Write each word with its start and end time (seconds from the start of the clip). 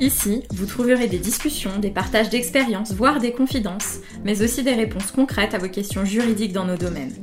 Ici, 0.00 0.42
vous 0.50 0.66
trouverez 0.66 1.06
des 1.06 1.18
discussions, 1.18 1.78
des 1.78 1.90
partages 1.90 2.30
d'expériences, 2.30 2.92
voire 2.92 3.20
des 3.20 3.32
confidences, 3.32 3.98
mais 4.24 4.42
aussi 4.42 4.62
des 4.62 4.72
réponses 4.74 5.12
concrètes 5.12 5.54
à 5.54 5.58
vos 5.58 5.68
questions 5.68 6.04
juridiques 6.04 6.52
dans 6.52 6.64
nos 6.64 6.76
domaines. 6.76 7.14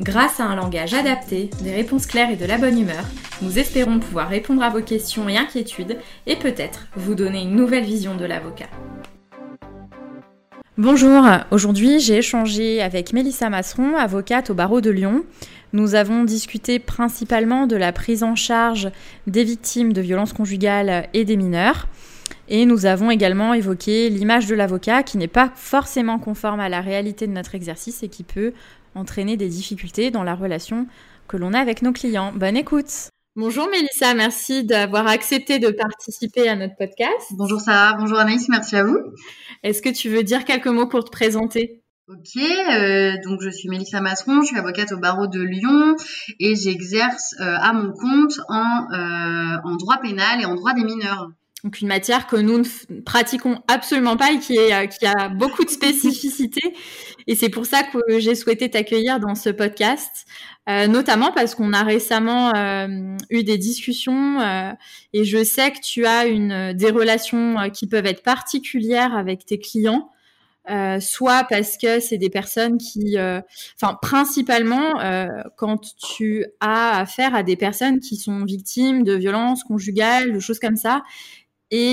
Grâce 0.00 0.40
à 0.40 0.44
un 0.44 0.56
langage 0.56 0.94
adapté, 0.94 1.50
des 1.62 1.74
réponses 1.74 2.06
claires 2.06 2.30
et 2.30 2.36
de 2.36 2.46
la 2.46 2.58
bonne 2.58 2.78
humeur, 2.78 3.04
nous 3.42 3.58
espérons 3.58 4.00
pouvoir 4.00 4.28
répondre 4.28 4.62
à 4.62 4.70
vos 4.70 4.80
questions 4.80 5.28
et 5.28 5.36
inquiétudes 5.36 5.98
et 6.26 6.36
peut-être 6.36 6.86
vous 6.96 7.14
donner 7.14 7.42
une 7.42 7.54
nouvelle 7.54 7.84
vision 7.84 8.16
de 8.16 8.24
l'avocat. 8.24 8.68
Bonjour, 10.76 11.24
aujourd'hui 11.52 12.00
j'ai 12.00 12.16
échangé 12.16 12.82
avec 12.82 13.12
Mélissa 13.12 13.48
Masseron, 13.48 13.96
avocate 13.96 14.50
au 14.50 14.54
barreau 14.54 14.80
de 14.80 14.90
Lyon. 14.90 15.24
Nous 15.72 15.94
avons 15.94 16.24
discuté 16.24 16.80
principalement 16.80 17.68
de 17.68 17.76
la 17.76 17.92
prise 17.92 18.24
en 18.24 18.34
charge 18.34 18.90
des 19.28 19.44
victimes 19.44 19.92
de 19.92 20.00
violences 20.00 20.32
conjugales 20.32 21.08
et 21.14 21.24
des 21.24 21.36
mineurs. 21.36 21.86
Et 22.48 22.66
nous 22.66 22.86
avons 22.86 23.10
également 23.10 23.54
évoqué 23.54 24.10
l'image 24.10 24.46
de 24.46 24.54
l'avocat 24.54 25.02
qui 25.02 25.16
n'est 25.16 25.28
pas 25.28 25.50
forcément 25.54 26.18
conforme 26.18 26.60
à 26.60 26.68
la 26.68 26.80
réalité 26.80 27.26
de 27.26 27.32
notre 27.32 27.54
exercice 27.54 28.02
et 28.02 28.08
qui 28.08 28.22
peut 28.22 28.52
entraîner 28.94 29.36
des 29.36 29.48
difficultés 29.48 30.10
dans 30.10 30.22
la 30.22 30.34
relation 30.34 30.86
que 31.26 31.36
l'on 31.36 31.54
a 31.54 31.58
avec 31.58 31.82
nos 31.82 31.92
clients. 31.92 32.32
Bonne 32.34 32.56
écoute 32.56 33.08
Bonjour 33.36 33.68
Mélissa, 33.68 34.14
merci 34.14 34.62
d'avoir 34.62 35.08
accepté 35.08 35.58
de 35.58 35.70
participer 35.70 36.48
à 36.48 36.54
notre 36.54 36.76
podcast. 36.76 37.32
Bonjour 37.32 37.60
Sarah, 37.60 37.96
bonjour 37.98 38.16
Anaïs, 38.16 38.48
merci 38.48 38.76
à 38.76 38.84
vous. 38.84 38.98
Est-ce 39.64 39.82
que 39.82 39.88
tu 39.88 40.08
veux 40.08 40.22
dire 40.22 40.44
quelques 40.44 40.68
mots 40.68 40.86
pour 40.86 41.02
te 41.02 41.10
présenter? 41.10 41.82
Ok, 42.06 42.36
euh, 42.36 43.14
donc 43.24 43.40
je 43.40 43.50
suis 43.50 43.68
Mélissa 43.68 44.00
Masseron, 44.00 44.42
je 44.42 44.48
suis 44.48 44.58
avocate 44.58 44.92
au 44.92 44.98
barreau 44.98 45.26
de 45.26 45.40
Lyon 45.40 45.96
et 46.38 46.54
j'exerce 46.54 47.34
euh, 47.40 47.56
à 47.58 47.72
mon 47.72 47.92
compte 47.92 48.38
en, 48.48 48.86
euh, 48.92 49.56
en 49.64 49.74
droit 49.76 49.96
pénal 49.96 50.40
et 50.40 50.44
en 50.44 50.54
droit 50.54 50.74
des 50.74 50.84
mineurs. 50.84 51.30
Donc 51.64 51.80
une 51.80 51.88
matière 51.88 52.26
que 52.26 52.36
nous 52.36 52.58
ne 52.58 53.00
pratiquons 53.00 53.62
absolument 53.68 54.18
pas 54.18 54.32
et 54.32 54.38
qui, 54.38 54.58
est, 54.58 54.88
qui 54.88 55.06
a 55.06 55.30
beaucoup 55.30 55.64
de 55.64 55.70
spécificités. 55.70 56.74
Et 57.26 57.34
c'est 57.34 57.48
pour 57.48 57.64
ça 57.64 57.82
que 57.82 58.18
j'ai 58.18 58.34
souhaité 58.34 58.68
t'accueillir 58.68 59.18
dans 59.18 59.34
ce 59.34 59.48
podcast, 59.48 60.26
euh, 60.68 60.86
notamment 60.86 61.32
parce 61.32 61.54
qu'on 61.54 61.72
a 61.72 61.82
récemment 61.82 62.54
euh, 62.54 63.16
eu 63.30 63.44
des 63.44 63.56
discussions 63.56 64.40
euh, 64.40 64.72
et 65.14 65.24
je 65.24 65.42
sais 65.42 65.70
que 65.70 65.80
tu 65.80 66.04
as 66.04 66.26
une, 66.26 66.74
des 66.74 66.90
relations 66.90 67.70
qui 67.70 67.86
peuvent 67.86 68.06
être 68.06 68.22
particulières 68.22 69.16
avec 69.16 69.46
tes 69.46 69.58
clients. 69.58 70.10
soit 71.00 71.44
parce 71.48 71.76
que 71.76 72.00
c'est 72.00 72.18
des 72.18 72.30
personnes 72.30 72.78
qui, 72.78 73.16
enfin 73.18 73.98
principalement 74.00 74.94
quand 75.56 75.94
tu 75.98 76.46
as 76.60 76.98
affaire 76.98 77.34
à 77.34 77.42
des 77.42 77.56
personnes 77.56 78.00
qui 78.00 78.16
sont 78.16 78.44
victimes 78.44 79.02
de 79.02 79.14
violences 79.14 79.64
conjugales, 79.64 80.32
de 80.32 80.40
choses 80.40 80.58
comme 80.58 80.76
ça, 80.76 81.02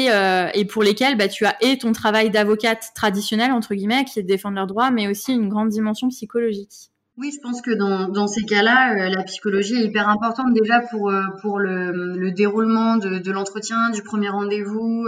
euh, 0.09 0.49
et, 0.53 0.65
pour 0.65 0.83
lesquels 0.83 1.17
bah, 1.17 1.27
tu 1.27 1.45
as 1.45 1.55
et 1.61 1.77
ton 1.77 1.91
travail 1.91 2.29
d'avocate 2.29 2.91
traditionnelle, 2.95 3.51
entre 3.51 3.73
guillemets, 3.73 4.05
qui 4.05 4.19
est 4.19 4.23
de 4.23 4.27
défendre 4.27 4.55
leurs 4.55 4.67
droits, 4.67 4.91
mais 4.91 5.07
aussi 5.07 5.33
une 5.33 5.49
grande 5.49 5.69
dimension 5.69 6.09
psychologique. 6.09 6.91
Oui, 7.17 7.31
je 7.35 7.41
pense 7.41 7.61
que 7.61 7.71
dans, 7.71 8.07
dans 8.07 8.27
ces 8.27 8.43
cas-là, 8.43 8.93
euh, 8.93 9.09
la 9.09 9.23
psychologie 9.23 9.75
est 9.75 9.83
hyper 9.83 10.07
importante 10.07 10.53
déjà 10.53 10.79
pour, 10.79 11.09
euh, 11.09 11.23
pour 11.41 11.59
le, 11.59 11.91
le 11.91 12.31
déroulement 12.31 12.95
de, 12.95 13.19
de 13.19 13.31
l'entretien, 13.31 13.89
du 13.89 14.01
premier 14.01 14.29
rendez-vous, 14.29 15.07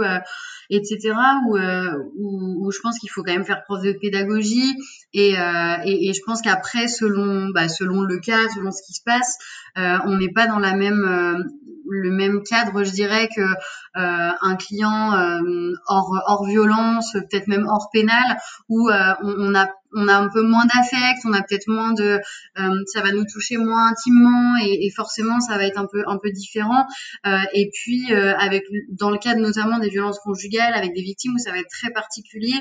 etc. 0.68 1.14
Où, 1.48 1.56
où, 1.56 2.66
où, 2.66 2.70
je 2.70 2.78
pense 2.80 2.98
qu'il 2.98 3.10
faut 3.10 3.22
quand 3.22 3.32
même 3.32 3.44
faire 3.44 3.64
preuve 3.64 3.84
de 3.84 3.92
pédagogie. 3.92 4.76
Et, 5.14 5.30
et, 5.32 6.08
et 6.08 6.12
je 6.12 6.20
pense 6.26 6.42
qu'après, 6.42 6.88
selon, 6.88 7.48
bah, 7.54 7.68
selon 7.68 8.02
le 8.02 8.18
cas, 8.18 8.48
selon 8.54 8.70
ce 8.70 8.82
qui 8.86 8.92
se 8.92 9.02
passe, 9.02 9.38
on 9.76 10.16
n'est 10.18 10.32
pas 10.32 10.46
dans 10.46 10.58
la 10.58 10.76
même 10.76 11.42
le 11.88 12.10
même 12.10 12.42
cadre, 12.42 12.84
je 12.84 12.90
dirais, 12.90 13.28
que 13.34 13.40
euh, 13.40 14.30
un 14.40 14.56
client 14.56 15.12
euh, 15.14 15.72
hors, 15.86 16.12
hors 16.26 16.46
violence, 16.46 17.12
peut-être 17.12 17.46
même 17.48 17.66
hors 17.68 17.90
pénal, 17.92 18.38
où 18.68 18.88
euh, 18.88 19.14
on, 19.22 19.50
on, 19.50 19.54
a 19.54 19.68
on 19.94 20.08
a 20.08 20.16
un 20.16 20.28
peu 20.28 20.42
moins 20.42 20.64
d'affect, 20.66 21.20
on 21.24 21.32
a 21.32 21.42
peut-être 21.42 21.68
moins 21.68 21.92
de, 21.92 22.20
euh, 22.58 22.82
ça 22.86 23.00
va 23.00 23.12
nous 23.12 23.24
toucher 23.24 23.56
moins 23.56 23.90
intimement 23.90 24.56
et, 24.62 24.86
et, 24.86 24.90
forcément 24.90 25.40
ça 25.40 25.56
va 25.56 25.64
être 25.64 25.78
un 25.78 25.86
peu 25.86 26.02
un 26.06 26.18
peu 26.18 26.30
différent. 26.30 26.86
Euh, 27.26 27.38
et 27.52 27.70
puis 27.72 28.12
euh, 28.12 28.34
avec 28.36 28.64
dans 28.90 29.10
le 29.10 29.18
cadre 29.18 29.40
notamment 29.40 29.78
des 29.78 29.88
violences 29.88 30.18
conjugales 30.20 30.74
avec 30.74 30.94
des 30.94 31.02
victimes 31.02 31.34
où 31.34 31.38
ça 31.38 31.52
va 31.52 31.58
être 31.58 31.70
très 31.70 31.90
particulier 31.90 32.60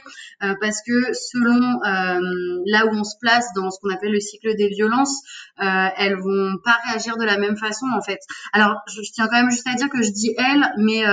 parce 0.61 0.81
que 0.85 1.13
selon 1.13 1.79
là 2.65 2.85
où 2.85 2.89
on 2.93 3.03
se 3.03 3.15
place 3.19 3.45
dans 3.55 3.71
ce 3.71 3.79
qu'on 3.81 3.93
appelle 3.93 4.11
le 4.11 4.19
cycle 4.19 4.55
des 4.55 4.67
violences, 4.69 5.21
elles 5.57 6.15
vont 6.15 6.57
pas 6.63 6.77
réagir 6.87 7.17
de 7.17 7.23
la 7.23 7.37
même 7.37 7.57
façon 7.57 7.85
en 7.95 8.01
fait. 8.01 8.19
Alors 8.51 8.75
je, 8.87 9.01
je 9.01 9.11
tiens 9.11 9.27
quand 9.27 9.41
même 9.41 9.51
juste 9.51 9.67
à 9.67 9.75
dire 9.75 9.89
que 9.89 10.01
je 10.01 10.11
dis 10.11 10.33
elles, 10.37 10.73
mais 10.77 11.03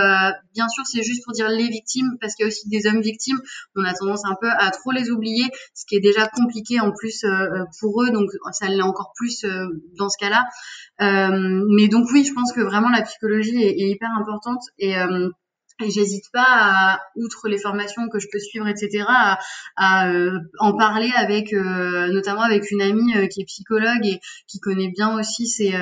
bien 0.55 0.69
sûr 0.69 0.85
c'est 0.87 1.03
juste 1.03 1.25
pour 1.25 1.33
dire 1.33 1.49
les 1.49 1.69
victimes 1.69 2.17
parce 2.21 2.35
qu'il 2.35 2.45
y 2.45 2.47
a 2.47 2.49
aussi 2.49 2.69
des 2.69 2.87
hommes 2.87 3.01
victimes. 3.01 3.41
On 3.77 3.85
a 3.85 3.95
tendance 3.95 4.25
un 4.25 4.37
peu 4.41 4.49
à 4.51 4.71
trop 4.71 4.91
les 4.91 5.11
oublier, 5.11 5.45
ce 5.75 5.85
qui 5.87 5.97
est 5.97 6.01
compliqué 6.35 6.81
en 6.81 6.93
plus 6.93 7.25
euh, 7.25 7.29
euh, 7.29 7.65
pour 7.81 8.03
eux, 8.03 8.11
donc 8.11 8.31
ça 8.53 8.69
l'est 8.69 8.83
encore 8.83 9.13
plus 9.17 9.45
euh, 9.45 9.67
dans 9.99 10.09
ce 10.09 10.17
cas-là. 10.19 10.45
mais 10.99 11.89
donc 11.89 12.09
oui, 12.13 12.25
je 12.25 12.33
pense 12.33 12.53
que 12.53 12.61
vraiment 12.61 12.89
la 12.89 13.03
psychologie 13.03 13.63
est 13.63 13.89
hyper 13.89 14.11
importante 14.19 14.63
et 14.79 14.95
et 15.81 15.91
j'hésite 15.91 16.27
pas, 16.33 16.47
à, 16.47 17.01
outre 17.17 17.49
les 17.49 17.59
formations 17.59 18.09
que 18.09 18.19
je 18.19 18.29
peux 18.31 18.39
suivre, 18.39 18.67
etc., 18.69 19.05
à, 19.77 20.09
euh, 20.09 20.39
en 20.59 20.77
parler 20.77 21.11
avec, 21.17 21.53
euh, 21.53 22.09
notamment 22.13 22.43
avec 22.43 22.71
une 22.71 22.83
amie 22.83 23.17
euh, 23.17 23.27
qui 23.27 23.43
est 23.43 23.45
psychologue 23.45 24.05
et 24.05 24.21
qui 24.47 24.61
connaît 24.61 24.91
bien 24.91 25.19
aussi 25.19 25.47
ces, 25.47 25.75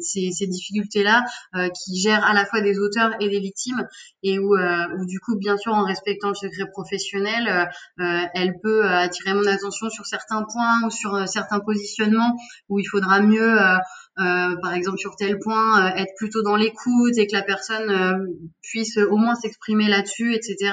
ces, 0.00 0.30
ces 0.32 0.46
difficultés-là, 0.46 1.24
qui 1.52 2.00
gère 2.00 2.24
à 2.24 2.32
la 2.32 2.44
fois 2.46 2.60
des 2.60 2.78
auteurs 2.78 3.10
et 3.20 3.28
des 3.28 3.40
victimes, 3.40 3.86
et 4.22 4.38
où, 4.38 4.56
où 4.56 5.06
du 5.06 5.20
coup, 5.20 5.36
bien 5.36 5.56
sûr, 5.56 5.72
en 5.74 5.84
respectant 5.84 6.28
le 6.28 6.34
secret 6.34 6.66
professionnel, 6.70 7.68
elle 7.98 8.54
peut 8.62 8.84
attirer 8.84 9.34
mon 9.34 9.46
attention 9.46 9.90
sur 9.90 10.06
certains 10.06 10.44
points 10.44 10.86
ou 10.86 10.90
sur 10.90 11.28
certains 11.28 11.60
positionnements 11.60 12.36
où 12.68 12.78
il 12.78 12.84
faudra 12.84 13.20
mieux 13.20 13.56
euh, 14.20 14.54
par 14.62 14.74
exemple 14.74 14.98
sur 14.98 15.16
tel 15.16 15.40
point, 15.40 15.86
euh, 15.86 15.96
être 15.96 16.12
plutôt 16.16 16.42
dans 16.42 16.54
l'écoute 16.54 17.18
et 17.18 17.26
que 17.26 17.32
la 17.34 17.42
personne 17.42 17.90
euh, 17.90 18.26
puisse 18.62 18.96
au 18.96 19.16
moins 19.16 19.34
s'exprimer 19.34 19.88
là-dessus, 19.88 20.34
etc. 20.34 20.72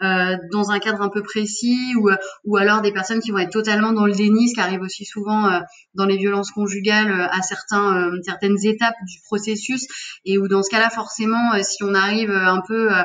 dans 0.00 0.70
un 0.70 0.78
cadre 0.78 1.02
un 1.02 1.08
peu 1.08 1.22
précis 1.22 1.94
ou 1.96 2.10
ou 2.44 2.56
alors 2.56 2.80
des 2.80 2.92
personnes 2.92 3.20
qui 3.20 3.30
vont 3.30 3.38
être 3.38 3.52
totalement 3.52 3.92
dans 3.92 4.06
le 4.06 4.12
déni, 4.12 4.48
ce 4.48 4.54
qui 4.54 4.60
arrive 4.60 4.80
aussi 4.80 5.04
souvent 5.04 5.60
dans 5.94 6.06
les 6.06 6.16
violences 6.16 6.50
conjugales 6.50 7.28
à 7.30 7.42
certains 7.42 8.10
certaines 8.22 8.56
étapes 8.64 8.96
du 9.06 9.18
processus 9.26 9.86
et 10.24 10.38
où 10.38 10.48
dans 10.48 10.62
ce 10.62 10.70
cas-là 10.70 10.90
forcément 10.90 11.62
si 11.62 11.82
on 11.84 11.94
arrive 11.94 12.30
un 12.30 12.62
peu 12.66 12.90
euh, 12.92 13.02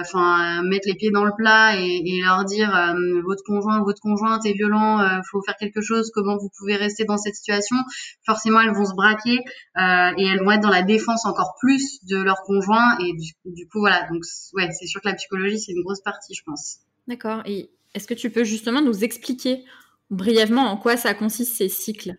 enfin 0.00 0.62
mettre 0.62 0.86
les 0.88 0.94
pieds 0.94 1.10
dans 1.10 1.24
le 1.24 1.32
plat 1.36 1.76
et, 1.76 2.20
leur 2.20 2.44
dire 2.44 2.74
euh, 2.74 3.20
votre 3.24 3.42
conjoint 3.44 3.82
votre 3.82 4.00
conjointe 4.00 4.44
est 4.46 4.52
violent 4.52 5.00
euh, 5.00 5.20
faut 5.30 5.42
faire 5.42 5.56
quelque 5.56 5.80
chose 5.80 6.10
comment 6.14 6.36
vous 6.36 6.50
pouvez 6.58 6.76
rester 6.76 7.04
dans 7.04 7.16
cette 7.16 7.34
situation 7.34 7.76
forcément 8.24 8.60
elles 8.60 8.74
vont 8.74 8.84
se 8.84 8.94
braquer 8.94 9.38
et 9.38 10.24
elles 10.24 10.42
vont 10.44 10.50
être 10.52 10.60
dans 10.60 10.70
la 10.70 10.82
défense 10.82 11.24
encore 11.24 11.54
plus 11.60 12.04
de 12.04 12.16
leur 12.16 12.42
conjoint 12.42 12.96
et 13.00 13.12
du, 13.44 13.68
coup 13.68 13.80
voilà. 13.80 14.06
Donc 14.10 14.24
c'est 14.24 14.86
sûr 14.86 15.00
que 15.00 15.08
la 15.08 15.14
psychologie 15.14 15.58
c'est 15.58 15.72
une 15.72 15.82
grosse 15.82 16.02
partie 16.02 16.34
je 16.34 16.42
pense. 16.44 16.78
D'accord. 17.08 17.42
Et 17.46 17.70
est-ce 17.94 18.06
que 18.06 18.14
tu 18.14 18.30
peux 18.30 18.44
justement 18.44 18.80
nous 18.80 19.04
expliquer 19.04 19.64
brièvement 20.10 20.70
en 20.70 20.76
quoi 20.76 20.96
ça 20.96 21.14
consiste 21.14 21.56
ces 21.56 21.68
cycles? 21.68 22.16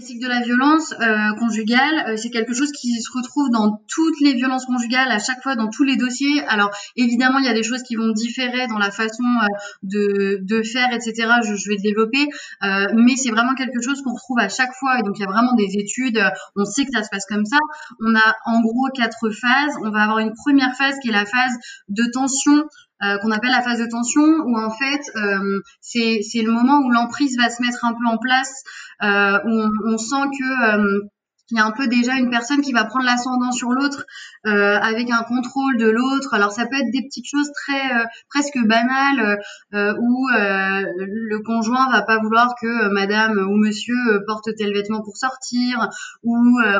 Cycles 0.00 0.22
de 0.22 0.28
la 0.28 0.40
violence 0.40 0.92
euh, 0.92 1.34
conjugale, 1.38 2.04
euh, 2.08 2.16
c'est 2.16 2.30
quelque 2.30 2.54
chose 2.54 2.72
qui 2.72 3.00
se 3.00 3.10
retrouve 3.12 3.50
dans 3.50 3.80
toutes 3.88 4.20
les 4.20 4.34
violences 4.34 4.66
conjugales, 4.66 5.10
à 5.10 5.18
chaque 5.18 5.42
fois 5.42 5.54
dans 5.56 5.68
tous 5.68 5.84
les 5.84 5.96
dossiers. 5.96 6.42
Alors 6.48 6.70
évidemment, 6.96 7.38
il 7.38 7.44
y 7.44 7.48
a 7.48 7.54
des 7.54 7.62
choses 7.62 7.82
qui 7.82 7.96
vont 7.96 8.10
différer 8.10 8.66
dans 8.66 8.78
la 8.78 8.90
façon 8.90 9.22
euh, 9.22 9.46
de, 9.82 10.38
de, 10.42 10.62
faire, 10.62 10.92
etc. 10.92 11.28
Je, 11.44 11.54
je 11.54 11.68
vais 11.68 11.76
développer, 11.76 12.26
euh, 12.62 12.86
mais 12.94 13.16
c'est 13.16 13.30
vraiment 13.30 13.54
quelque 13.54 13.80
chose 13.82 14.02
qu'on 14.02 14.14
retrouve 14.14 14.38
à 14.38 14.48
chaque 14.48 14.72
fois. 14.78 14.98
Et 14.98 15.02
donc 15.02 15.16
il 15.18 15.22
y 15.22 15.24
a 15.24 15.30
vraiment 15.30 15.54
des 15.54 15.76
études, 15.78 16.20
on 16.56 16.64
sait 16.64 16.84
que 16.84 16.90
ça 16.92 17.02
se 17.02 17.08
passe 17.10 17.26
comme 17.26 17.44
ça. 17.44 17.58
On 18.00 18.14
a 18.14 18.34
en 18.46 18.60
gros 18.62 18.88
quatre 18.94 19.30
phases. 19.30 19.74
On 19.82 19.90
va 19.90 20.02
avoir 20.02 20.18
une 20.18 20.32
première 20.32 20.74
phase 20.76 20.94
qui 21.02 21.08
est 21.08 21.12
la 21.12 21.26
phase 21.26 21.52
de 21.88 22.04
tension 22.12 22.64
euh, 23.04 23.18
qu'on 23.18 23.30
appelle 23.30 23.50
la 23.50 23.62
phase 23.62 23.80
de 23.80 23.86
tension, 23.86 24.22
où 24.22 24.58
en 24.58 24.70
fait 24.70 25.02
euh, 25.16 25.60
c'est 25.80 26.42
le 26.42 26.50
moment 26.50 26.78
où 26.78 26.90
l'emprise 26.90 27.36
va 27.36 27.50
se 27.50 27.62
mettre 27.62 27.84
un 27.84 27.92
peu 27.92 28.06
en 28.06 28.18
place, 28.18 28.62
euh, 29.02 29.38
où 29.44 29.50
on, 29.50 29.70
on, 29.92 29.98
sent 29.98 30.26
que 30.38 31.00
il 31.50 31.58
y 31.58 31.60
a 31.60 31.66
un 31.66 31.72
peu 31.72 31.88
déjà 31.88 32.14
une 32.14 32.30
personne 32.30 32.62
qui 32.62 32.72
va 32.72 32.84
prendre 32.84 33.04
l'ascendant 33.04 33.52
sur 33.52 33.70
l'autre 33.70 34.06
euh, 34.46 34.78
avec 34.80 35.10
un 35.10 35.22
contrôle 35.24 35.76
de 35.76 35.88
l'autre. 35.88 36.32
Alors 36.32 36.52
ça 36.52 36.64
peut 36.66 36.76
être 36.76 36.90
des 36.90 37.02
petites 37.02 37.26
choses 37.26 37.50
très 37.52 37.92
euh, 37.92 38.04
presque 38.30 38.58
banales 38.64 39.38
euh, 39.74 39.94
où 40.00 40.28
euh, 40.30 40.82
le 40.96 41.38
conjoint 41.40 41.90
va 41.90 42.02
pas 42.02 42.18
vouloir 42.18 42.54
que 42.60 42.88
madame 42.92 43.38
ou 43.38 43.56
monsieur 43.56 43.94
porte 44.26 44.48
tel 44.56 44.72
vêtement 44.72 45.02
pour 45.02 45.16
sortir 45.16 45.88
ou 46.22 46.34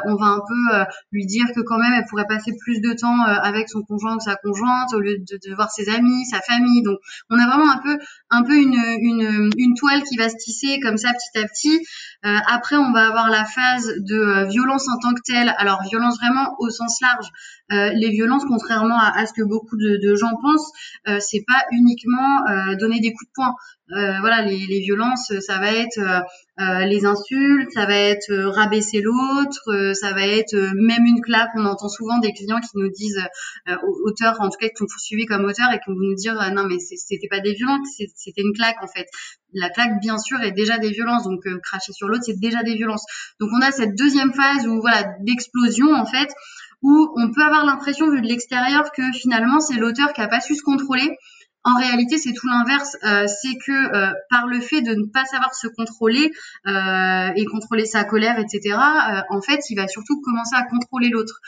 on 0.07 0.17
va 0.17 0.27
un 0.27 0.41
peu 0.47 0.85
lui 1.13 1.27
dire 1.27 1.47
que 1.55 1.61
quand 1.61 1.79
même 1.79 1.93
elle 1.93 2.05
pourrait 2.09 2.27
passer 2.27 2.53
plus 2.65 2.81
de 2.81 2.93
temps 2.93 3.23
avec 3.23 3.69
son 3.69 3.83
conjoint 3.83 4.17
ou 4.17 4.21
sa 4.21 4.37
conjointe 4.37 4.95
au 4.95 5.01
lieu 5.01 5.19
de, 5.19 5.39
de, 5.49 5.55
voir 5.55 5.71
ses 5.71 5.89
amis, 5.91 6.25
sa 6.27 6.41
famille. 6.41 6.83
Donc 6.83 6.99
on 7.31 7.39
a 7.39 7.47
vraiment 7.47 7.71
un 7.71 7.79
peu 7.79 7.99
un 8.31 8.43
peu 8.43 8.55
une, 8.57 8.75
une, 8.75 9.51
une 9.57 9.75
toile 9.75 10.03
qui 10.03 10.17
va 10.17 10.29
se 10.29 10.37
tisser 10.37 10.81
comme 10.81 10.97
ça 10.97 11.11
petit 11.13 11.39
à 11.39 11.47
petit. 11.47 11.87
après 12.23 12.77
on 12.77 12.93
va 12.93 13.07
avoir 13.09 13.29
la 13.29 13.45
phase 13.45 13.93
de 13.99 14.54
violence 14.55 14.89
en 14.89 14.99
tant 14.99 15.13
que 15.15 15.23
telle, 15.25 15.55
alors 15.59 15.83
violence 15.83 16.17
vraiment 16.19 16.55
au 16.59 16.71
sens 16.71 17.01
large, 17.01 17.29
euh, 17.73 17.91
les 17.95 18.11
violences, 18.11 18.45
contrairement 18.47 18.99
à, 18.99 19.25
ce 19.25 19.33
que 19.33 19.43
beaucoup 19.43 19.77
de, 19.77 20.15
gens 20.17 20.37
pensent, 20.43 20.71
euh, 21.09 21.19
c'est 21.21 21.45
pas 21.47 21.65
uniquement 21.73 22.47
euh, 22.47 22.77
donner 22.77 23.01
des 23.01 23.13
coups 23.13 23.27
de 23.27 23.33
poing. 23.35 23.55
voilà, 23.89 24.43
les, 24.43 24.67
les, 24.67 24.81
violences, 24.81 25.33
ça 25.41 25.59
va 25.59 25.73
être 25.73 26.01
les 26.59 27.05
insultes, 27.05 27.71
ça 27.73 27.87
va 27.87 27.95
être 27.95 28.33
rabaisser 28.55 29.01
l'autre, 29.01 29.95
ça 29.95 30.13
va 30.13 30.27
être 30.27 30.55
même 30.75 31.05
une 31.07 31.21
claque. 31.21 31.51
On 31.55 31.65
entend 31.65 31.89
souvent 31.89 32.19
des 32.19 32.33
clients 32.33 32.61
qui 32.61 32.77
nous 32.77 32.91
disent 32.91 33.23
auteurs, 34.05 34.41
en 34.41 34.49
tout 34.49 34.59
cas 34.61 34.69
qui 34.69 34.77
sont 34.77 34.87
poursuivis 34.87 35.27
comme 35.27 35.45
auteurs 35.45 35.71
et 35.73 35.79
qui 35.79 35.91
vont 35.91 35.97
nous 35.99 36.15
dire 36.15 36.35
non 36.55 36.65
mais 36.67 36.79
c'était 36.79 37.29
pas 37.29 37.41
des 37.41 37.53
violences, 37.55 37.89
c'était 38.15 38.43
une 38.43 38.53
claque 38.53 38.83
en 38.83 38.89
fait. 38.89 39.07
La 39.57 39.71
claque, 39.71 40.01
bien 40.01 40.19
sûr, 40.19 40.41
est 40.41 40.51
déjà 40.51 40.79
des 40.79 40.91
violences, 40.91 41.25
donc 41.25 41.45
cracher 41.63 41.93
sur 41.93 42.09
l'autre, 42.09 42.25
c'est 42.27 42.41
déjà 42.41 42.63
des 42.63 42.75
violences. 42.75 43.05
Donc 43.39 43.51
on 43.57 43.61
a 43.61 43.71
cette 43.71 43.95
deuxième 43.97 44.33
phase 44.33 44.67
où 44.67 44.81
voilà 44.81 45.05
d'explosion 45.21 45.95
en 45.95 46.07
fait 46.07 46.29
où 46.85 47.13
on 47.17 47.33
peut 47.33 47.43
avoir 47.43 47.65
l'impression 47.65 48.11
vu 48.11 48.21
de 48.21 48.27
l'extérieur 48.27 48.93
que 48.93 49.03
finalement 49.13 49.59
c'est 49.59 49.75
l'auteur 49.77 50.13
qui 50.13 50.21
a 50.21 50.29
pas 50.29 50.41
su 50.41 50.55
se 50.55 50.63
contrôler. 50.63 51.17
En 51.67 51.79
réalité, 51.79 52.19
c'est 52.19 52.35
tout 52.35 52.47
l'inverse. 52.47 52.95
Euh, 53.05 53.27
c'est 53.27 53.57
que 53.57 53.73
euh, 53.73 54.13
par 54.29 54.47
le 54.47 54.61
fait 54.61 54.83
de 54.83 54.95
ne 54.95 55.07
pas 55.07 55.25
savoir 55.25 55.55
se 55.55 55.67
contrôler 55.67 56.31
euh, 56.67 57.31
et 57.35 57.47
contrôler 57.47 57.87
sa 57.87 58.05
colère, 58.05 58.39
etc., 58.39 58.77
en 59.31 59.41
fait, 59.41 59.61
il 59.71 59.77
va 59.77 59.89
surtout 59.89 60.21
commencer 60.21 60.55
à 60.55 60.65
contrôler 60.65 61.09
l'autre. 61.09 61.41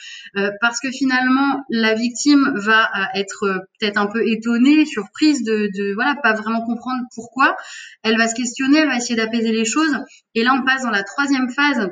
parce 0.62 0.81
que 0.81 0.91
finalement, 0.91 1.62
la 1.69 1.93
victime 1.93 2.50
va 2.55 2.88
être 3.15 3.67
peut-être 3.79 3.99
un 3.99 4.06
peu 4.06 4.27
étonnée, 4.27 4.87
surprise 4.87 5.44
de, 5.44 5.69
de, 5.75 5.94
voilà, 5.94 6.15
pas 6.15 6.33
vraiment 6.33 6.65
comprendre 6.65 7.03
pourquoi. 7.15 7.55
Elle 8.03 8.17
va 8.17 8.27
se 8.27 8.35
questionner, 8.35 8.79
elle 8.79 8.88
va 8.88 8.97
essayer 8.97 9.17
d'apaiser 9.17 9.53
les 9.53 9.67
choses. 9.67 9.99
Et 10.35 10.44
là, 10.44 10.55
on 10.55 10.65
passe 10.65 10.83
dans 10.83 10.91
la 10.91 11.03
troisième 11.03 11.50
phase 11.50 11.91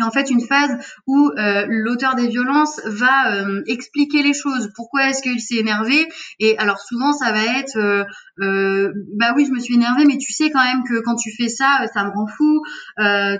en 0.00 0.10
fait 0.10 0.30
une 0.30 0.40
phase 0.40 0.70
où 1.06 1.30
euh, 1.36 1.66
l'auteur 1.68 2.14
des 2.14 2.28
violences 2.28 2.80
va 2.86 3.34
euh, 3.34 3.62
expliquer 3.66 4.22
les 4.22 4.32
choses. 4.32 4.70
Pourquoi 4.74 5.08
est-ce 5.08 5.22
qu'il 5.22 5.40
s'est 5.40 5.56
énervé? 5.56 6.08
Et 6.38 6.56
alors 6.58 6.78
souvent 6.80 7.12
ça 7.12 7.32
va 7.32 7.58
être 7.58 7.76
euh, 7.76 8.04
euh, 8.40 8.92
bah 9.16 9.34
oui 9.36 9.44
je 9.46 9.52
me 9.52 9.60
suis 9.60 9.74
énervé, 9.74 10.04
mais 10.06 10.16
tu 10.16 10.32
sais 10.32 10.50
quand 10.50 10.64
même 10.64 10.82
que 10.84 11.00
quand 11.00 11.16
tu 11.16 11.30
fais 11.36 11.48
ça, 11.48 11.84
ça 11.92 12.04
me 12.04 12.10
rend 12.10 12.26
fou. 12.26 12.62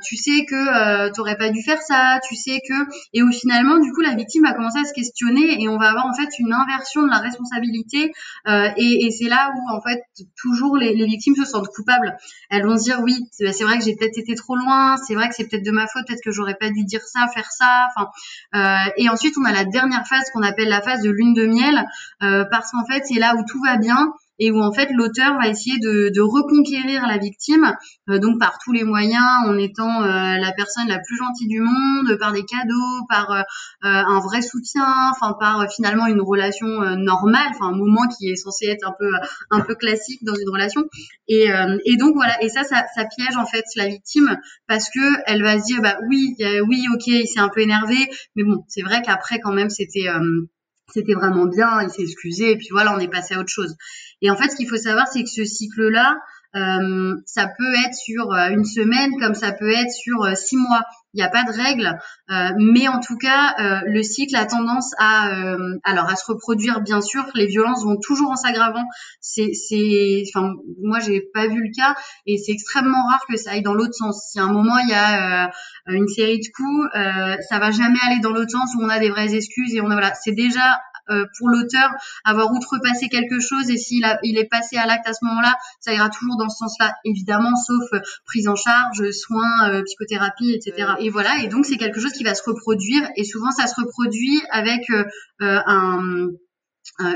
tu 0.05 0.17
sais 0.17 0.45
que 0.45 1.11
t'aurais 1.13 1.37
pas 1.37 1.49
dû 1.49 1.63
faire 1.63 1.81
ça. 1.81 2.21
Tu 2.29 2.37
sais 2.37 2.61
que 2.69 2.75
et 3.15 3.23
où 3.23 3.33
finalement 3.33 3.79
du 3.79 3.91
coup 3.93 4.03
la 4.03 4.15
victime 4.15 4.43
va 4.43 4.53
commencer 4.53 4.81
à 4.81 4.85
se 4.85 4.93
questionner 4.93 5.63
et 5.63 5.69
on 5.69 5.79
va 5.79 5.89
avoir 5.89 6.07
en 6.07 6.15
fait 6.15 6.29
une 6.39 6.53
inversion 6.53 7.03
de 7.03 7.09
la 7.09 7.19
responsabilité 7.19 8.13
et, 8.47 9.07
et 9.07 9.11
c'est 9.11 9.29
là 9.29 9.53
où 9.57 9.75
en 9.75 9.81
fait 9.81 10.03
toujours 10.37 10.77
les, 10.77 10.93
victimes 11.07 11.35
se 11.35 11.45
sentent 11.45 11.69
coupables. 11.75 12.17
Elles 12.51 12.67
vont 12.67 12.77
se 12.77 12.85
dire 12.85 13.01
oui 13.03 13.15
c'est 13.31 13.65
vrai 13.65 13.79
que 13.79 13.85
j'ai 13.85 13.97
peut-être 13.97 14.19
été 14.19 14.35
trop 14.35 14.57
loin, 14.57 14.97
c'est 14.99 15.15
vrai 15.15 15.29
que 15.29 15.35
c'est 15.35 15.49
peut-être 15.49 15.65
de 15.65 15.71
ma 15.71 15.87
faute, 15.87 16.07
peut-être 16.07 16.23
que 16.23 16.31
je 16.31 16.42
j'aurais 16.43 16.56
pas 16.59 16.71
dû 16.71 16.85
dire 16.85 17.03
ça, 17.03 17.27
faire 17.33 17.50
ça. 17.50 17.89
Enfin, 17.94 18.11
euh, 18.55 18.91
et 18.97 19.09
ensuite 19.09 19.35
on 19.39 19.44
a 19.44 19.53
la 19.53 19.65
dernière 19.65 20.06
phase 20.06 20.25
qu'on 20.33 20.43
appelle 20.43 20.69
la 20.69 20.83
phase 20.83 21.03
de 21.03 21.11
lune 21.11 21.35
de 21.35 21.47
miel, 21.47 21.87
euh, 22.23 22.44
parce 22.50 22.73
qu'en 22.73 22.85
fait 22.85 23.03
c'est 23.05 23.19
là 23.19 23.35
où 23.37 23.44
tout 23.44 23.62
va 23.62 23.77
bien 23.77 24.12
et 24.38 24.50
où 24.50 24.61
en 24.61 24.73
fait 24.73 24.88
l'auteur 24.93 25.34
va 25.40 25.49
essayer 25.49 25.79
de, 25.79 26.11
de, 26.14 26.20
reconquérir 26.20 27.06
la 27.06 27.19
victime, 27.19 27.73
euh, 28.08 28.19
donc 28.19 28.38
par 28.38 28.58
tous 28.58 28.73
les 28.73 28.84
moyens, 28.84 29.46
en 29.46 29.56
étant 29.58 30.02
euh, 30.02 30.38
la 30.38 30.52
personne 30.52 30.88
la 30.88 30.99
plus 30.99 31.17
gentille 31.17 31.49
du 31.49 31.61
monde, 31.61 32.17
par 32.19 32.32
des 32.32 32.44
cadeaux, 32.44 33.06
par 33.08 33.31
euh, 33.31 33.43
un 33.82 34.20
vrai 34.20 34.43
soutien, 34.43 35.11
enfin 35.12 35.34
par 35.38 35.67
finalement 35.70 36.06
une 36.06 36.20
relation 36.20 36.67
normale, 36.96 37.49
enfin 37.50 37.69
un 37.69 37.76
moment 37.76 38.06
qui 38.08 38.31
est 38.31 38.37
censé 38.37 38.67
être 38.67 38.87
un 38.87 38.94
peu 38.99 39.11
un 39.50 39.61
peu 39.61 39.75
classique 39.75 40.25
dans 40.25 40.34
une 40.34 40.49
relation. 40.49 40.82
Et, 41.29 41.49
et 41.84 41.96
donc 41.96 42.14
voilà, 42.14 42.43
et 42.43 42.49
ça, 42.49 42.62
ça, 42.64 42.84
ça 42.94 43.05
piège 43.05 43.37
en 43.37 43.46
fait 43.46 43.64
la 43.76 43.87
victime 43.87 44.37
parce 44.67 44.88
que 44.90 45.00
elle 45.26 45.43
va 45.43 45.58
se 45.58 45.64
dire 45.64 45.81
bah 45.82 45.96
oui, 46.08 46.37
oui, 46.69 46.87
ok, 46.93 47.06
il 47.06 47.26
s'est 47.26 47.40
un 47.40 47.49
peu 47.49 47.61
énervé, 47.61 47.96
mais 48.37 48.44
bon, 48.44 48.64
c'est 48.69 48.82
vrai 48.82 49.02
qu'après 49.02 49.40
quand 49.40 49.52
même 49.52 49.70
c'était 49.70 50.08
c'était 50.88 51.14
vraiment 51.14 51.46
bien, 51.46 51.82
il 51.82 51.90
s'est 51.90 52.02
excusé, 52.02 52.52
et 52.52 52.56
puis 52.56 52.69
voilà, 52.70 52.94
on 52.94 52.99
est 52.99 53.08
passé 53.08 53.34
à 53.34 53.40
autre 53.40 53.49
chose. 53.49 53.75
Et 54.20 54.31
en 54.31 54.37
fait, 54.37 54.50
ce 54.50 54.56
qu'il 54.56 54.69
faut 54.69 54.76
savoir, 54.76 55.06
c'est 55.08 55.23
que 55.23 55.31
ce 55.31 55.44
cycle-là, 55.44 56.19
euh, 56.55 57.15
ça 57.25 57.47
peut 57.47 57.75
être 57.87 57.95
sur 57.95 58.31
euh, 58.33 58.51
une 58.51 58.65
semaine, 58.65 59.13
comme 59.19 59.35
ça 59.35 59.53
peut 59.53 59.71
être 59.71 59.91
sur 59.91 60.23
euh, 60.23 60.35
six 60.35 60.57
mois. 60.57 60.83
Il 61.15 61.19
n'y 61.19 61.23
a 61.23 61.29
pas 61.29 61.45
de 61.45 61.53
règle, 61.53 61.99
mais 62.57 62.89
en 62.89 62.99
tout 62.99 63.19
cas, 63.19 63.83
le 63.85 64.03
cycle 64.03 64.35
a 64.35 64.47
tendance 64.47 64.95
à, 64.97 65.31
alors 65.85 66.09
à 66.09 66.17
se 66.17 66.25
reproduire. 66.25 66.81
Bien 66.81 67.03
sûr, 67.03 67.23
les 67.35 67.49
violences 67.49 67.85
vont 67.85 67.99
toujours 68.03 68.31
en 68.31 68.37
s'aggravant. 68.37 68.83
C'est, 69.21 69.51
c'est, 69.53 70.23
enfin, 70.35 70.55
moi 70.83 71.01
j'ai 71.01 71.21
pas 71.35 71.49
vu 71.49 71.65
le 71.65 71.71
cas, 71.77 71.95
et 72.25 72.39
c'est 72.39 72.53
extrêmement 72.53 73.05
rare 73.07 73.21
que 73.29 73.37
ça 73.37 73.51
aille 73.51 73.61
dans 73.61 73.75
l'autre 73.75 73.93
sens. 73.93 74.31
Si 74.33 74.41
à 74.41 74.45
un 74.45 74.53
moment 74.55 74.79
il 74.79 74.89
y 74.89 74.95
a 74.95 75.51
une 75.89 76.09
série 76.09 76.39
de 76.39 76.49
coups, 76.57 76.89
ça 77.51 77.59
va 77.59 77.71
jamais 77.73 77.99
aller 78.07 78.21
dans 78.21 78.33
l'autre 78.33 78.53
sens 78.53 78.75
où 78.75 78.83
on 78.83 78.89
a 78.89 78.99
des 78.99 79.11
vraies 79.11 79.35
excuses 79.35 79.75
et 79.75 79.83
on 79.83 79.91
a 79.91 79.97
voilà, 79.97 80.15
c'est 80.15 80.33
déjà 80.33 80.65
euh, 80.67 80.92
pour 81.38 81.49
l'auteur 81.49 81.91
avoir 82.25 82.53
outrepassé 82.53 83.09
quelque 83.09 83.41
chose 83.41 83.70
et 83.70 83.79
s'il 83.79 84.06
il 84.23 84.38
est 84.38 84.49
passé 84.49 84.76
à 84.76 84.87
l'acte 84.87 85.09
à 85.09 85.12
ce 85.12 85.25
moment-là, 85.25 85.56
ça 85.81 85.93
ira 85.93 86.09
toujours 86.09 86.37
dans 86.38 86.49
ce 86.49 86.59
sens-là, 86.59 86.94
évidemment, 87.05 87.55
sauf 87.56 87.93
euh, 87.94 88.00
prise 88.25 88.49
en 88.49 88.56
charge, 88.56 89.11
soins, 89.11 89.70
euh, 89.70 89.82
psychothérapie, 89.85 90.53
etc. 90.53 90.93
Et 91.00 91.11
voilà, 91.11 91.38
et 91.43 91.49
donc 91.49 91.67
c'est 91.67 91.76
quelque 91.76 92.00
chose 92.00 92.12
qui 92.12 92.25
va 92.25 92.35
se 92.35 92.43
reproduire 92.44 93.09
et 93.17 93.25
souvent 93.25 93.50
ça 93.50 93.67
se 93.67 93.81
reproduit 93.81 94.43
avec 94.50 94.82
un 95.38 96.29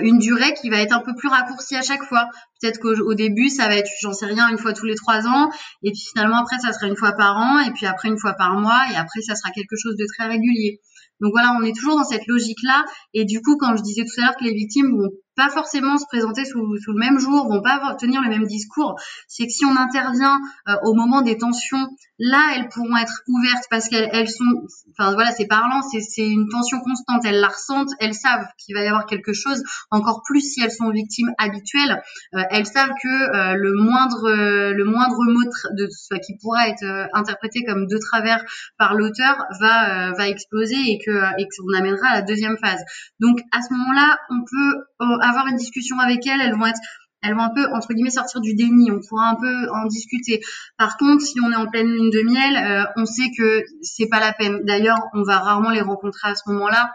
une 0.03 0.19
durée 0.19 0.55
qui 0.55 0.71
va 0.71 0.79
être 0.81 0.93
un 0.93 1.01
peu 1.01 1.15
plus 1.15 1.29
raccourcie 1.29 1.77
à 1.77 1.83
chaque 1.83 2.05
fois. 2.05 2.29
Peut-être 2.61 2.79
qu'au 2.79 3.15
début, 3.15 3.49
ça 3.49 3.69
va 3.69 3.77
être, 3.77 3.91
j'en 4.01 4.13
sais 4.13 4.27
rien, 4.27 4.49
une 4.49 4.59
fois 4.59 4.73
tous 4.73 4.87
les 4.87 4.95
trois 4.95 5.27
ans, 5.27 5.51
et 5.83 5.91
puis 5.91 6.01
finalement 6.13 6.39
après, 6.39 6.59
ça 6.59 6.73
sera 6.73 6.87
une 6.87 6.97
fois 6.97 7.13
par 7.13 7.37
an, 7.37 7.59
et 7.61 7.71
puis 7.73 7.87
après 7.87 8.09
une 8.09 8.19
fois 8.19 8.35
par 8.35 8.55
mois, 8.55 8.81
et 8.93 8.97
après, 8.97 9.21
ça 9.21 9.35
sera 9.35 9.51
quelque 9.51 9.77
chose 9.77 9.97
de 9.97 10.07
très 10.17 10.29
régulier. 10.29 10.81
Donc 11.21 11.33
voilà, 11.33 11.57
on 11.61 11.65
est 11.65 11.75
toujours 11.75 11.97
dans 11.97 12.05
cette 12.05 12.27
logique-là. 12.27 12.85
Et 13.15 13.25
du 13.25 13.41
coup, 13.41 13.57
quand 13.57 13.77
je 13.77 13.83
disais 13.83 14.05
tout 14.05 14.21
à 14.21 14.27
l'heure 14.27 14.37
que 14.37 14.45
les 14.45 14.55
victimes 14.55 14.91
vont 14.97 15.11
pas 15.37 15.51
forcément 15.51 15.99
se 15.99 16.07
présenter 16.07 16.45
sous, 16.45 16.59
le 16.59 16.99
même 16.99 17.19
jour, 17.19 17.47
vont 17.49 17.63
pas 17.63 17.95
tenir 18.01 18.23
le 18.23 18.29
même 18.29 18.47
discours, 18.47 18.99
c'est 19.29 19.47
que 19.47 19.53
si 19.53 19.65
on 19.65 19.77
intervient 19.77 20.39
euh, 20.69 20.73
au 20.85 20.95
moment 20.95 21.21
des 21.21 21.37
tensions, 21.37 21.87
là, 22.19 22.55
elles 22.57 22.69
pourront 22.69 22.97
être 22.97 23.23
ouvertes 23.29 23.65
parce 23.71 23.89
qu'elles 23.89 24.09
elles 24.13 24.31
sont, 24.31 24.67
enfin 24.99 25.13
voilà, 25.13 25.31
c'est 25.33 25.47
parlant, 25.47 25.83
c'est 25.83 26.27
une 26.27 26.49
tension 26.49 26.81
constante, 26.81 27.25
elles 27.27 27.41
la 27.41 27.49
ressentent, 27.49 27.91
elles 28.01 28.15
savent 28.15 28.47
qu'il 28.59 28.75
va 28.75 28.83
y 28.83 28.87
avoir 28.87 29.05
quelque 29.05 29.35
chose, 29.35 29.63
encore 29.91 30.23
plus 30.25 30.41
si 30.41 30.63
elles 30.63 30.71
sont 30.71 30.91
victimes 30.91 31.31
habituelles, 31.37 32.03
euh, 32.35 32.43
elles 32.51 32.67
savent 32.67 32.95
que 33.03 33.09
euh, 33.09 33.55
le 33.55 33.75
moindre 33.75 34.31
le 34.73 34.85
moindre 34.85 35.23
mot 35.25 35.45
de, 35.73 35.89
soit 35.91 36.19
qui 36.19 36.37
pourra 36.39 36.69
être 36.69 37.09
interprété 37.13 37.65
comme 37.65 37.87
de 37.87 37.99
travers 37.99 38.43
par 38.79 38.95
l'auteur 38.95 39.45
va 39.61 40.13
va 40.13 40.29
exploser 40.29 40.77
et 40.77 40.99
que 41.05 41.11
et 41.39 41.47
qu'on 41.49 41.77
amènera 41.77 42.09
à 42.09 42.15
la 42.17 42.23
deuxième 42.23 42.57
phase. 42.57 42.83
Donc 43.21 43.41
à 43.53 43.61
ce 43.61 43.73
moment-là, 43.75 44.19
on 44.31 44.41
peut 44.41 44.85
avoir 45.29 45.47
une 45.47 45.57
discussion 45.57 45.99
avec 45.99 46.27
elles, 46.27 46.41
elles 46.41 46.57
vont 46.57 46.67
être 46.67 46.81
elles 47.23 47.35
vont 47.35 47.43
un 47.43 47.55
peu 47.55 47.67
entre 47.73 47.93
guillemets 47.93 48.11
sortir 48.11 48.41
du 48.41 48.55
déni. 48.55 48.91
On 48.91 49.01
pourra 49.01 49.31
un 49.31 49.35
peu 49.35 49.71
en 49.71 49.87
discuter. 49.87 50.41
Par 50.77 50.97
contre, 50.97 51.23
si 51.25 51.41
on 51.41 51.51
est 51.51 51.57
en 51.57 51.67
pleine 51.67 51.89
lune 51.89 52.11
de 52.11 52.23
miel, 52.23 52.57
euh, 52.57 52.85
on 52.97 53.07
sait 53.07 53.31
que 53.37 53.65
c'est 53.83 54.09
pas 54.09 54.21
la 54.21 54.33
peine. 54.33 54.61
D'ailleurs, 54.65 54.99
on 55.13 55.23
va 55.23 55.39
rarement 55.39 55.71
les 55.71 55.81
rencontrer 55.81 56.29
à 56.29 56.35
ce 56.35 56.49
moment-là. 56.51 56.93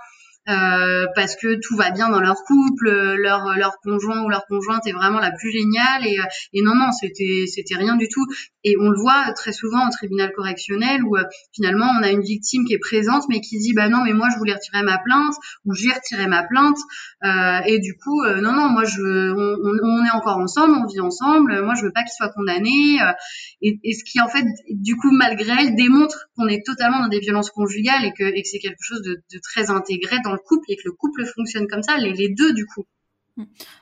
Euh, 0.50 1.06
parce 1.14 1.36
que 1.36 1.60
tout 1.62 1.76
va 1.76 1.92
bien 1.92 2.10
dans 2.10 2.20
leur 2.20 2.38
couple, 2.48 2.90
leur 2.90 3.56
leur 3.58 3.78
conjoint 3.84 4.24
ou 4.24 4.30
leur 4.30 4.48
conjointe 4.48 4.88
est 4.88 4.92
vraiment 4.92 5.20
la 5.20 5.30
plus 5.32 5.52
géniale 5.52 6.08
et, 6.08 6.20
euh, 6.20 6.24
et 6.54 6.64
non 6.64 6.74
non 6.74 6.92
c'était 6.92 7.46
c'était 7.46 7.76
rien 7.76 7.96
du 7.96 8.08
tout. 8.10 8.26
Et 8.64 8.76
on 8.80 8.90
le 8.90 9.00
voit 9.00 9.32
très 9.34 9.54
souvent 9.54 9.88
au 9.88 9.92
tribunal 9.92 10.32
correctionnel 10.36 11.04
où 11.04 11.16
euh, 11.16 11.24
finalement 11.54 11.86
on 12.00 12.02
a 12.02 12.10
une 12.10 12.22
victime 12.22 12.66
qui 12.66 12.74
est 12.74 12.80
présente 12.80 13.26
mais 13.30 13.40
qui 13.40 13.60
dit 13.60 13.74
bah 13.74 13.88
non 13.88 14.04
mais 14.04 14.14
moi 14.14 14.30
je 14.34 14.40
voulais 14.40 14.54
retirer 14.54 14.82
ma 14.82 14.98
plainte 14.98 15.36
ou 15.66 15.76
j'ai 15.76 15.94
retiré 15.94 16.26
ma 16.26 16.42
plainte. 16.42 16.78
Euh, 17.24 17.60
et 17.68 17.78
du 17.78 17.96
coup 17.96 18.26
non 18.26 18.54
non 18.54 18.70
moi 18.70 18.84
je 18.84 19.32
on, 19.32 19.78
on, 19.84 20.06
est 20.06 20.12
encore 20.12 20.38
ensemble 20.38 20.74
on 20.74 20.88
vit 20.88 21.02
ensemble 21.02 21.62
moi 21.62 21.76
je 21.76 21.84
veux 21.84 21.92
pas 21.92 22.02
qu'il 22.02 22.14
soit 22.18 22.34
condamné 22.34 22.98
et, 23.62 23.80
et, 23.84 23.94
ce 23.94 24.04
qui 24.04 24.20
en 24.20 24.28
fait 24.28 24.46
du 24.72 24.96
coup 24.96 25.12
malgré 25.12 25.54
elle 25.60 25.76
démontre 25.76 26.26
qu'on 26.36 26.48
est 26.48 26.66
totalement 26.66 27.02
dans 27.02 27.10
des 27.10 27.20
violences 27.20 27.52
conjugales 27.52 28.06
et 28.06 28.14
que, 28.18 28.24
et 28.24 28.42
que 28.42 28.48
c'est 28.48 28.60
quelque 28.60 28.82
chose 28.82 29.04
de, 29.04 29.22
de 29.32 29.40
très 29.40 29.70
intégré 29.70 30.18
le 30.32 30.40
couple 30.40 30.72
et 30.72 30.76
que 30.76 30.84
le 30.86 30.92
couple 30.92 31.26
fonctionne 31.26 31.68
comme 31.68 31.84
ça, 31.84 31.98
les, 31.98 32.30
deux 32.30 32.54
du 32.54 32.66
coup. 32.66 32.86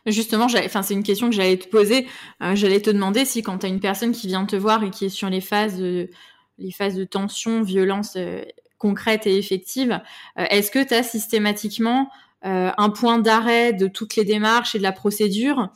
Justement, 0.05 0.47
c'est 0.47 0.93
une 0.93 1.03
question 1.03 1.29
que 1.29 1.35
j'allais 1.35 1.57
te 1.57 1.67
poser. 1.67 2.07
Euh, 2.41 2.55
j'allais 2.55 2.81
te 2.81 2.89
demander 2.89 3.25
si 3.25 3.41
quand 3.41 3.59
tu 3.59 3.65
as 3.65 3.69
une 3.69 3.79
personne 3.79 4.11
qui 4.11 4.27
vient 4.27 4.45
te 4.45 4.55
voir 4.55 4.83
et 4.83 4.91
qui 4.91 5.05
est 5.05 5.09
sur 5.09 5.29
les 5.29 5.41
phases 5.41 5.77
de, 5.77 6.09
les 6.57 6.71
phases 6.71 6.95
de 6.95 7.03
tension, 7.03 7.61
violence, 7.61 8.13
euh, 8.15 8.43
concrète 8.77 9.27
et 9.27 9.37
effective. 9.37 9.99
Est-ce 10.37 10.71
que 10.71 10.81
tu 10.81 10.93
as 10.93 11.03
systématiquement 11.03 12.09
un 12.43 12.89
point 12.89 13.19
d'arrêt 13.19 13.73
de 13.73 13.87
toutes 13.87 14.15
les 14.15 14.23
démarches 14.23 14.73
et 14.73 14.77
de 14.77 14.83
la 14.83 14.93
procédure 14.93 15.69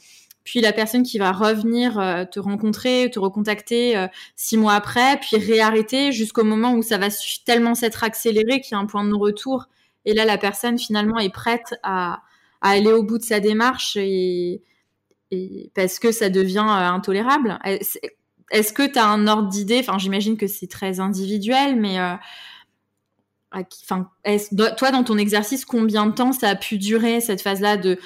puis 0.46 0.60
la 0.60 0.74
personne 0.74 1.04
qui 1.04 1.18
va 1.18 1.32
revenir 1.32 1.94
te 2.32 2.40
rencontrer, 2.40 3.10
te 3.12 3.20
recontacter 3.20 4.08
six 4.36 4.58
mois 4.58 4.74
après, 4.74 5.18
puis 5.20 5.38
réarrêter 5.38 6.12
jusqu'au 6.12 6.44
moment 6.44 6.74
où 6.74 6.82
ça 6.82 6.98
va 6.98 7.08
tellement 7.46 7.76
s'être 7.76 8.04
accéléré 8.04 8.62
qu'il 8.62 8.72
y 8.72 8.76
a 8.76 8.80
un 8.80 8.86
point 8.86 9.04
de 9.04 9.10
non-retour. 9.10 9.68
Et 10.06 10.14
là, 10.14 10.26
la 10.26 10.38
personne 10.38 10.78
finalement 10.78 11.20
est 11.20 11.34
prête 11.34 11.76
à, 11.84 12.22
aller 12.62 12.94
au 12.94 13.04
bout 13.04 13.18
de 13.18 13.24
sa 13.24 13.40
démarche 13.40 13.98
et, 13.98 14.62
parce 15.76 16.00
que 16.00 16.12
ça 16.12 16.30
devient 16.30 16.60
euh, 16.60 16.88
intolérable. 16.88 17.60
Est-ce 17.64 18.72
que 18.72 18.90
tu 18.90 19.00
as 19.00 19.08
un 19.08 19.28
ordre 19.28 19.50
d'idée? 19.50 19.84
J'imagine 19.98 20.38
que 20.38 20.48
c'est 20.48 20.68
très 20.68 21.00
individuel, 21.00 21.76
mais 21.76 22.00
euh, 22.00 22.16
toi, 24.78 24.92
dans 24.92 25.04
ton 25.04 25.18
exercice, 25.18 25.66
combien 25.66 26.06
de 26.06 26.12
temps 26.12 26.32
ça 26.32 26.50
a 26.50 26.56
pu 26.56 26.78
durer 26.78 27.20
cette 27.20 27.42
phase-là 27.42 27.78
de 27.78 27.98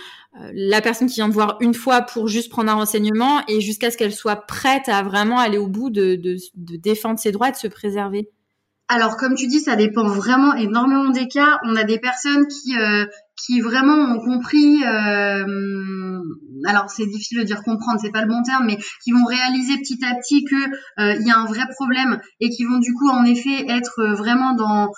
euh, 0.42 0.52
la 0.54 0.82
personne 0.82 1.08
qui 1.08 1.16
vient 1.16 1.30
te 1.30 1.34
voir 1.34 1.58
une 1.62 1.74
fois 1.74 2.02
pour 2.02 2.28
juste 2.28 2.50
prendre 2.50 2.72
un 2.72 2.76
renseignement 2.76 3.42
et 3.48 3.62
jusqu'à 3.62 3.92
ce 3.92 3.98
qu'elle 3.98 4.14
soit 4.14 4.36
prête 4.36 4.90
à 4.90 5.04
vraiment 5.04 5.40
aller 5.40 5.58
au 5.58 5.68
bout 5.68 5.90
de, 5.90 6.20
défendre 6.56 7.20
ses 7.20 7.32
droits, 7.32 7.52
de 7.52 7.56
se 7.56 7.68
préserver? 7.68 8.30
Alors, 8.90 9.18
comme 9.18 9.36
tu 9.36 9.48
dis, 9.48 9.60
ça 9.60 9.76
dépend 9.76 10.08
vraiment 10.08 10.54
énormément 10.56 11.10
des 11.10 11.28
cas. 11.28 11.60
On 11.64 11.76
a 11.76 11.84
des 11.84 12.00
personnes 12.00 12.48
qui, 12.48 12.74
qui 13.38 13.62
vraiment 13.62 14.16
ont 14.16 14.20
compris, 14.20 14.84
euh, 14.84 16.22
alors 16.66 16.90
c'est 16.90 17.06
difficile 17.06 17.40
de 17.40 17.44
dire 17.44 17.62
comprendre, 17.64 18.00
c'est 18.02 18.12
pas 18.12 18.24
le 18.24 18.28
bon 18.28 18.42
terme, 18.42 18.66
mais 18.66 18.78
qui 19.04 19.12
vont 19.12 19.26
réaliser 19.26 19.78
petit 19.78 20.04
à 20.04 20.16
petit 20.16 20.44
que 20.44 20.56
euh, 20.56 21.16
il 21.20 21.28
y 21.28 21.32
a 21.32 21.38
un 21.38 21.46
vrai 21.46 21.66
problème 21.76 22.20
et 22.40 22.50
qui 22.50 22.66
vont 22.66 22.80
du 22.80 22.94
coup 22.94 23.10
en 23.10 23.24
effet 23.26 23.66
être 23.70 24.16
vraiment 24.16 24.54
dans 24.54 24.92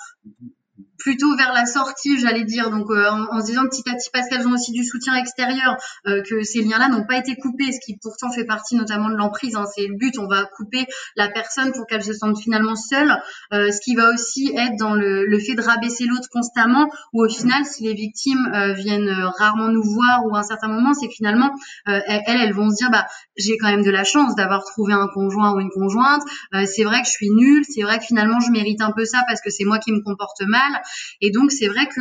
plutôt 1.00 1.34
vers 1.36 1.52
la 1.52 1.66
sortie, 1.66 2.20
j'allais 2.20 2.44
dire, 2.44 2.70
donc 2.70 2.90
euh, 2.90 3.10
en, 3.30 3.40
se 3.40 3.46
disant 3.46 3.64
petit 3.64 3.82
à 3.88 3.94
petit 3.94 4.10
parce 4.12 4.28
qu'elles 4.28 4.46
ont 4.46 4.52
aussi 4.52 4.70
du 4.70 4.84
soutien 4.84 5.14
extérieur, 5.16 5.76
euh, 6.06 6.22
que 6.22 6.42
ces 6.42 6.62
liens-là 6.62 6.88
n'ont 6.88 7.06
pas 7.06 7.16
été 7.16 7.34
coupés, 7.36 7.72
ce 7.72 7.78
qui 7.84 7.96
pourtant 8.00 8.30
fait 8.30 8.44
partie 8.44 8.76
notamment 8.76 9.08
de 9.08 9.16
l'emprise. 9.16 9.56
Hein, 9.56 9.64
c'est 9.74 9.86
le 9.86 9.96
but, 9.96 10.18
on 10.18 10.28
va 10.28 10.44
couper 10.56 10.86
la 11.16 11.28
personne 11.28 11.72
pour 11.72 11.86
qu'elle 11.86 12.04
se 12.04 12.12
sente 12.12 12.38
finalement 12.38 12.76
seule, 12.76 13.16
euh, 13.52 13.70
ce 13.72 13.80
qui 13.80 13.96
va 13.96 14.10
aussi 14.12 14.52
être 14.54 14.76
dans 14.78 14.94
le, 14.94 15.26
le 15.26 15.38
fait 15.38 15.54
de 15.54 15.62
rabaisser 15.62 16.04
l'autre 16.04 16.28
constamment, 16.30 16.88
ou 17.12 17.24
au 17.24 17.28
final, 17.28 17.64
si 17.64 17.84
les 17.84 17.94
victimes 17.94 18.52
viennent 18.76 19.10
rarement 19.38 19.68
nous 19.68 19.82
voir 19.82 20.24
ou 20.26 20.36
à 20.36 20.40
un 20.40 20.42
certain 20.42 20.68
moment, 20.68 20.92
c'est 20.92 21.08
finalement 21.08 21.50
elles, 21.86 22.22
elles 22.26 22.52
vont 22.52 22.70
se 22.70 22.76
dire 22.76 22.90
bah 22.90 23.06
j'ai 23.36 23.56
quand 23.56 23.68
même 23.68 23.82
de 23.82 23.90
la 23.90 24.04
chance 24.04 24.34
d'avoir 24.34 24.64
trouvé 24.64 24.92
un 24.92 25.08
conjoint 25.12 25.54
ou 25.54 25.60
une 25.60 25.70
conjointe. 25.70 26.22
c'est 26.66 26.84
vrai 26.84 27.00
que 27.00 27.06
je 27.06 27.12
suis 27.12 27.30
nulle, 27.30 27.64
c'est 27.68 27.82
vrai 27.82 27.98
que 27.98 28.04
finalement 28.04 28.40
je 28.40 28.50
mérite 28.50 28.80
un 28.82 28.92
peu 28.92 29.04
ça 29.04 29.22
parce 29.26 29.40
que 29.40 29.50
c'est 29.50 29.64
moi 29.64 29.78
qui 29.78 29.92
me 29.92 30.02
comporte 30.02 30.42
mal. 30.42 30.82
Et 31.20 31.30
donc 31.30 31.52
c'est 31.52 31.68
vrai 31.68 31.86
que 31.86 32.00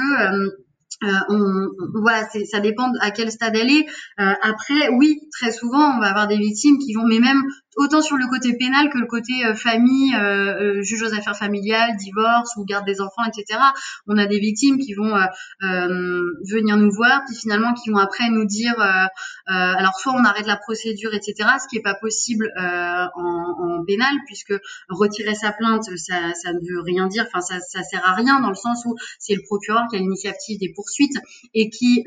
euh, 1.04 1.08
euh, 1.30 1.68
voilà, 1.94 2.28
ça 2.46 2.60
dépend 2.60 2.92
à 3.00 3.12
quel 3.12 3.32
stade 3.32 3.56
elle 3.56 3.72
est. 3.72 3.86
Euh, 4.20 4.34
après, 4.42 4.90
oui, 4.90 5.22
très 5.32 5.52
souvent, 5.52 5.96
on 5.96 6.00
va 6.00 6.08
avoir 6.08 6.28
des 6.28 6.38
victimes 6.38 6.78
qui 6.78 6.94
vont, 6.94 7.06
mais 7.08 7.20
même 7.20 7.42
autant 7.78 8.02
sur 8.02 8.18
le 8.18 8.28
côté 8.28 8.56
pénal 8.58 8.90
que 8.90 8.98
le 8.98 9.06
côté 9.06 9.46
euh, 9.46 9.54
famille, 9.54 10.16
euh, 10.16 10.80
euh, 10.80 10.82
juge 10.82 11.04
aux 11.04 11.14
affaires 11.14 11.38
familiales, 11.38 11.96
divorce 11.98 12.56
ou 12.58 12.66
garde 12.66 12.86
des 12.86 13.02
enfants, 13.02 13.24
etc. 13.28 13.60
On 14.08 14.18
a 14.18 14.26
des 14.26 14.40
victimes 14.40 14.80
qui 14.80 14.94
vont 14.94 15.14
venir 15.62 16.78
nous 16.78 16.92
voir, 16.92 17.22
puis 17.26 17.36
finalement 17.36 17.74
qui 17.74 17.90
vont 17.90 17.98
après 17.98 18.30
nous 18.30 18.46
dire, 18.46 18.76
alors 19.46 19.94
soit 20.00 20.14
on 20.14 20.24
arrête 20.24 20.48
la 20.48 20.58
procédure, 20.58 21.14
etc. 21.14 21.50
Ce 21.62 21.68
qui 21.70 21.78
est 21.78 21.82
pas 21.82 21.96
possible 21.96 22.52
en, 22.58 23.10
en, 23.16 23.86
pénal 23.86 24.14
puisque 24.26 24.54
retirer 24.90 25.36
sa 25.36 25.52
plainte, 25.52 25.84
ça, 25.98 26.34
ça 26.34 26.54
ne 26.54 26.60
veut 26.60 26.82
rien 26.82 27.08
dire. 27.08 27.26
Enfin, 27.28 27.42
ça, 27.42 27.60
ça 27.60 27.84
sert 27.84 28.06
à 28.08 28.14
rien 28.14 28.40
dans 28.42 28.50
le 28.50 28.56
sens 28.56 28.84
où 28.86 28.96
c'est 29.20 29.36
le 29.36 29.42
procureur 29.44 29.84
qui 29.90 29.96
a 29.96 30.00
l'initiative 30.00 30.60
des 30.60 30.74
poursuites 30.74 31.18
et 31.54 31.70
qui, 31.70 32.04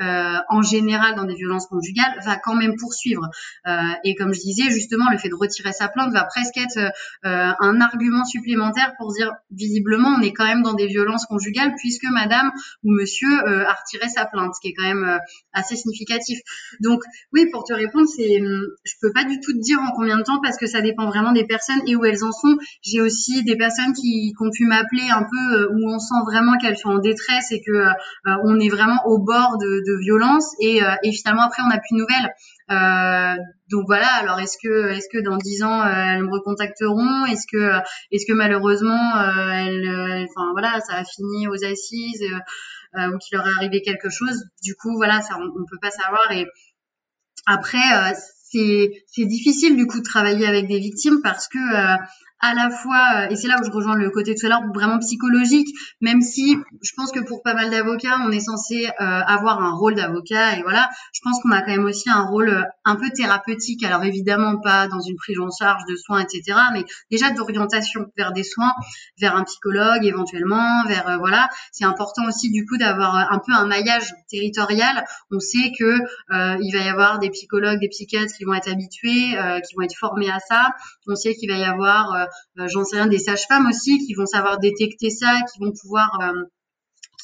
en 0.48 0.62
général, 0.62 1.14
dans 1.14 1.24
des 1.24 1.34
violences 1.34 1.66
conjugales, 1.66 2.14
va 2.24 2.36
quand 2.36 2.54
même 2.54 2.76
poursuivre. 2.76 3.28
et 4.04 4.14
comme 4.14 4.32
je 4.34 4.40
disais, 4.40 4.70
justement, 4.70 5.10
le 5.10 5.18
fait 5.18 5.28
de 5.28 5.34
retirer 5.34 5.51
sa 5.52 5.88
plainte 5.88 6.12
va 6.12 6.24
presque 6.24 6.56
être 6.56 6.78
euh, 6.78 7.52
un 7.60 7.80
argument 7.80 8.24
supplémentaire 8.24 8.94
pour 8.98 9.12
dire 9.12 9.32
visiblement 9.50 10.08
on 10.08 10.20
est 10.20 10.32
quand 10.32 10.44
même 10.44 10.62
dans 10.62 10.74
des 10.74 10.86
violences 10.86 11.26
conjugales 11.26 11.74
puisque 11.76 12.04
madame 12.10 12.50
ou 12.82 12.92
monsieur 12.92 13.32
euh, 13.46 13.66
a 13.66 13.72
retiré 13.72 14.08
sa 14.08 14.26
plainte, 14.26 14.54
ce 14.54 14.60
qui 14.60 14.68
est 14.68 14.74
quand 14.74 14.84
même 14.84 15.04
euh, 15.04 15.18
assez 15.52 15.76
significatif. 15.76 16.38
Donc 16.80 17.02
oui, 17.32 17.46
pour 17.50 17.64
te 17.64 17.72
répondre, 17.72 18.06
c'est 18.06 18.40
hum, 18.40 18.66
je 18.84 18.94
peux 19.00 19.12
pas 19.12 19.24
du 19.24 19.40
tout 19.40 19.52
te 19.52 19.60
dire 19.60 19.80
en 19.80 19.92
combien 19.92 20.18
de 20.18 20.22
temps 20.22 20.40
parce 20.42 20.56
que 20.56 20.66
ça 20.66 20.80
dépend 20.80 21.06
vraiment 21.06 21.32
des 21.32 21.44
personnes 21.44 21.80
et 21.86 21.96
où 21.96 22.04
elles 22.04 22.24
en 22.24 22.32
sont. 22.32 22.56
J'ai 22.82 23.00
aussi 23.00 23.42
des 23.44 23.56
personnes 23.56 23.92
qui, 23.92 24.32
ont 24.40 24.50
pu 24.50 24.64
m'appeler 24.66 25.08
un 25.08 25.22
peu 25.22 25.68
où 25.72 25.88
on 25.88 26.00
sent 26.00 26.20
vraiment 26.26 26.58
qu'elles 26.58 26.76
sont 26.76 26.88
en 26.88 26.98
détresse 26.98 27.52
et 27.52 27.62
que 27.62 27.86
on 28.24 28.58
est 28.58 28.68
vraiment 28.68 28.98
au 29.06 29.18
bord 29.18 29.56
de, 29.58 29.82
de 29.86 29.98
violence 30.00 30.46
et 30.60 30.80
finalement 31.12 31.42
après 31.42 31.62
on 31.62 31.68
n'a 31.68 31.78
plus 31.78 31.94
de 31.94 32.00
nouvelles. 32.00 32.34
Euh, 32.70 33.36
donc 33.70 33.84
voilà. 33.86 34.08
Alors 34.14 34.40
est-ce 34.40 34.56
que 34.62 34.90
est-ce 34.90 35.08
que 35.12 35.22
dans 35.22 35.36
dix 35.36 35.62
ans 35.62 35.82
euh, 35.82 35.92
elles 35.92 36.22
me 36.22 36.30
recontacteront? 36.30 37.26
Est-ce 37.26 37.46
que 37.50 37.80
est-ce 38.10 38.26
que 38.26 38.32
malheureusement 38.32 39.16
euh, 39.16 39.50
elles, 39.50 40.26
enfin 40.28 40.50
voilà, 40.52 40.80
ça 40.80 40.96
a 40.96 41.04
fini 41.04 41.48
aux 41.48 41.64
assises 41.64 42.24
ou 42.94 43.18
qu'il 43.18 43.38
leur 43.38 43.46
est 43.46 43.52
arrivé 43.56 43.82
quelque 43.82 44.10
chose? 44.10 44.44
Du 44.62 44.74
coup 44.74 44.94
voilà, 44.96 45.20
ça 45.22 45.36
on, 45.38 45.44
on 45.44 45.64
peut 45.68 45.78
pas 45.80 45.90
savoir. 45.90 46.30
Et 46.32 46.46
après 47.46 48.14
c'est 48.50 49.24
difficile 49.24 49.76
du 49.76 49.86
coup 49.86 49.98
de 49.98 50.04
travailler 50.04 50.46
avec 50.46 50.68
des 50.68 50.78
victimes 50.78 51.20
parce 51.22 51.48
que 51.48 51.58
à 52.42 52.54
la 52.54 52.70
fois, 52.70 53.02
euh, 53.16 53.28
et 53.30 53.36
c'est 53.36 53.46
là 53.46 53.56
où 53.60 53.64
je 53.64 53.70
rejoins 53.70 53.94
le 53.94 54.10
côté 54.10 54.34
tout 54.34 54.46
à 54.46 54.48
l'heure 54.48 54.64
vraiment 54.74 54.98
psychologique, 54.98 55.68
même 56.00 56.20
si 56.20 56.56
je 56.82 56.90
pense 56.96 57.12
que 57.12 57.20
pour 57.20 57.40
pas 57.42 57.54
mal 57.54 57.70
d'avocats, 57.70 58.18
on 58.26 58.32
est 58.32 58.40
censé 58.40 58.86
euh, 58.86 58.90
avoir 58.98 59.62
un 59.62 59.72
rôle 59.72 59.94
d'avocat, 59.94 60.58
et 60.58 60.62
voilà, 60.62 60.88
je 61.12 61.20
pense 61.22 61.40
qu'on 61.40 61.52
a 61.52 61.60
quand 61.62 61.70
même 61.70 61.84
aussi 61.84 62.10
un 62.10 62.22
rôle 62.22 62.48
euh, 62.48 62.62
un 62.84 62.96
peu 62.96 63.10
thérapeutique, 63.10 63.84
alors 63.84 64.02
évidemment 64.02 64.58
pas 64.60 64.88
dans 64.88 65.00
une 65.00 65.16
prise 65.16 65.38
en 65.38 65.50
charge 65.50 65.82
de 65.88 65.94
soins, 65.94 66.18
etc., 66.18 66.58
mais 66.72 66.84
déjà 67.12 67.30
d'orientation 67.30 68.06
vers 68.16 68.32
des 68.32 68.42
soins, 68.42 68.72
vers 69.20 69.36
un 69.36 69.44
psychologue 69.44 70.04
éventuellement, 70.04 70.84
vers, 70.88 71.18
voilà, 71.20 71.48
c'est 71.70 71.84
important 71.84 72.26
aussi 72.26 72.50
du 72.50 72.66
coup 72.66 72.76
d'avoir 72.76 73.14
un 73.32 73.38
peu 73.38 73.52
un 73.52 73.66
maillage 73.66 74.12
territorial, 74.28 75.04
on 75.30 75.38
sait 75.38 75.70
que 75.78 76.00
il 76.60 76.72
va 76.72 76.84
y 76.84 76.88
avoir 76.88 77.18
des 77.18 77.30
psychologues, 77.30 77.78
des 77.78 77.88
psychiatres 77.88 78.34
qui 78.36 78.44
vont 78.44 78.54
être 78.54 78.68
habitués, 78.68 79.36
qui 79.66 79.74
vont 79.76 79.82
être 79.82 79.96
formés 79.96 80.30
à 80.30 80.38
ça, 80.40 80.70
on 81.06 81.14
sait 81.14 81.34
qu'il 81.34 81.50
va 81.50 81.56
y 81.56 81.64
avoir 81.64 82.14
euh, 82.14 82.24
j'en 82.56 82.84
sais 82.84 82.96
rien, 82.96 83.06
des 83.06 83.18
sages-femmes 83.18 83.66
aussi 83.68 83.98
qui 84.06 84.14
vont 84.14 84.26
savoir 84.26 84.58
détecter 84.58 85.10
ça, 85.10 85.32
qui 85.52 85.60
vont 85.60 85.72
pouvoir 85.72 86.18
euh, 86.22 86.42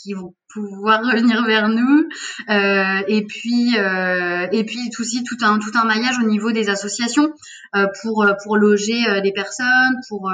qui 0.03 0.15
vont 0.15 0.35
pouvoir 0.53 1.01
revenir 1.13 1.45
vers 1.45 1.69
nous. 1.69 2.09
Euh, 2.49 3.03
et 3.09 3.25
puis 3.25 3.77
euh, 3.79 4.47
et 4.53 4.65
puis 4.65 4.91
aussi 4.99 5.23
tout 5.25 5.37
un 5.43 5.59
tout 5.59 5.71
un 5.75 5.85
maillage 5.85 6.19
au 6.19 6.27
niveau 6.27 6.53
des 6.53 6.71
associations 6.71 7.31
euh, 7.77 7.87
pour 8.03 8.27
pour 8.43 8.57
loger 8.57 9.21
des 9.23 9.33
personnes 9.33 9.97
pour 10.09 10.31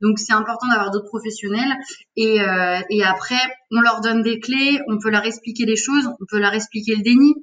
donc 0.00 0.18
c'est 0.18 0.32
important 0.32 0.68
d'avoir 0.68 0.90
d'autres 0.90 1.08
professionnels. 1.08 1.76
Et 2.16 2.38
et 2.90 3.04
après 3.04 3.40
on 3.70 3.80
leur 3.80 4.00
donne 4.00 4.22
des 4.22 4.40
clés 4.40 4.80
on 4.88 4.98
peut 4.98 5.10
leur 5.10 5.24
expliquer 5.24 5.64
les 5.64 5.76
choses 5.76 6.08
on 6.20 6.24
peut 6.28 6.38
leur 6.38 6.54
expliquer 6.54 6.96
le 6.96 7.02
déni 7.02 7.34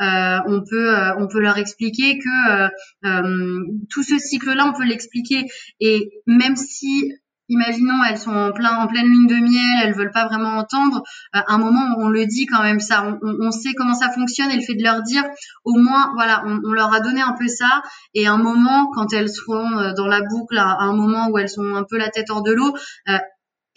euh, 0.00 0.38
on 0.46 0.62
peut 0.62 0.96
euh, 0.96 1.16
on 1.18 1.26
peut 1.26 1.40
leur 1.40 1.58
expliquer 1.58 2.18
que 2.18 2.68
euh, 3.04 3.64
tout 3.90 4.02
ce 4.02 4.18
cycle-là, 4.18 4.66
on 4.66 4.78
peut 4.78 4.84
l'expliquer. 4.84 5.46
Et 5.80 6.22
même 6.26 6.56
si 6.56 7.12
imaginons 7.50 8.04
elles 8.08 8.18
sont 8.18 8.34
en 8.34 8.52
plein 8.52 8.76
en 8.76 8.86
pleine 8.86 9.06
lune 9.06 9.26
de 9.26 9.36
miel, 9.36 9.82
elles 9.82 9.94
veulent 9.94 10.12
pas 10.12 10.26
vraiment 10.26 10.58
entendre. 10.58 11.02
à 11.32 11.44
un 11.48 11.58
moment, 11.58 11.96
on 11.98 12.08
le 12.08 12.26
dit 12.26 12.46
quand 12.46 12.62
même 12.62 12.80
ça. 12.80 13.18
On, 13.22 13.50
sait 13.50 13.72
comment 13.74 13.94
ça 13.94 14.10
fonctionne 14.10 14.50
et 14.50 14.56
le 14.56 14.62
fait 14.62 14.74
de 14.74 14.82
leur 14.82 15.02
dire, 15.02 15.24
au 15.64 15.76
moins, 15.76 16.12
voilà, 16.14 16.44
on, 16.46 16.72
leur 16.72 16.92
a 16.92 17.00
donné 17.00 17.22
un 17.22 17.34
peu 17.38 17.48
ça. 17.48 17.82
Et 18.14 18.26
un 18.26 18.36
moment, 18.36 18.90
quand 18.94 19.12
elles 19.14 19.30
seront 19.30 19.92
dans 19.96 20.06
la 20.06 20.20
boucle, 20.20 20.58
à 20.58 20.76
un 20.80 20.92
moment 20.92 21.28
où 21.30 21.38
elles 21.38 21.48
sont 21.48 21.74
un 21.74 21.84
peu 21.88 21.96
la 21.96 22.10
tête 22.10 22.28
hors 22.28 22.42
de 22.42 22.52
l'eau, 22.52 22.76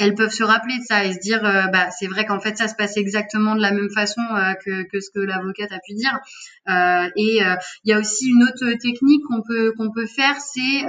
elles 0.01 0.15
peuvent 0.15 0.31
se 0.31 0.43
rappeler 0.43 0.77
de 0.79 0.83
ça 0.83 1.05
et 1.05 1.13
se 1.13 1.19
dire 1.19 1.45
euh, 1.45 1.67
bah 1.67 1.89
c'est 1.91 2.07
vrai 2.07 2.25
qu'en 2.25 2.39
fait 2.39 2.57
ça 2.57 2.67
se 2.67 2.75
passe 2.75 2.97
exactement 2.97 3.55
de 3.55 3.61
la 3.61 3.71
même 3.71 3.91
façon 3.91 4.21
euh, 4.21 4.53
que, 4.65 4.83
que 4.89 4.99
ce 4.99 5.11
que 5.13 5.19
l'avocate 5.19 5.71
a 5.71 5.79
pu 5.85 5.93
dire. 5.93 6.17
Euh, 6.69 7.07
et 7.15 7.39
il 7.83 7.89
y 7.89 7.93
a 7.93 7.99
aussi 7.99 8.29
une 8.29 8.43
autre 8.43 8.65
technique 8.81 9.21
qu'on 9.29 9.41
peut 9.41 9.73
qu'on 9.77 9.91
peut 9.91 10.07
faire 10.07 10.35
c'est 10.37 10.85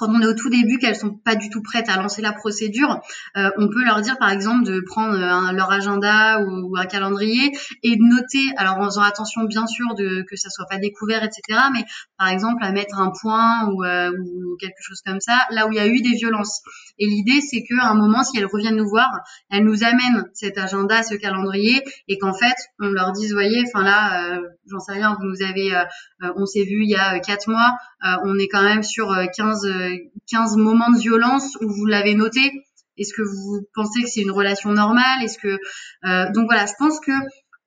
quand 0.00 0.08
on 0.08 0.20
est 0.22 0.26
au 0.26 0.32
tout 0.32 0.48
début, 0.48 0.78
qu'elles 0.78 0.96
sont 0.96 1.10
pas 1.12 1.36
du 1.36 1.50
tout 1.50 1.60
prêtes 1.62 1.90
à 1.90 1.96
lancer 1.96 2.22
la 2.22 2.32
procédure, 2.32 3.00
euh, 3.36 3.50
on 3.58 3.68
peut 3.68 3.84
leur 3.84 4.00
dire 4.00 4.16
par 4.18 4.30
exemple 4.30 4.64
de 4.64 4.80
prendre 4.80 5.12
euh, 5.14 5.52
leur 5.52 5.70
agenda 5.70 6.40
ou, 6.40 6.74
un 6.74 6.86
calendrier 6.86 7.52
et 7.82 7.96
de 7.96 8.02
noter, 8.02 8.40
alors 8.56 8.78
en 8.78 8.86
faisant 8.86 9.02
attention 9.02 9.44
bien 9.44 9.66
sûr 9.66 9.86
que 9.96 10.36
ça 10.36 10.48
soit 10.48 10.64
pas 10.70 10.78
découvert, 10.78 11.22
etc. 11.22 11.42
Mais 11.74 11.84
par 12.16 12.28
exemple 12.28 12.64
à 12.64 12.72
mettre 12.72 12.98
un 12.98 13.12
point 13.20 13.66
ou, 13.66 13.84
euh, 13.84 14.10
ou 14.10 14.56
quelque 14.58 14.80
chose 14.80 15.02
comme 15.04 15.20
ça, 15.20 15.46
là 15.50 15.66
où 15.66 15.72
il 15.72 15.76
y 15.76 15.80
a 15.80 15.86
eu 15.86 16.00
des 16.00 16.16
violences. 16.16 16.62
Et 16.98 17.06
l'idée 17.06 17.42
c'est 17.42 17.62
qu'à 17.62 17.84
un 17.90 17.94
moment, 17.94 18.22
si 18.22 18.38
elles 18.38 18.46
reviennent 18.46 18.76
nous 18.76 18.88
voir, 18.88 19.10
elles 19.50 19.64
nous 19.64 19.84
amènent 19.84 20.24
cet 20.32 20.56
agenda, 20.56 21.02
ce 21.02 21.14
calendrier, 21.14 21.82
et 22.08 22.16
qu'en 22.16 22.32
fait 22.32 22.56
on 22.78 22.88
leur 22.88 23.12
dise, 23.12 23.34
voyez, 23.34 23.64
enfin 23.66 23.84
là, 23.84 24.40
j'en 24.66 24.80
sais 24.80 24.92
rien, 24.92 25.14
vous 25.20 25.26
nous 25.26 25.42
avez, 25.42 25.78
on 26.36 26.46
s'est 26.46 26.64
vu 26.64 26.84
il 26.84 26.90
y 26.90 26.96
a 26.96 27.18
quatre 27.18 27.50
mois, 27.50 27.76
on 28.24 28.38
est 28.38 28.48
quand 28.48 28.62
même 28.62 28.82
sur 28.82 29.14
15 29.36 29.66
15 30.28 30.56
moments 30.56 30.90
de 30.90 30.98
violence 30.98 31.56
où 31.60 31.68
vous 31.68 31.86
l'avez 31.86 32.14
noté. 32.14 32.40
Est-ce 32.96 33.14
que 33.14 33.22
vous 33.22 33.60
pensez 33.74 34.02
que 34.02 34.08
c'est 34.08 34.20
une 34.20 34.30
relation 34.30 34.72
normale? 34.72 35.22
Est-ce 35.22 35.38
que 35.38 35.58
donc 36.32 36.46
voilà, 36.46 36.66
je 36.66 36.72
pense 36.78 37.00
que 37.00 37.12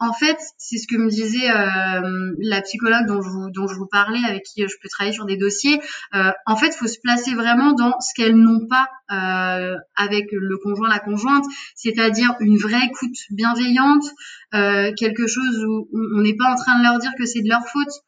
en 0.03 0.11
fait, 0.11 0.37
c'est 0.57 0.77
ce 0.77 0.85
que 0.85 0.97
me 0.97 1.09
disait 1.09 1.49
euh, 1.49 2.35
la 2.39 2.61
psychologue 2.61 3.05
dont 3.07 3.21
je, 3.21 3.29
vous, 3.29 3.49
dont 3.51 3.67
je 3.67 3.75
vous 3.75 3.87
parlais, 3.87 4.19
avec 4.27 4.43
qui 4.43 4.61
je 4.61 4.75
peux 4.81 4.89
travailler 4.89 5.13
sur 5.13 5.25
des 5.25 5.37
dossiers. 5.37 5.79
Euh, 6.13 6.31
en 6.45 6.57
fait, 6.57 6.67
il 6.67 6.77
faut 6.77 6.87
se 6.87 6.99
placer 7.01 7.33
vraiment 7.33 7.71
dans 7.71 7.97
ce 8.01 8.13
qu'elles 8.13 8.35
n'ont 8.35 8.67
pas 8.67 8.89
euh, 9.11 9.77
avec 9.95 10.25
le 10.33 10.57
conjoint, 10.57 10.89
la 10.89 10.99
conjointe, 10.99 11.45
c'est-à-dire 11.75 12.35
une 12.41 12.57
vraie 12.57 12.85
écoute 12.85 13.15
bienveillante, 13.31 14.03
quelque 14.51 15.25
chose 15.25 15.63
où 15.65 15.87
on 15.93 16.21
n'est 16.21 16.35
pas 16.35 16.51
en 16.51 16.55
train 16.55 16.77
de 16.79 16.83
leur 16.83 16.99
dire 16.99 17.11
que 17.17 17.25
c'est 17.25 17.41
de 17.41 17.49
leur 17.49 17.65
faute 17.67 18.03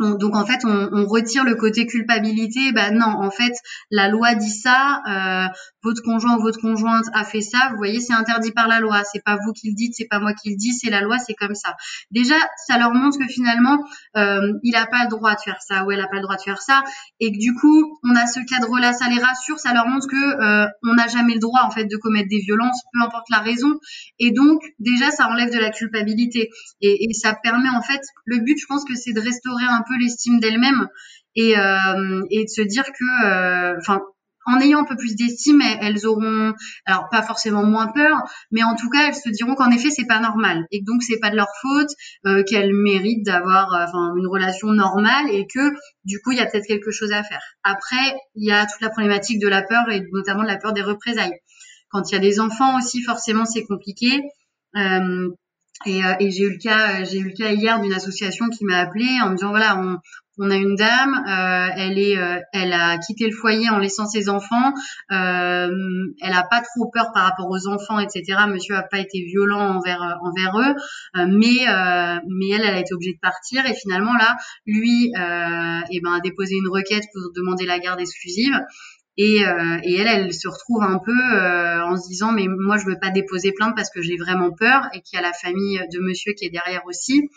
donc 0.00 0.34
en 0.34 0.44
fait, 0.44 0.64
on, 0.64 0.88
on, 0.92 1.06
retire 1.06 1.44
le 1.44 1.54
côté 1.54 1.86
culpabilité. 1.86 2.72
Bah 2.72 2.90
non, 2.90 3.06
en 3.06 3.30
fait, 3.30 3.52
la 3.90 4.08
loi 4.08 4.34
dit 4.34 4.50
ça. 4.50 5.02
Euh, 5.08 5.48
votre 5.84 6.02
conjoint 6.02 6.36
ou 6.36 6.40
votre 6.40 6.60
conjointe 6.60 7.04
a 7.12 7.24
fait 7.24 7.42
ça. 7.42 7.68
Vous 7.70 7.76
voyez, 7.76 8.00
c'est 8.00 8.14
interdit 8.14 8.50
par 8.52 8.66
la 8.66 8.80
loi. 8.80 9.02
C'est 9.04 9.22
pas 9.22 9.36
vous 9.44 9.52
qui 9.52 9.68
le 9.68 9.74
dites, 9.74 9.92
c'est 9.94 10.08
pas 10.08 10.18
moi 10.18 10.32
qui 10.32 10.50
le 10.50 10.56
dis, 10.56 10.72
c'est 10.72 10.90
la 10.90 11.02
loi, 11.02 11.18
c'est 11.18 11.34
comme 11.34 11.54
ça. 11.54 11.76
Déjà, 12.10 12.34
ça 12.66 12.78
leur 12.78 12.92
montre 12.92 13.18
que 13.18 13.26
finalement, 13.28 13.78
euh, 14.16 14.52
il 14.62 14.74
a 14.76 14.86
pas 14.86 15.04
le 15.04 15.10
droit 15.10 15.34
de 15.34 15.40
faire 15.40 15.60
ça 15.60 15.84
ou 15.84 15.92
elle 15.92 16.00
a 16.00 16.08
pas 16.08 16.16
le 16.16 16.22
droit 16.22 16.36
de 16.36 16.42
faire 16.42 16.62
ça, 16.62 16.82
et 17.20 17.30
que 17.32 17.38
du 17.38 17.54
coup, 17.54 17.98
on 18.02 18.16
a 18.16 18.26
ce 18.26 18.40
cadre-là, 18.40 18.94
ça 18.94 19.08
les 19.08 19.20
rassure, 19.20 19.58
ça 19.58 19.74
leur 19.74 19.86
montre 19.86 20.08
que 20.08 20.16
euh, 20.16 20.66
on 20.82 20.94
n'a 20.94 21.06
jamais 21.06 21.34
le 21.34 21.40
droit 21.40 21.60
en 21.62 21.70
fait 21.70 21.84
de 21.84 21.96
commettre 21.96 22.28
des 22.30 22.40
violences, 22.40 22.80
peu 22.92 23.00
importe 23.02 23.26
la 23.30 23.38
raison. 23.38 23.78
Et 24.18 24.32
donc, 24.32 24.62
déjà, 24.78 25.10
ça 25.10 25.28
enlève 25.28 25.52
de 25.52 25.58
la 25.58 25.70
culpabilité 25.70 26.50
et, 26.80 27.04
et 27.04 27.12
ça 27.12 27.34
permet 27.42 27.68
en 27.68 27.82
fait. 27.82 28.00
Le 28.24 28.38
but, 28.38 28.56
je 28.58 28.66
pense 28.66 28.84
que 28.84 28.94
c'est 28.94 29.12
de 29.12 29.20
restaurer 29.20 29.64
un 29.64 29.82
peu 29.86 29.96
l'estime 30.00 30.40
d'elle-même 30.40 30.88
et, 31.36 31.58
euh, 31.58 32.22
et 32.30 32.44
de 32.44 32.48
se 32.48 32.62
dire 32.62 32.84
que, 32.84 33.26
euh, 33.26 33.76
enfin, 33.78 34.00
en 34.46 34.60
ayant 34.60 34.80
un 34.80 34.84
peu 34.84 34.96
plus 34.96 35.16
d'estime, 35.16 35.62
elles 35.80 36.06
auront, 36.06 36.52
alors 36.84 37.08
pas 37.10 37.22
forcément 37.22 37.64
moins 37.64 37.86
peur, 37.88 38.18
mais 38.50 38.62
en 38.62 38.76
tout 38.76 38.90
cas, 38.90 39.08
elles 39.08 39.14
se 39.14 39.30
diront 39.30 39.54
qu'en 39.54 39.70
effet, 39.70 39.90
c'est 39.90 40.06
pas 40.06 40.20
normal 40.20 40.66
et 40.70 40.80
que 40.80 40.84
donc 40.84 41.02
c'est 41.02 41.18
pas 41.18 41.30
de 41.30 41.36
leur 41.36 41.48
faute, 41.62 41.88
euh, 42.26 42.42
qu'elles 42.44 42.74
méritent 42.74 43.24
d'avoir, 43.24 43.72
une 44.16 44.26
relation 44.26 44.68
normale 44.72 45.30
et 45.30 45.46
que 45.46 45.70
du 46.04 46.20
coup, 46.20 46.32
il 46.32 46.38
y 46.38 46.40
a 46.40 46.46
peut-être 46.46 46.66
quelque 46.66 46.90
chose 46.90 47.12
à 47.12 47.22
faire. 47.22 47.40
Après, 47.62 48.16
il 48.34 48.46
y 48.46 48.52
a 48.52 48.66
toute 48.66 48.82
la 48.82 48.90
problématique 48.90 49.40
de 49.40 49.48
la 49.48 49.62
peur 49.62 49.90
et 49.90 50.02
notamment 50.12 50.42
de 50.42 50.48
la 50.48 50.58
peur 50.58 50.72
des 50.72 50.82
représailles. 50.82 51.32
Quand 51.88 52.10
il 52.10 52.14
y 52.14 52.18
a 52.18 52.20
des 52.20 52.40
enfants 52.40 52.76
aussi, 52.76 53.02
forcément, 53.02 53.44
c'est 53.46 53.64
compliqué. 53.64 54.20
Et, 55.86 56.04
euh, 56.04 56.14
et 56.20 56.30
j'ai 56.30 56.44
eu 56.44 56.50
le 56.50 56.58
cas, 56.58 57.00
euh, 57.00 57.04
j'ai 57.04 57.18
eu 57.18 57.24
le 57.24 57.32
cas 57.36 57.50
hier 57.52 57.80
d'une 57.80 57.92
association 57.92 58.48
qui 58.48 58.64
m'a 58.64 58.78
appelé 58.78 59.06
en 59.22 59.30
me 59.30 59.36
disant 59.36 59.50
voilà, 59.50 59.78
on, 60.38 60.50
a 60.50 60.56
une 60.56 60.74
dame, 60.74 61.24
euh, 61.28 61.68
elle 61.76 61.98
est, 61.98 62.16
elle 62.52 62.72
a 62.72 62.98
quitté 62.98 63.26
le 63.26 63.32
foyer 63.32 63.68
en 63.70 63.78
laissant 63.78 64.06
ses 64.06 64.28
enfants. 64.28 64.72
Elle 65.10 66.32
a 66.32 66.42
pas 66.50 66.60
trop 66.60 66.90
peur 66.92 67.12
par 67.12 67.24
rapport 67.24 67.48
aux 67.48 67.68
enfants, 67.68 68.00
etc. 68.00 68.40
Monsieur 68.48 68.74
a 68.74 68.82
pas 68.82 68.98
été 68.98 69.22
violent 69.22 69.76
envers 69.76 70.18
envers 70.22 70.58
eux, 70.58 70.74
mais 71.14 71.66
mais 72.28 72.48
elle, 72.50 72.64
elle 72.64 72.74
a 72.74 72.80
été 72.80 72.94
obligée 72.94 73.14
de 73.14 73.20
partir 73.20 73.64
et 73.64 73.74
finalement 73.74 74.14
là, 74.14 74.36
lui, 74.66 75.12
eh 75.14 76.00
ben 76.00 76.12
a 76.12 76.20
déposé 76.20 76.56
une 76.56 76.68
requête 76.68 77.04
pour 77.12 77.30
demander 77.36 77.64
la 77.64 77.78
garde 77.78 78.00
exclusive. 78.00 78.58
Et, 79.16 79.46
euh, 79.46 79.78
et, 79.84 79.94
elle, 79.94 80.08
elle 80.08 80.34
se 80.34 80.48
retrouve 80.48 80.82
un 80.82 80.98
peu 80.98 81.12
euh, 81.12 81.84
en 81.84 81.96
se 81.96 82.08
disant 82.08 82.32
mais 82.32 82.46
moi 82.48 82.78
je 82.78 82.86
veux 82.86 82.98
pas 83.00 83.10
déposer 83.10 83.52
plainte 83.52 83.74
parce 83.76 83.90
que 83.90 84.02
j'ai 84.02 84.16
vraiment 84.16 84.50
peur 84.50 84.88
et 84.92 85.00
qu'il 85.02 85.16
y 85.18 85.22
a 85.22 85.22
la 85.22 85.32
famille 85.32 85.80
de 85.92 86.00
monsieur 86.00 86.32
qui 86.32 86.46
est 86.46 86.50
derrière 86.50 86.84
aussi. 86.86 87.28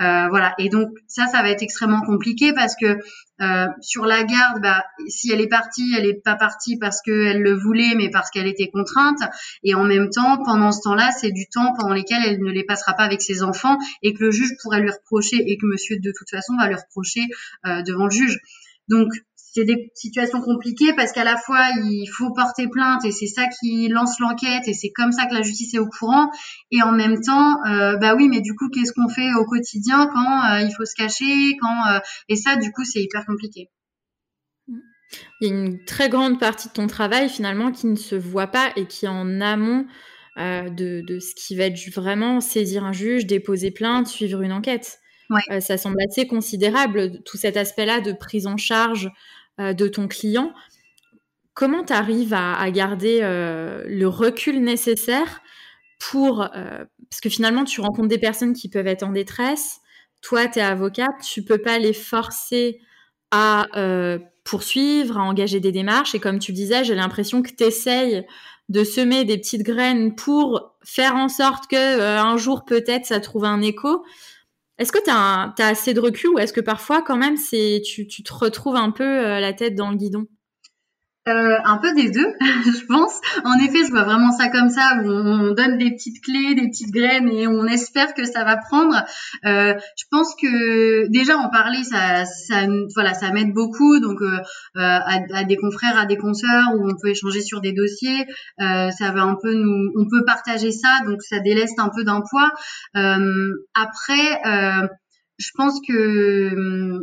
Euh, 0.00 0.28
voilà. 0.30 0.54
Et 0.58 0.70
donc 0.70 0.88
ça, 1.06 1.26
ça 1.26 1.42
va 1.42 1.50
être 1.50 1.62
extrêmement 1.62 2.00
compliqué 2.00 2.54
parce 2.54 2.74
que 2.74 2.96
euh, 3.42 3.66
sur 3.82 4.06
la 4.06 4.24
garde, 4.24 4.62
bah, 4.62 4.82
si 5.08 5.30
elle 5.30 5.42
est 5.42 5.48
partie, 5.48 5.94
elle 5.96 6.06
est 6.06 6.22
pas 6.24 6.36
partie 6.36 6.78
parce 6.78 7.02
qu'elle 7.02 7.42
le 7.42 7.54
voulait, 7.54 7.94
mais 7.96 8.08
parce 8.08 8.30
qu'elle 8.30 8.46
était 8.46 8.70
contrainte. 8.70 9.20
Et 9.62 9.74
en 9.74 9.84
même 9.84 10.08
temps, 10.08 10.42
pendant 10.42 10.72
ce 10.72 10.80
temps-là, 10.84 11.10
c'est 11.12 11.32
du 11.32 11.46
temps 11.48 11.74
pendant 11.78 11.92
lequel 11.92 12.22
elle 12.24 12.40
ne 12.40 12.50
les 12.50 12.64
passera 12.64 12.94
pas 12.94 13.04
avec 13.04 13.20
ses 13.20 13.42
enfants 13.42 13.76
et 14.02 14.14
que 14.14 14.24
le 14.24 14.30
juge 14.30 14.52
pourrait 14.62 14.80
lui 14.80 14.90
reprocher 14.90 15.36
et 15.36 15.58
que 15.58 15.66
monsieur 15.66 15.98
de 15.98 16.12
toute 16.16 16.30
façon 16.30 16.56
va 16.56 16.66
lui 16.66 16.76
reprocher 16.76 17.22
euh, 17.66 17.82
devant 17.82 18.04
le 18.04 18.10
juge. 18.10 18.38
Donc 18.88 19.12
c'est 19.52 19.64
des 19.64 19.90
situations 19.94 20.40
compliquées 20.40 20.92
parce 20.94 21.12
qu'à 21.12 21.24
la 21.24 21.36
fois 21.36 21.68
il 21.76 22.06
faut 22.06 22.32
porter 22.32 22.68
plainte 22.68 23.04
et 23.04 23.10
c'est 23.10 23.26
ça 23.26 23.46
qui 23.48 23.88
lance 23.88 24.18
l'enquête 24.20 24.66
et 24.66 24.74
c'est 24.74 24.90
comme 24.90 25.12
ça 25.12 25.26
que 25.26 25.34
la 25.34 25.42
justice 25.42 25.74
est 25.74 25.78
au 25.78 25.88
courant 25.88 26.30
et 26.70 26.82
en 26.82 26.92
même 26.92 27.20
temps 27.20 27.56
euh, 27.66 27.96
bah 27.96 28.14
oui 28.14 28.28
mais 28.28 28.40
du 28.40 28.54
coup 28.54 28.68
qu'est-ce 28.68 28.92
qu'on 28.92 29.08
fait 29.08 29.34
au 29.34 29.44
quotidien 29.44 30.08
quand 30.12 30.52
euh, 30.52 30.60
il 30.60 30.72
faut 30.76 30.84
se 30.84 30.94
cacher 30.94 31.56
quand 31.60 31.86
euh, 31.88 31.98
et 32.28 32.36
ça 32.36 32.56
du 32.56 32.70
coup 32.72 32.84
c'est 32.84 33.02
hyper 33.02 33.26
compliqué. 33.26 33.68
Il 35.40 35.48
y 35.48 35.50
a 35.50 35.54
une 35.54 35.84
très 35.84 36.08
grande 36.08 36.38
partie 36.38 36.68
de 36.68 36.72
ton 36.72 36.86
travail 36.86 37.28
finalement 37.28 37.72
qui 37.72 37.88
ne 37.88 37.96
se 37.96 38.14
voit 38.14 38.46
pas 38.46 38.70
et 38.76 38.86
qui 38.86 39.06
est 39.06 39.08
en 39.08 39.40
amont 39.40 39.86
de, 40.36 41.02
de, 41.02 41.18
ce 41.18 41.34
qui 41.34 41.56
va 41.56 41.64
être 41.64 41.78
vraiment 41.92 42.40
saisir 42.40 42.84
un 42.84 42.92
juge, 42.92 43.26
déposer 43.26 43.72
plainte, 43.72 44.06
suivre 44.06 44.40
une 44.40 44.52
enquête. 44.52 44.98
Ouais. 45.28 45.60
ça 45.60 45.76
semble 45.76 45.98
assez 46.08 46.26
considérable, 46.26 47.22
tout 47.24 47.36
cet 47.36 47.56
aspect-là 47.56 48.00
de 48.00 48.12
prise 48.12 48.46
en 48.46 48.56
charge 48.56 49.10
de 49.58 49.88
ton 49.88 50.08
client, 50.08 50.54
comment 51.54 51.84
tu 51.84 51.92
arrives 51.92 52.32
à, 52.32 52.70
garder 52.70 53.20
euh, 53.22 53.84
le 53.86 54.08
recul 54.08 54.62
nécessaire 54.62 55.42
pour... 55.98 56.42
Euh, 56.42 56.84
parce 57.10 57.20
que 57.20 57.28
finalement, 57.28 57.64
tu 57.64 57.82
rencontres 57.82 58.08
des 58.08 58.18
personnes 58.18 58.54
qui 58.54 58.70
peuvent 58.70 58.86
être 58.86 59.02
en 59.02 59.12
détresse. 59.12 59.80
Toi, 60.22 60.48
tu 60.48 60.58
es 60.58 60.62
avocate, 60.62 61.20
tu 61.22 61.44
peux 61.44 61.58
pas 61.58 61.78
les 61.78 61.92
forcer 61.92 62.80
à 63.30 63.66
poursuivre, 64.42 65.18
à 65.18 65.22
engager 65.22 65.60
des 65.60 65.70
démarches. 65.70 66.14
Et 66.14 66.18
comme 66.18 66.38
tu 66.38 66.52
disais, 66.52 66.82
j'ai 66.82 66.94
l'impression 66.94 67.42
que 67.42 67.50
tu 67.50 67.64
essayes 67.64 68.24
de 68.70 68.82
semer 68.82 69.24
des 69.24 69.36
petites 69.36 69.62
graines 69.62 70.14
pour 70.14 70.74
faire 70.82 71.14
en 71.14 71.28
sorte 71.28 71.66
que 71.68 72.00
un 72.00 72.36
jour 72.36 72.64
peut-être 72.64 73.06
ça 73.06 73.20
trouve 73.20 73.44
un 73.44 73.60
écho. 73.60 74.04
Est-ce 74.80 74.92
que 74.92 75.04
tu 75.04 75.10
as, 75.10 75.52
assez 75.58 75.92
de 75.92 76.00
recul 76.00 76.30
ou 76.30 76.38
est-ce 76.38 76.54
que 76.54 76.60
parfois, 76.62 77.02
quand 77.02 77.18
même, 77.18 77.36
c'est 77.36 77.82
tu, 77.84 78.06
tu, 78.06 78.22
te 78.22 78.32
retrouves 78.32 78.76
un 78.76 78.90
peu 78.90 79.04
euh, 79.04 79.38
la 79.38 79.52
tête 79.52 79.74
dans 79.74 79.90
le 79.90 79.96
guidon? 79.96 80.24
Euh, 81.30 81.58
un 81.64 81.78
peu 81.78 81.94
des 81.94 82.10
deux, 82.10 82.34
je 82.40 82.84
pense. 82.86 83.20
En 83.44 83.58
effet, 83.58 83.84
je 83.84 83.90
vois 83.90 84.02
vraiment 84.02 84.32
ça 84.32 84.48
comme 84.48 84.68
ça, 84.68 85.00
on 85.04 85.52
donne 85.52 85.78
des 85.78 85.92
petites 85.92 86.22
clés, 86.22 86.54
des 86.54 86.68
petites 86.68 86.90
graines 86.92 87.28
et 87.28 87.46
on 87.46 87.64
espère 87.66 88.14
que 88.14 88.24
ça 88.24 88.44
va 88.44 88.56
prendre. 88.56 88.96
Euh, 89.44 89.74
je 89.96 90.04
pense 90.10 90.34
que 90.40 91.08
déjà 91.08 91.36
en 91.36 91.48
parler, 91.48 91.82
ça, 91.84 92.24
ça 92.24 92.66
voilà, 92.94 93.14
ça 93.14 93.30
m'aide 93.30 93.52
beaucoup. 93.52 94.00
Donc 94.00 94.20
euh, 94.20 94.38
à, 94.74 95.20
à, 95.34 95.44
des 95.44 95.56
confrères, 95.56 95.96
à 95.96 96.06
des 96.06 96.16
consoeurs, 96.16 96.74
où 96.76 96.88
on 96.88 96.94
peut 97.00 97.10
échanger 97.10 97.40
sur 97.40 97.60
des 97.60 97.72
dossiers, 97.72 98.26
ça 98.58 99.12
va 99.12 99.22
un 99.22 99.36
peu 99.40 99.54
nous, 99.54 99.92
on 99.96 100.08
peut 100.08 100.24
partager 100.24 100.72
ça, 100.72 101.00
donc 101.06 101.22
ça 101.22 101.38
déleste 101.40 101.78
un 101.78 101.90
peu 101.94 102.04
d'un 102.04 102.22
poids. 102.28 102.50
après, 103.74 104.40
je 105.38 105.50
pense 105.54 105.80
que 105.86 107.00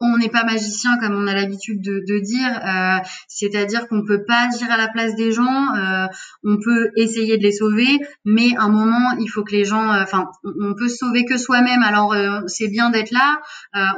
on 0.00 0.18
n'est 0.18 0.28
pas 0.28 0.44
magicien 0.44 0.98
comme 0.98 1.14
on 1.14 1.26
a 1.26 1.34
l'habitude 1.34 1.80
de, 1.80 2.18
dire, 2.18 2.60
euh, 2.66 2.98
c'est-à-dire 3.28 3.88
qu'on 3.88 4.04
peut 4.04 4.24
pas 4.24 4.46
dire 4.48 4.70
à 4.70 4.76
la 4.76 4.88
place 4.88 5.14
des 5.16 5.32
gens, 5.32 5.74
euh, 5.74 6.06
on 6.44 6.58
peut 6.62 6.90
essayer 6.96 7.38
de 7.38 7.42
les 7.42 7.52
sauver, 7.52 7.98
mais 8.24 8.54
à 8.56 8.64
un 8.64 8.68
moment 8.68 9.16
il 9.18 9.28
faut 9.28 9.42
que 9.42 9.52
les 9.52 9.64
gens, 9.64 9.90
euh, 9.92 10.02
enfin, 10.02 10.30
on 10.44 10.74
peut 10.74 10.88
sauver 10.88 11.24
que 11.24 11.38
soi-même. 11.38 11.82
Alors 11.82 12.14
c'est 12.46 12.68
bien 12.68 12.90
d'être 12.90 13.10
là, 13.10 13.40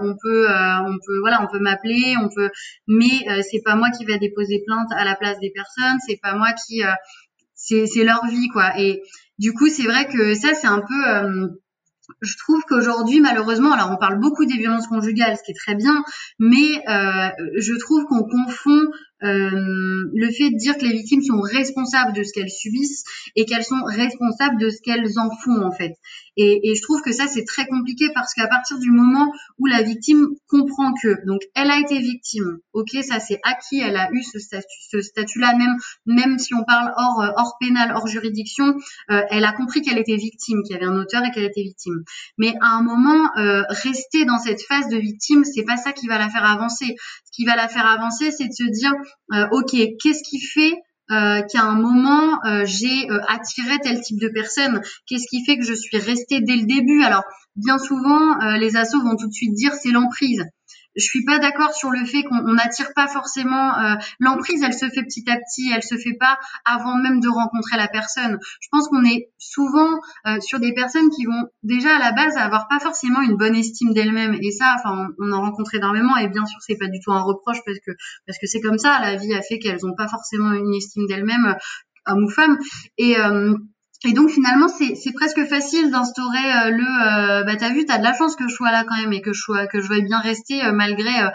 on 0.02 0.14
peut, 0.20 0.48
on 0.48 0.98
peut, 1.04 1.18
voilà, 1.20 1.42
on 1.42 1.50
peut 1.50 1.60
m'appeler, 1.60 2.14
on 2.22 2.28
peut, 2.28 2.50
mais 2.86 3.42
c'est 3.50 3.62
pas 3.64 3.74
moi 3.74 3.90
qui 3.90 4.04
vais 4.04 4.18
déposer 4.18 4.62
plainte 4.66 4.88
à 4.96 5.04
la 5.04 5.16
place 5.16 5.38
des 5.40 5.50
personnes, 5.50 5.98
c'est 6.06 6.20
pas 6.22 6.34
moi 6.34 6.48
qui, 6.52 6.82
c'est 7.54 8.04
leur 8.04 8.24
vie 8.26 8.48
quoi. 8.48 8.78
Et 8.78 9.02
du 9.38 9.52
coup 9.52 9.68
c'est 9.68 9.84
vrai 9.84 10.06
que 10.06 10.34
ça 10.34 10.54
c'est 10.54 10.68
un 10.68 10.80
peu 10.80 11.58
je 12.20 12.36
trouve 12.36 12.62
qu'aujourd'hui, 12.68 13.20
malheureusement, 13.20 13.72
alors 13.72 13.90
on 13.92 13.96
parle 13.96 14.18
beaucoup 14.18 14.44
des 14.44 14.56
violences 14.56 14.86
conjugales, 14.86 15.36
ce 15.36 15.42
qui 15.42 15.52
est 15.52 15.58
très 15.58 15.74
bien, 15.74 16.04
mais 16.38 16.82
euh, 16.88 17.28
je 17.56 17.74
trouve 17.78 18.04
qu'on 18.06 18.24
confond 18.24 18.90
euh, 19.22 20.10
le 20.14 20.30
fait 20.30 20.50
de 20.50 20.56
dire 20.56 20.76
que 20.76 20.84
les 20.84 20.92
victimes 20.92 21.22
sont 21.22 21.40
responsables 21.40 22.12
de 22.12 22.22
ce 22.22 22.32
qu'elles 22.32 22.50
subissent 22.50 23.04
et 23.36 23.44
qu'elles 23.44 23.64
sont 23.64 23.82
responsables 23.84 24.60
de 24.60 24.70
ce 24.70 24.80
qu'elles 24.82 25.18
en 25.18 25.30
font 25.42 25.62
en 25.62 25.72
fait. 25.72 25.94
Et, 26.36 26.70
et 26.70 26.74
je 26.76 26.82
trouve 26.82 27.02
que 27.02 27.12
ça 27.12 27.26
c'est 27.26 27.44
très 27.44 27.66
compliqué 27.66 28.06
parce 28.14 28.32
qu'à 28.34 28.46
partir 28.46 28.78
du 28.78 28.90
moment 28.90 29.32
où 29.58 29.66
la 29.66 29.82
victime 29.82 30.28
comprend 30.46 30.92
que 31.02 31.26
donc 31.26 31.40
elle 31.54 31.70
a 31.70 31.80
été 31.80 31.98
victime, 31.98 32.58
ok 32.72 32.90
ça 33.02 33.18
c'est 33.18 33.40
acquis, 33.42 33.80
elle 33.80 33.96
a 33.96 34.08
eu 34.12 34.22
ce 34.22 34.38
statut, 34.38 34.66
ce 34.90 35.00
statut-là 35.00 35.56
même 35.56 35.76
même 36.06 36.38
si 36.38 36.54
on 36.54 36.64
parle 36.64 36.92
hors 36.96 37.32
hors 37.36 37.56
pénal, 37.60 37.92
hors 37.94 38.06
juridiction, 38.06 38.74
euh, 39.10 39.22
elle 39.30 39.44
a 39.44 39.52
compris 39.52 39.82
qu'elle 39.82 39.98
était 39.98 40.16
victime, 40.16 40.62
qu'il 40.62 40.74
y 40.74 40.78
avait 40.78 40.86
un 40.86 40.96
auteur 40.96 41.22
et 41.24 41.30
qu'elle 41.30 41.44
était 41.44 41.62
victime. 41.62 42.04
Mais 42.36 42.54
à 42.60 42.76
un 42.76 42.82
moment 42.82 43.30
euh, 43.36 43.62
rester 43.68 44.24
dans 44.24 44.38
cette 44.38 44.62
phase 44.62 44.88
de 44.88 44.96
victime, 44.96 45.44
c'est 45.44 45.64
pas 45.64 45.76
ça 45.76 45.92
qui 45.92 46.06
va 46.06 46.18
la 46.18 46.28
faire 46.28 46.44
avancer. 46.44 46.96
Ce 47.24 47.30
qui 47.32 47.44
va 47.44 47.56
la 47.56 47.68
faire 47.68 47.86
avancer, 47.86 48.30
c'est 48.30 48.48
de 48.48 48.52
se 48.52 48.64
dire 48.64 48.92
ok, 49.52 49.70
qu'est-ce 50.00 50.22
qui 50.22 50.40
fait 50.40 50.74
euh, 51.10 51.40
qu'à 51.50 51.62
un 51.62 51.74
moment 51.74 52.38
euh, 52.44 52.64
j'ai 52.66 53.08
attiré 53.28 53.78
tel 53.82 54.00
type 54.00 54.20
de 54.20 54.28
personne? 54.28 54.82
Qu'est-ce 55.06 55.26
qui 55.28 55.44
fait 55.44 55.56
que 55.56 55.64
je 55.64 55.74
suis 55.74 55.98
restée 55.98 56.40
dès 56.40 56.56
le 56.56 56.66
début? 56.66 57.02
Alors 57.02 57.24
bien 57.56 57.78
souvent, 57.78 58.36
les 58.58 58.76
assos 58.76 59.02
vont 59.02 59.16
tout 59.16 59.28
de 59.28 59.32
suite 59.32 59.54
dire 59.54 59.72
c'est 59.74 59.90
l'emprise. 59.90 60.44
Je 60.96 61.04
suis 61.04 61.24
pas 61.24 61.38
d'accord 61.38 61.72
sur 61.72 61.90
le 61.90 62.04
fait 62.04 62.22
qu'on 62.24 62.54
n'attire 62.54 62.92
pas 62.94 63.08
forcément 63.08 63.78
euh, 63.78 63.94
l'emprise. 64.18 64.62
Elle 64.62 64.74
se 64.74 64.88
fait 64.88 65.02
petit 65.02 65.24
à 65.30 65.36
petit. 65.36 65.70
Elle 65.74 65.82
se 65.82 65.96
fait 65.96 66.16
pas 66.18 66.38
avant 66.64 66.96
même 66.96 67.20
de 67.20 67.28
rencontrer 67.28 67.76
la 67.76 67.88
personne. 67.88 68.38
Je 68.60 68.68
pense 68.70 68.88
qu'on 68.88 69.04
est 69.04 69.30
souvent 69.38 70.00
euh, 70.26 70.40
sur 70.40 70.58
des 70.58 70.72
personnes 70.72 71.10
qui 71.10 71.24
vont 71.24 71.48
déjà 71.62 71.96
à 71.96 71.98
la 71.98 72.12
base 72.12 72.36
avoir 72.36 72.68
pas 72.68 72.80
forcément 72.80 73.20
une 73.20 73.36
bonne 73.36 73.54
estime 73.54 73.92
d'elles-mêmes. 73.92 74.38
Et 74.42 74.50
ça, 74.50 74.76
enfin, 74.78 75.08
on, 75.18 75.32
en 75.32 75.40
rencontre 75.40 75.74
énormément. 75.74 76.16
Et 76.16 76.28
bien 76.28 76.46
sûr, 76.46 76.58
c'est 76.60 76.76
pas 76.76 76.88
du 76.88 77.00
tout 77.00 77.12
un 77.12 77.20
reproche 77.20 77.58
parce 77.64 77.78
que 77.78 77.92
parce 78.26 78.38
que 78.38 78.46
c'est 78.46 78.60
comme 78.60 78.78
ça. 78.78 78.98
La 79.00 79.16
vie 79.16 79.34
a 79.34 79.42
fait 79.42 79.58
qu'elles 79.58 79.86
ont 79.86 79.94
pas 79.94 80.08
forcément 80.08 80.52
une 80.52 80.74
estime 80.74 81.06
d'elles-mêmes, 81.06 81.46
euh, 81.46 82.12
hommes 82.12 82.24
ou 82.24 82.30
femmes. 82.30 82.58
Et 82.96 83.16
et 84.04 84.12
donc 84.12 84.30
finalement 84.30 84.68
c'est 84.68 85.12
presque 85.12 85.44
facile 85.46 85.90
d'instaurer 85.90 86.70
le 86.70 87.44
bah 87.44 87.56
t'as 87.56 87.70
vu 87.70 87.84
t'as 87.84 87.98
de 87.98 88.04
la 88.04 88.14
chance 88.14 88.36
que 88.36 88.46
je 88.46 88.54
sois 88.54 88.70
là 88.70 88.84
quand 88.88 88.96
même 88.96 89.12
et 89.12 89.20
que 89.20 89.32
je 89.32 89.40
sois 89.40 89.66
que 89.66 89.80
je 89.80 89.88
veuille 89.88 90.04
bien 90.04 90.20
rester 90.20 90.60
malgré 90.72 91.20
euh, 91.20 91.28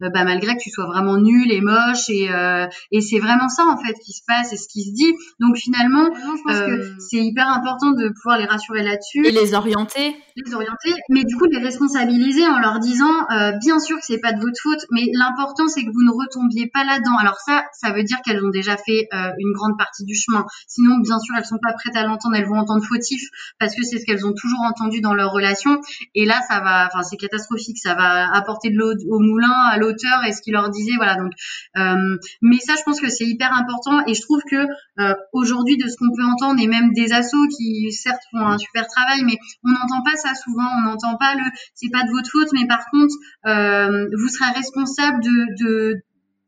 bah, 0.00 0.24
malgré 0.24 0.56
que 0.56 0.62
tu 0.62 0.70
sois 0.70 0.86
vraiment 0.86 1.18
nul 1.18 1.50
et 1.52 1.60
moche 1.60 2.08
et, 2.08 2.30
euh, 2.30 2.66
et 2.90 3.00
c'est 3.00 3.18
vraiment 3.18 3.48
ça 3.48 3.64
en 3.66 3.76
fait 3.76 3.94
qui 4.04 4.12
se 4.12 4.22
passe 4.26 4.52
et 4.52 4.56
ce 4.56 4.68
qui 4.68 4.84
se 4.84 4.92
dit. 4.92 5.12
Donc 5.38 5.56
finalement, 5.56 6.10
je 6.14 6.42
pense 6.42 6.60
que 6.60 6.70
euh, 6.70 6.94
c'est 6.98 7.18
hyper 7.18 7.48
important 7.48 7.92
de 7.92 8.08
pouvoir 8.08 8.38
les 8.38 8.46
rassurer 8.46 8.82
là-dessus 8.82 9.26
et 9.26 9.30
les 9.30 9.54
orienter. 9.54 10.16
Les 10.36 10.54
orienter, 10.54 10.94
mais 11.10 11.24
du 11.24 11.36
coup 11.36 11.44
les 11.44 11.58
responsabiliser 11.58 12.46
en 12.46 12.58
leur 12.58 12.78
disant 12.78 13.12
bien 13.60 13.78
sûr 13.78 13.98
que 13.98 14.04
c'est 14.04 14.20
pas 14.20 14.32
de 14.32 14.40
votre 14.40 14.58
faute, 14.62 14.86
mais 14.90 15.10
l'important 15.12 15.68
c'est 15.68 15.84
que 15.84 15.90
vous 15.90 16.02
ne 16.02 16.12
retombiez 16.12 16.68
pas 16.72 16.84
là-dedans. 16.84 17.16
Alors 17.18 17.38
ça, 17.44 17.64
ça 17.72 17.92
veut 17.92 18.04
dire 18.04 18.18
qu'elles 18.24 18.44
ont 18.44 18.50
déjà 18.50 18.76
fait 18.76 19.08
une 19.38 19.52
grande 19.52 19.76
partie 19.76 20.04
du 20.04 20.14
chemin. 20.14 20.46
Sinon, 20.66 20.98
bien 21.00 21.18
sûr, 21.18 21.34
elles 21.36 21.44
sont 21.44 21.58
pas 21.62 21.72
prêtes 21.72 21.96
à 21.96 22.04
l'entendre, 22.04 22.36
elles 22.36 22.46
vont 22.46 22.58
entendre 22.58 22.82
fautif 22.84 23.22
parce 23.58 23.74
que 23.74 23.82
c'est 23.82 23.98
ce 23.98 24.06
qu'elles 24.06 24.26
ont 24.26 24.32
toujours 24.32 24.60
entendu 24.60 25.00
dans 25.00 25.14
leur 25.14 25.32
relation. 25.32 25.80
Et 26.14 26.24
là, 26.24 26.40
ça 26.48 26.60
va, 26.60 26.86
enfin 26.86 27.02
c'est 27.02 27.16
catastrophique, 27.16 27.78
ça 27.78 27.94
va 27.94 28.32
apporter 28.34 28.70
de 28.70 28.76
l'eau 28.78 28.92
au 29.10 29.18
moulin, 29.18 29.52
à 29.70 29.76
l'eau 29.76 29.89
et 30.26 30.32
ce 30.32 30.42
qu'il 30.42 30.52
leur 30.52 30.70
disait 30.70 30.96
voilà 30.96 31.16
donc 31.16 31.32
euh, 31.76 32.16
mais 32.42 32.58
ça 32.58 32.74
je 32.78 32.82
pense 32.84 33.00
que 33.00 33.08
c'est 33.08 33.26
hyper 33.26 33.52
important 33.52 34.04
et 34.06 34.14
je 34.14 34.22
trouve 34.22 34.40
que 34.50 34.66
euh, 34.98 35.14
aujourd'hui 35.32 35.76
de 35.76 35.88
ce 35.88 35.96
qu'on 35.96 36.14
peut 36.14 36.24
entendre 36.24 36.60
et 36.60 36.66
même 36.66 36.92
des 36.92 37.12
assos 37.12 37.46
qui 37.56 37.92
certes 37.92 38.22
font 38.30 38.44
un 38.46 38.58
super 38.58 38.86
travail 38.86 39.22
mais 39.24 39.36
on 39.64 39.70
n'entend 39.70 40.02
pas 40.04 40.16
ça 40.16 40.34
souvent 40.34 40.68
on 40.78 40.90
n'entend 40.90 41.16
pas 41.16 41.34
le 41.34 41.44
c'est 41.74 41.90
pas 41.90 42.04
de 42.04 42.10
votre 42.10 42.30
faute 42.30 42.48
mais 42.52 42.66
par 42.66 42.84
contre 42.90 43.14
euh, 43.46 44.08
vous 44.16 44.28
serez 44.28 44.50
responsable 44.52 45.20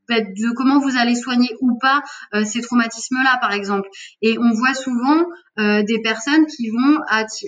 bah, 0.08 0.20
de 0.20 0.50
comment 0.56 0.80
vous 0.80 0.96
allez 0.96 1.14
soigner 1.14 1.50
ou 1.60 1.78
pas 1.78 2.02
ces 2.44 2.60
traumatismes-là, 2.60 3.38
par 3.40 3.52
exemple. 3.52 3.88
Et 4.20 4.36
on 4.36 4.50
voit 4.50 4.74
souvent 4.74 5.24
des 5.56 6.00
personnes 6.02 6.44
qui 6.46 6.70
vont 6.70 6.98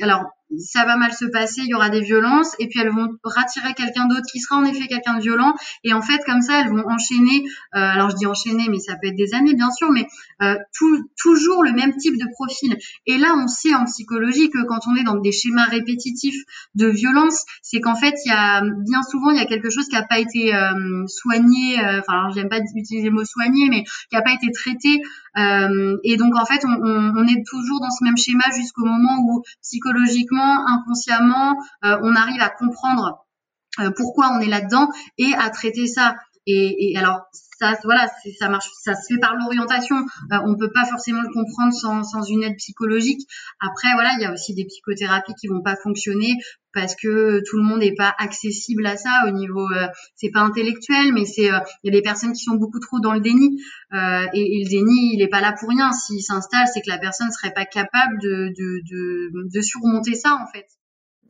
alors 0.00 0.30
ça 0.58 0.84
va 0.84 0.96
mal 0.96 1.12
se 1.12 1.24
passer, 1.24 1.62
il 1.62 1.68
y 1.68 1.74
aura 1.74 1.90
des 1.90 2.00
violences, 2.00 2.54
et 2.58 2.68
puis 2.68 2.80
elles 2.80 2.90
vont 2.90 3.08
rattirer 3.22 3.74
quelqu'un 3.74 4.06
d'autre 4.06 4.26
qui 4.30 4.40
sera 4.40 4.56
en 4.56 4.64
effet 4.64 4.86
quelqu'un 4.86 5.16
de 5.16 5.22
violent, 5.22 5.54
et 5.82 5.92
en 5.92 6.02
fait 6.02 6.20
comme 6.24 6.40
ça 6.40 6.60
elles 6.60 6.70
vont 6.70 6.84
enchaîner, 6.88 7.44
euh, 7.74 7.78
alors 7.78 8.10
je 8.10 8.16
dis 8.16 8.26
enchaîner, 8.26 8.68
mais 8.68 8.78
ça 8.78 8.94
peut 9.00 9.08
être 9.08 9.16
des 9.16 9.34
années 9.34 9.54
bien 9.54 9.70
sûr, 9.70 9.90
mais 9.90 10.06
euh, 10.42 10.56
tout, 10.76 11.08
toujours 11.16 11.62
le 11.62 11.72
même 11.72 11.96
type 11.96 12.16
de 12.18 12.26
profil. 12.32 12.76
Et 13.06 13.18
là 13.18 13.34
on 13.36 13.46
sait 13.46 13.74
en 13.74 13.84
psychologie 13.84 14.50
que 14.50 14.64
quand 14.66 14.80
on 14.86 14.96
est 14.96 15.04
dans 15.04 15.16
des 15.16 15.32
schémas 15.32 15.66
répétitifs 15.66 16.42
de 16.74 16.86
violence, 16.86 17.44
c'est 17.62 17.80
qu'en 17.80 17.96
fait 17.96 18.14
il 18.24 18.28
y 18.28 18.32
a 18.32 18.62
bien 18.62 19.02
souvent 19.02 19.30
il 19.30 19.38
y 19.38 19.42
a 19.42 19.46
quelque 19.46 19.70
chose 19.70 19.86
qui 19.86 19.94
n'a 19.94 20.04
pas 20.04 20.18
été 20.18 20.54
euh, 20.54 21.06
soigné, 21.06 21.78
enfin 21.98 22.28
j'aime 22.34 22.48
pas 22.48 22.58
utiliser 22.58 23.08
le 23.08 23.14
mot 23.14 23.24
soigné, 23.24 23.68
mais 23.68 23.84
qui 23.84 24.16
n'a 24.16 24.22
pas 24.22 24.32
été 24.32 24.50
traité, 24.52 25.00
et 25.36 26.16
donc 26.16 26.34
en 26.36 26.44
fait 26.44 26.64
on, 26.64 27.26
est 27.26 27.42
toujours 27.46 27.80
dans 27.80 27.90
ce 27.90 28.04
même 28.04 28.16
schéma 28.16 28.44
jusqu'au 28.56 28.84
moment 28.84 29.18
où 29.26 29.42
psychologiquement 29.62 30.66
inconsciemment, 30.66 31.56
euh, 31.84 31.98
on 32.02 32.14
arrive 32.14 32.40
à 32.40 32.50
comprendre 32.50 33.24
euh, 33.80 33.90
pourquoi 33.96 34.30
on 34.32 34.40
est 34.40 34.48
là-dedans 34.48 34.88
et 35.18 35.34
à 35.34 35.50
traiter 35.50 35.86
ça. 35.86 36.14
Et, 36.46 36.94
alors 36.96 37.22
ça, 37.58 37.74
voilà, 37.84 38.08
ça 38.38 38.48
marche, 38.48 38.68
ça 38.82 38.94
se 38.94 39.12
fait 39.12 39.20
par 39.20 39.34
l'orientation. 39.36 39.96
Euh, 39.96 40.36
on 40.44 40.56
peut 40.56 40.72
pas 40.72 40.84
forcément 40.84 41.22
le 41.22 41.32
comprendre 41.32 41.72
sans, 41.72 42.22
une 42.22 42.42
aide 42.42 42.56
psychologique. 42.56 43.20
Après, 43.60 43.92
voilà, 43.94 44.12
il 44.18 44.22
y 44.22 44.24
a 44.24 44.32
aussi 44.32 44.54
des 44.54 44.64
psychothérapies 44.64 45.34
qui 45.40 45.48
vont 45.48 45.62
pas 45.62 45.76
fonctionner 45.76 46.34
parce 46.72 46.96
que 46.96 47.40
tout 47.48 47.56
le 47.56 47.62
monde 47.62 47.80
n'est 47.80 47.94
pas 47.94 48.12
accessible 48.18 48.84
à 48.86 48.96
ça 48.96 49.22
au 49.28 49.30
niveau. 49.30 49.68
c'est 50.16 50.30
pas 50.30 50.40
intellectuel, 50.40 51.12
mais 51.12 51.24
c'est 51.24 51.44
il 51.44 51.84
y 51.84 51.88
a 51.88 51.92
des 51.92 52.02
personnes 52.02 52.32
qui 52.32 52.42
sont 52.42 52.56
beaucoup 52.56 52.80
trop 52.80 52.98
dans 52.98 53.12
le 53.12 53.20
déni. 53.20 53.60
et, 53.92 54.64
le 54.64 54.68
déni, 54.68 55.14
il 55.14 55.22
est 55.22 55.28
pas 55.28 55.40
là 55.40 55.54
pour 55.58 55.68
rien. 55.68 55.92
S'il 55.92 56.20
s'installe, 56.20 56.66
c'est 56.72 56.80
que 56.80 56.90
la 56.90 56.98
personne 56.98 57.30
serait 57.30 57.52
pas 57.52 57.64
capable 57.64 58.18
de, 58.20 58.52
de, 58.58 59.30
de 59.54 59.60
surmonter 59.60 60.14
ça 60.14 60.34
en 60.34 60.50
fait. 60.52 60.66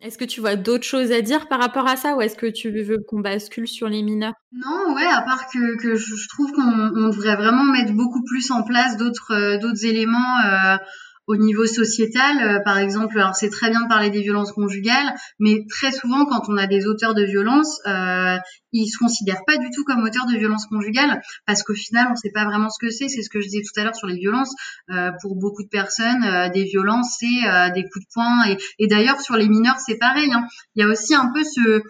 Est-ce 0.05 0.19
que 0.19 0.25
tu 0.27 0.43
vois 0.43 0.55
d'autres 0.55 0.85
choses 0.85 1.13
à 1.13 1.23
dire 1.23 1.49
par 1.49 1.59
rapport 1.59 1.89
à 1.89 1.97
ça 1.97 2.15
ou 2.15 2.21
est-ce 2.21 2.37
que 2.37 2.45
tu 2.45 2.69
veux 2.83 2.99
qu'on 3.09 3.21
bascule 3.21 3.67
sur 3.67 3.89
les 3.89 4.03
mineurs? 4.03 4.35
Non, 4.53 4.95
ouais, 4.95 5.07
à 5.07 5.23
part 5.23 5.49
que, 5.51 5.97
je 5.97 6.29
trouve 6.29 6.53
qu'on 6.53 7.09
devrait 7.09 7.37
vraiment 7.37 7.65
mettre 7.65 7.95
beaucoup 7.95 8.23
plus 8.23 8.51
en 8.51 8.65
place 8.65 8.99
d'autres 8.99 9.33
euh, 9.33 9.75
éléments 9.83 10.41
euh, 10.45 10.77
au 11.27 11.37
niveau 11.37 11.67
sociétal, 11.67 12.37
euh, 12.43 12.61
par 12.65 12.79
exemple, 12.79 13.19
alors 13.19 13.35
c'est 13.35 13.51
très 13.51 13.71
bien 13.71 13.83
de 13.83 13.89
parler 13.89 14.11
des 14.11 14.21
violences 14.21 14.53
conjugales, 14.53 15.15
mais 15.39 15.65
très 15.69 15.91
souvent 15.91 16.27
quand 16.27 16.49
on 16.49 16.57
a 16.57 16.67
des 16.67 16.87
auteurs 16.87 17.15
de 17.15 17.25
violences, 17.25 17.81
euh, 17.87 18.37
ils 18.73 18.89
se 18.89 18.99
considèrent 18.99 19.45
pas 19.47 19.57
du 19.57 19.71
tout 19.71 19.85
comme 19.85 20.03
auteurs 20.03 20.27
de 20.27 20.37
violences 20.37 20.67
conjugales 20.67 21.23
parce 21.47 21.63
qu'au 21.63 21.75
final 21.75 22.09
on 22.11 22.17
sait 22.17 22.33
pas 22.33 22.45
vraiment 22.45 22.69
ce 22.69 22.79
que 22.85 22.91
c'est. 22.91 23.09
C'est 23.09 23.23
ce 23.23 23.31
que 23.31 23.41
je 23.41 23.47
disais 23.47 23.63
tout 23.63 23.81
à 23.81 23.85
l'heure 23.85 23.95
sur 23.95 24.09
les 24.09 24.17
violences. 24.17 24.53
Euh, 24.91 25.11
pour 25.23 25.37
beaucoup 25.37 25.63
de 25.63 25.69
personnes, 25.69 26.25
euh, 26.25 26.49
des 26.51 26.65
violences 26.65 27.17
c'est 27.21 27.73
des 27.73 27.83
coups 27.85 28.05
de 28.05 28.11
poing 28.13 28.45
et, 28.49 28.57
et 28.79 28.87
d'ailleurs 28.87 29.21
sur 29.21 29.37
les 29.37 29.49
mineurs 29.49 29.79
c'est 29.79 29.97
pareil. 29.97 30.31
Hein. 30.33 30.47
Il 30.75 30.83
y 30.83 30.85
a 30.85 30.89
aussi 30.89 31.15
un 31.15 31.31
peu 31.33 31.43
ce 31.45 31.83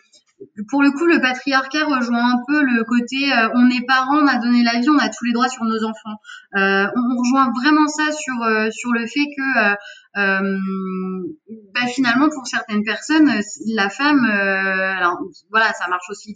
pour 0.68 0.82
le 0.82 0.90
coup, 0.90 1.06
le 1.06 1.20
patriarcat 1.20 1.84
rejoint 1.84 2.32
un 2.32 2.38
peu 2.46 2.62
le 2.62 2.84
côté 2.84 3.32
euh, 3.32 3.48
on 3.54 3.68
est 3.70 3.84
parents, 3.86 4.18
on 4.18 4.26
a 4.26 4.38
donné 4.38 4.62
la 4.62 4.78
vie, 4.80 4.88
on 4.88 4.98
a 4.98 5.08
tous 5.08 5.24
les 5.24 5.32
droits 5.32 5.48
sur 5.48 5.64
nos 5.64 5.84
enfants. 5.84 6.18
Euh, 6.56 6.86
on, 6.96 7.18
rejoint 7.18 7.50
vraiment 7.62 7.86
ça 7.88 8.12
sur 8.12 8.42
euh, 8.42 8.70
sur 8.70 8.92
le 8.92 9.06
fait 9.06 9.26
que 9.36 9.74
euh, 10.16 10.58
bah, 11.74 11.86
finalement 11.88 12.28
pour 12.28 12.46
certaines 12.46 12.84
personnes 12.84 13.32
la 13.66 13.90
femme 13.90 14.24
euh, 14.24 14.96
alors 14.96 15.18
voilà 15.50 15.72
ça 15.72 15.88
marche 15.88 16.08
aussi 16.08 16.32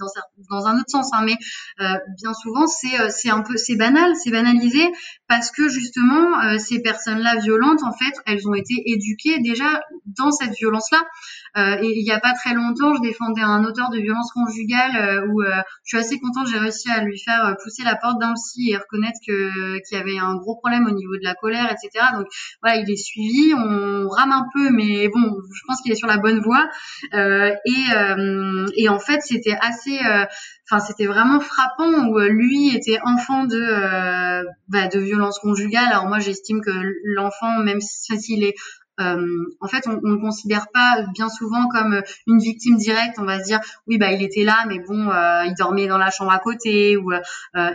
dans 0.51 0.67
un 0.67 0.75
autre 0.75 0.89
sens 0.89 1.11
hein, 1.13 1.23
mais 1.25 1.37
euh, 1.81 1.97
bien 2.21 2.35
souvent 2.35 2.67
c'est 2.67 3.77
banal 3.77 4.17
c'est 4.17 4.33
banalisé 4.33 4.85
parce 5.29 5.53
que 5.53 5.69
justement 5.69 6.59
ces 6.59 6.83
personnes 6.83 7.21
là 7.21 7.37
violentes 7.37 7.85
en 7.85 7.93
fait 7.93 8.13
elles 8.27 8.49
ont 8.49 8.55
été 8.55 8.75
éduquées 8.87 9.39
déjà 9.41 9.81
dans 10.07 10.33
cette 10.33 10.55
violence 10.55 10.91
là 10.91 11.79
et 11.81 11.87
il 11.87 12.07
y 12.07 12.13
a 12.13 12.19
pas 12.19 12.33
très 12.33 12.55
longtemps 12.55 12.95
je 12.95 13.01
défendais 13.03 13.43
un 13.43 13.65
auteur 13.65 13.91
de 13.91 13.99
violence 13.99 14.33
conjugale 14.33 15.29
où 15.31 15.43
je 15.43 15.63
suis 15.85 15.99
assez 15.99 16.19
contente 16.19 16.49
j'ai 16.49 16.59
réussi 16.59 16.91
à 16.91 17.03
lui 17.03 17.19
faire 17.19 17.55
pousser 17.63 17.85
la 17.85 17.95
porte 17.95 18.19
d'un 18.19 18.35
psy 18.35 18.71
et 18.71 18.77
reconnaître 18.77 19.19
que 19.27 19.79
qu'il 19.87 19.99
y 19.99 20.01
avait 20.01 20.19
un 20.19 20.35
gros 20.37 20.57
problème 20.57 20.87
au 20.87 20.93
niveau 20.93 21.17
de 21.17 21.25
la 21.25 21.35
colère 21.35 21.71
etc 21.71 22.07
donc 22.17 22.27
voilà 22.63 22.79
il 22.79 22.91
est 22.91 22.97
suivi 22.97 23.53
on 23.55 23.68
on 23.69 24.09
rame 24.09 24.33
un 24.33 24.47
peu, 24.53 24.71
mais 24.71 25.09
bon, 25.09 25.37
je 25.53 25.63
pense 25.67 25.81
qu'il 25.81 25.93
est 25.93 25.97
sur 25.97 26.09
la 26.09 26.19
bonne 26.19 26.41
voie. 26.41 26.69
Euh, 27.15 27.53
euh, 27.95 28.67
et, 28.77 28.89
en 28.89 28.99
fait, 28.99 29.21
c'était 29.21 29.57
assez, 29.61 29.99
euh, 29.99 30.25
enfin, 30.71 30.81
c'était 30.85 31.07
vraiment 31.07 31.41
frappant 31.41 32.09
où 32.09 32.19
lui 32.19 32.75
était 32.75 32.99
enfant 33.05 33.45
de 33.45 34.45
bah, 34.69 34.89
de 34.89 34.99
violence 34.99 35.39
conjugale. 35.39 35.87
Alors 35.91 36.07
moi, 36.07 36.19
j'estime 36.19 36.61
que 36.61 36.71
l'enfant, 37.05 37.59
même 37.59 37.81
s'il 37.81 38.45
est 38.45 38.55
en 39.01 39.69
fait, 39.69 39.87
on 39.87 40.01
ne 40.03 40.17
considère 40.17 40.67
pas 40.75 41.05
bien 41.15 41.29
souvent 41.29 41.69
comme 41.69 42.03
une 42.27 42.41
victime 42.41 42.77
directe. 42.77 43.19
On 43.19 43.25
va 43.25 43.39
se 43.39 43.45
dire, 43.45 43.61
oui, 43.87 43.97
bah, 43.97 44.11
il 44.11 44.25
était 44.25 44.43
là, 44.43 44.65
mais 44.67 44.81
bon, 44.81 45.09
il 45.45 45.55
dormait 45.57 45.87
dans 45.87 45.99
la 45.99 46.11
chambre 46.11 46.33
à 46.33 46.41
côté, 46.41 46.97
ou 46.97 47.13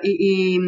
et, 0.03 0.59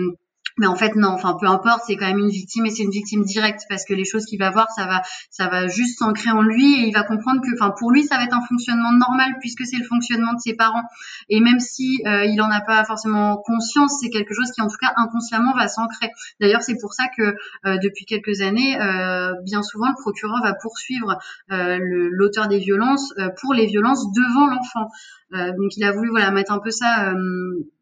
mais 0.58 0.68
en 0.68 0.76
fait 0.76 0.96
non 0.96 1.10
enfin 1.10 1.36
peu 1.40 1.48
importe 1.48 1.82
c'est 1.88 1.96
quand 1.96 2.08
même 2.08 2.20
une 2.20 2.30
victime 2.30 2.66
et 2.66 2.70
c'est 2.70 2.84
une 2.84 2.92
victime 2.92 3.24
directe 3.24 3.64
parce 3.70 3.86
que 3.86 3.94
les 3.94 4.06
choses 4.06 4.26
qu'il 4.26 4.40
va 4.40 4.52
voir 4.52 4.68
ça 4.76 4.86
va 4.86 5.02
ça 5.30 5.48
va 5.48 5.68
juste 5.68 6.00
s'ancrer 6.00 6.32
en 6.32 6.42
lui 6.42 6.76
et 6.76 6.88
il 6.88 6.94
va 6.94 7.04
comprendre 7.04 7.42
que 7.42 7.54
enfin 7.54 7.74
pour 7.78 7.92
lui 7.92 8.04
ça 8.04 8.18
va 8.18 8.24
être 8.24 8.36
un 8.36 8.46
fonctionnement 8.46 8.92
normal 8.94 9.36
puisque 9.40 9.66
c'est 9.66 9.78
le 9.78 9.84
fonctionnement 9.84 10.34
de 10.34 10.40
ses 10.40 10.54
parents. 10.56 10.84
Et 11.30 11.40
même 11.40 11.60
si 11.60 12.02
euh, 12.06 12.26
il 12.26 12.42
en 12.42 12.52
a 12.52 12.62
pas 12.62 12.84
forcément 12.86 13.38
conscience 13.38 14.00
c'est 14.02 14.10
quelque 14.10 14.34
chose 14.34 14.52
qui 14.52 14.62
en 14.62 14.68
tout 14.68 14.78
cas 14.80 14.94
inconsciemment 14.96 15.54
va 15.56 15.68
s'ancrer. 15.68 16.10
D'ailleurs 16.40 16.62
c'est 16.62 16.78
pour 16.80 16.94
ça 16.94 17.06
que 17.16 17.36
euh, 17.66 17.78
depuis 17.82 18.06
quelques 18.06 18.42
années 18.42 18.80
euh, 18.82 19.34
bien 19.44 19.62
souvent 19.62 19.90
le 19.90 20.02
procureur 20.02 20.42
va 20.44 20.54
poursuivre 20.54 21.18
l'auteur 21.50 22.48
des 22.48 22.60
violences 22.60 23.14
pour 23.42 23.54
les 23.54 23.66
violences 23.66 24.06
devant 24.12 24.48
l'enfant. 24.48 24.90
Donc 25.32 25.76
il 25.76 25.84
a 25.84 25.92
voulu 25.92 26.10
voilà 26.10 26.32
mettre 26.32 26.52
un 26.52 26.60
peu 26.60 26.72
ça 26.72 27.14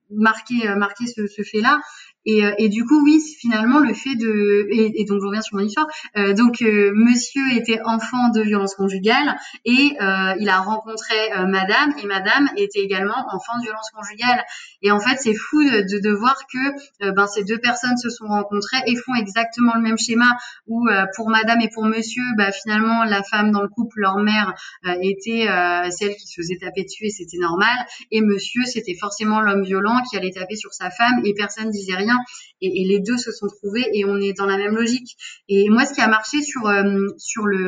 marquer 0.10 0.76
marquer 0.76 1.08
ce, 1.08 1.28
ce 1.28 1.42
fait 1.42 1.62
là 1.62 1.80
Et, 2.26 2.46
euh, 2.46 2.54
et, 2.58 2.70
du 2.70 2.86
coup, 2.86 3.04
oui, 3.04 3.20
finalement, 3.40 3.80
le 3.80 3.94
fait 3.94 4.16
de 4.16 4.68
et, 4.72 5.02
et 5.02 5.06
donc 5.06 5.22
je 5.22 5.28
reviens 5.28 5.42
sur 5.42 5.58
mon 5.58 5.64
histoire. 5.64 5.88
Euh, 6.18 6.34
donc, 6.34 6.62
euh, 6.62 6.92
Monsieur 6.96 7.44
était 7.54 7.80
enfant 7.84 8.30
de 8.30 8.42
violence 8.42 8.76
conjugale 8.76 9.36
et 9.66 9.96
euh, 10.02 10.34
il 10.40 10.50
a 10.50 10.60
rencontré 10.60 11.16
Madame 11.48 11.94
et 12.02 12.08
Madame 12.08 12.50
était 12.58 12.80
également 12.80 13.26
enfant 13.32 13.58
de 13.58 13.64
violence 13.64 13.90
conjugale. 13.92 14.44
Et 14.82 14.92
en 14.92 15.00
fait, 15.00 15.18
c'est 15.18 15.34
fou 15.34 15.64
de, 15.64 16.00
de, 16.00 16.14
voir 16.14 16.36
que 16.52 17.12
ben 17.12 17.28
ces 17.28 17.44
deux 17.44 17.58
personnes 17.58 17.98
se 17.98 18.10
sont 18.10 18.28
rencontrées 18.28 18.78
et 18.88 18.96
font 18.96 19.16
exactement 19.16 19.74
le 19.76 19.82
même 19.82 19.98
schéma. 19.98 20.26
Où 20.68 20.88
pour 21.16 21.30
Madame 21.30 21.62
et 21.62 21.70
pour 21.74 21.86
Monsieur, 21.86 22.24
bah, 22.38 22.52
finalement, 22.52 23.04
la 23.04 23.24
femme 23.24 23.52
dans 23.52 23.62
le 23.62 23.68
couple, 23.68 24.00
leur 24.00 24.18
mère 24.18 24.54
était 25.02 25.48
celle 25.92 26.16
qui 26.16 26.28
se 26.28 26.42
faisait 26.42 26.58
taper 26.58 26.84
dessus 26.84 27.06
et 27.06 27.10
c'était 27.10 27.38
normal. 27.38 27.78
Et 28.12 28.22
Monsieur, 28.22 28.64
c'était 28.66 28.96
forcément 28.96 29.42
l'homme 29.42 29.64
violent 29.64 30.02
qui 30.10 30.18
allait 30.18 30.32
taper 30.32 30.56
sur 30.56 30.74
sa 30.74 30.90
femme 30.90 31.22
et 31.24 31.34
personne 31.34 31.70
disait 31.70 31.96
rien 31.96 32.13
et, 32.62 32.86
les 32.86 33.00
deux 33.00 33.18
se 33.18 33.32
sont 33.32 33.48
trouvés 33.48 33.86
et 33.94 34.06
on 34.06 34.18
est 34.18 34.34
dans 34.34 34.46
la 34.46 34.58
même 34.58 34.76
logique. 34.76 35.16
Et 35.50 35.70
moi, 35.70 35.86
ce 35.86 35.94
qui 35.94 36.02
a 36.02 36.08
marché 36.08 36.42
sur 36.42 36.68
euh, 36.68 36.84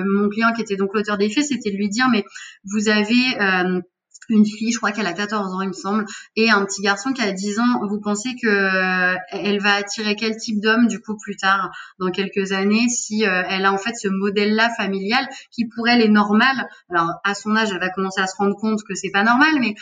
mon 0.05 0.29
client 0.29 0.53
qui 0.53 0.61
était 0.61 0.75
donc 0.75 0.93
l'auteur 0.93 1.17
des 1.17 1.29
faits, 1.29 1.45
c'était 1.45 1.71
de 1.71 1.77
lui 1.77 1.89
dire 1.89 2.07
mais 2.11 2.23
vous 2.63 2.89
avez 2.89 3.39
euh, 3.39 3.81
une 4.29 4.45
fille, 4.45 4.71
je 4.71 4.77
crois 4.77 4.91
qu'elle 4.91 5.07
a 5.07 5.13
14 5.13 5.53
ans, 5.53 5.61
il 5.61 5.69
me 5.69 5.73
semble, 5.73 6.05
et 6.35 6.49
un 6.49 6.65
petit 6.65 6.81
garçon 6.81 7.13
qui 7.13 7.21
a 7.21 7.31
10 7.31 7.59
ans. 7.59 7.87
Vous 7.89 7.99
pensez 7.99 8.35
que 8.41 8.47
euh, 8.47 9.15
elle 9.31 9.59
va 9.59 9.75
attirer 9.75 10.15
quel 10.15 10.35
type 10.37 10.61
d'homme 10.61 10.87
du 10.87 10.99
coup 10.99 11.17
plus 11.17 11.35
tard, 11.35 11.71
dans 11.99 12.11
quelques 12.11 12.51
années, 12.51 12.87
si 12.89 13.23
elle 13.23 13.65
a 13.65 13.73
en 13.73 13.77
fait 13.77 13.95
ce 13.95 14.07
modèle-là 14.07 14.69
familial 14.77 15.27
qui 15.51 15.67
pour 15.67 15.87
elle 15.87 16.01
est 16.01 16.09
normal? 16.09 16.67
Alors 16.89 17.11
à 17.23 17.33
son 17.33 17.55
âge, 17.55 17.69
elle 17.71 17.79
va 17.79 17.89
commencer 17.89 18.21
à 18.21 18.27
se 18.27 18.35
rendre 18.37 18.55
compte 18.55 18.79
que 18.83 18.95
c'est 18.95 19.11
pas 19.11 19.23
normal, 19.23 19.55
mais 19.59 19.75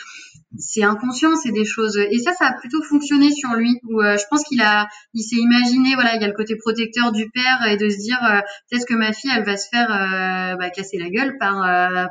c'est 0.58 0.84
inconscient, 0.84 1.34
c'est 1.36 1.52
des 1.52 1.64
choses. 1.64 1.96
Et 1.96 2.18
ça, 2.18 2.32
ça 2.32 2.46
a 2.46 2.52
plutôt 2.52 2.82
fonctionné 2.82 3.32
sur 3.32 3.50
lui. 3.54 3.80
Où 3.84 4.00
euh, 4.00 4.16
je 4.16 4.24
pense 4.30 4.44
qu'il 4.44 4.60
a, 4.60 4.88
il 5.12 5.22
s'est 5.22 5.36
imaginé, 5.36 5.94
voilà, 5.94 6.14
il 6.16 6.22
y 6.22 6.24
a 6.24 6.28
le 6.28 6.34
côté 6.34 6.56
protecteur 6.56 7.12
du 7.12 7.28
père 7.30 7.66
et 7.68 7.76
de 7.76 7.88
se 7.88 7.98
dire 7.98 8.18
euh, 8.24 8.40
peut-être 8.70 8.86
que 8.86 8.94
ma 8.94 9.12
fille, 9.12 9.30
elle 9.34 9.44
va 9.44 9.56
se 9.56 9.68
faire 9.68 9.90
euh, 9.90 10.56
bah, 10.56 10.70
casser 10.70 10.98
la 10.98 11.10
gueule 11.10 11.36
par 11.38 11.54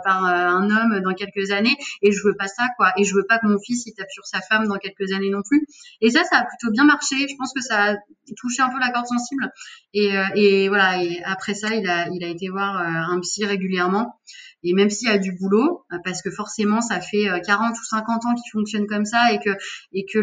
par 0.04 0.24
un 0.24 0.70
homme 0.70 1.02
dans 1.02 1.14
quelques 1.14 1.52
années. 1.52 1.76
Et 2.02 2.12
veux 2.28 2.36
pas 2.36 2.48
ça, 2.48 2.68
quoi. 2.78 2.94
Et 2.98 3.04
je 3.04 3.14
veux 3.16 3.26
pas 3.28 3.40
que 3.40 3.48
mon 3.48 3.60
fils 3.60 3.86
il 3.86 3.94
tape 3.94 4.12
sur 4.12 4.26
sa 4.26 4.42
femme 4.42 4.68
dans 4.68 4.78
quelques 4.78 5.12
années 5.14 5.30
non 5.30 5.42
plus. 5.42 5.66
Et 6.02 6.10
ça, 6.10 6.24
ça 6.24 6.38
a 6.38 6.46
plutôt 6.46 6.72
bien 6.72 6.86
marché. 6.86 7.16
Je 7.28 7.36
pense 7.38 7.54
que 7.54 7.62
ça 7.62 7.92
a 7.92 7.96
touché 8.38 8.62
un 8.62 8.70
peu 8.70 8.80
la 8.80 8.90
corde 8.90 9.08
sensible. 9.08 9.52
Et, 9.94 10.14
et 10.36 10.70
voilà. 10.70 11.04
Et 11.04 11.22
après 11.24 11.54
ça, 11.54 11.70
il 11.74 11.88
a 11.88 12.28
été 12.28 12.50
voir 12.50 12.78
un 12.78 13.20
psy 13.22 13.46
régulièrement. 13.46 14.16
Et 14.64 14.74
même 14.74 14.90
s'il 14.90 15.10
y 15.10 15.12
a 15.12 15.18
du 15.18 15.34
boulot, 15.34 15.86
euh, 15.92 15.98
parce 16.04 16.22
que 16.22 16.32
forcément 16.32 16.82
ça 16.82 17.02
fait 17.02 17.28
40 17.46 17.72
euh, 17.76 17.80
ou 17.80 17.84
50 17.84 18.26
ans 18.26 18.34
qu'il 18.34 18.52
fonctionne 18.52 18.88
comme 18.88 19.06
ça 19.06 19.34
et 19.34 19.40
que 19.40 19.50
et 19.92 20.06
que 20.06 20.20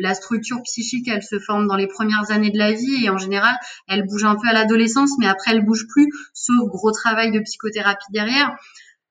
la 0.00 0.14
structure 0.14 0.62
psychique 0.62 1.08
elle 1.08 1.22
se 1.22 1.38
forme 1.40 1.66
dans 1.66 1.76
les 1.76 1.88
premières 1.88 2.30
années 2.30 2.50
de 2.50 2.58
la 2.58 2.72
vie 2.72 3.04
et 3.04 3.10
en 3.10 3.18
général 3.18 3.54
elle 3.88 4.06
bouge 4.06 4.24
un 4.24 4.36
peu 4.36 4.48
à 4.48 4.52
l'adolescence, 4.52 5.10
mais 5.18 5.26
après 5.26 5.50
elle 5.52 5.64
bouge 5.64 5.86
plus, 5.88 6.08
sauf 6.34 6.68
gros 6.68 6.92
travail 6.92 7.32
de 7.32 7.40
psychothérapie 7.40 8.10
derrière. 8.10 8.54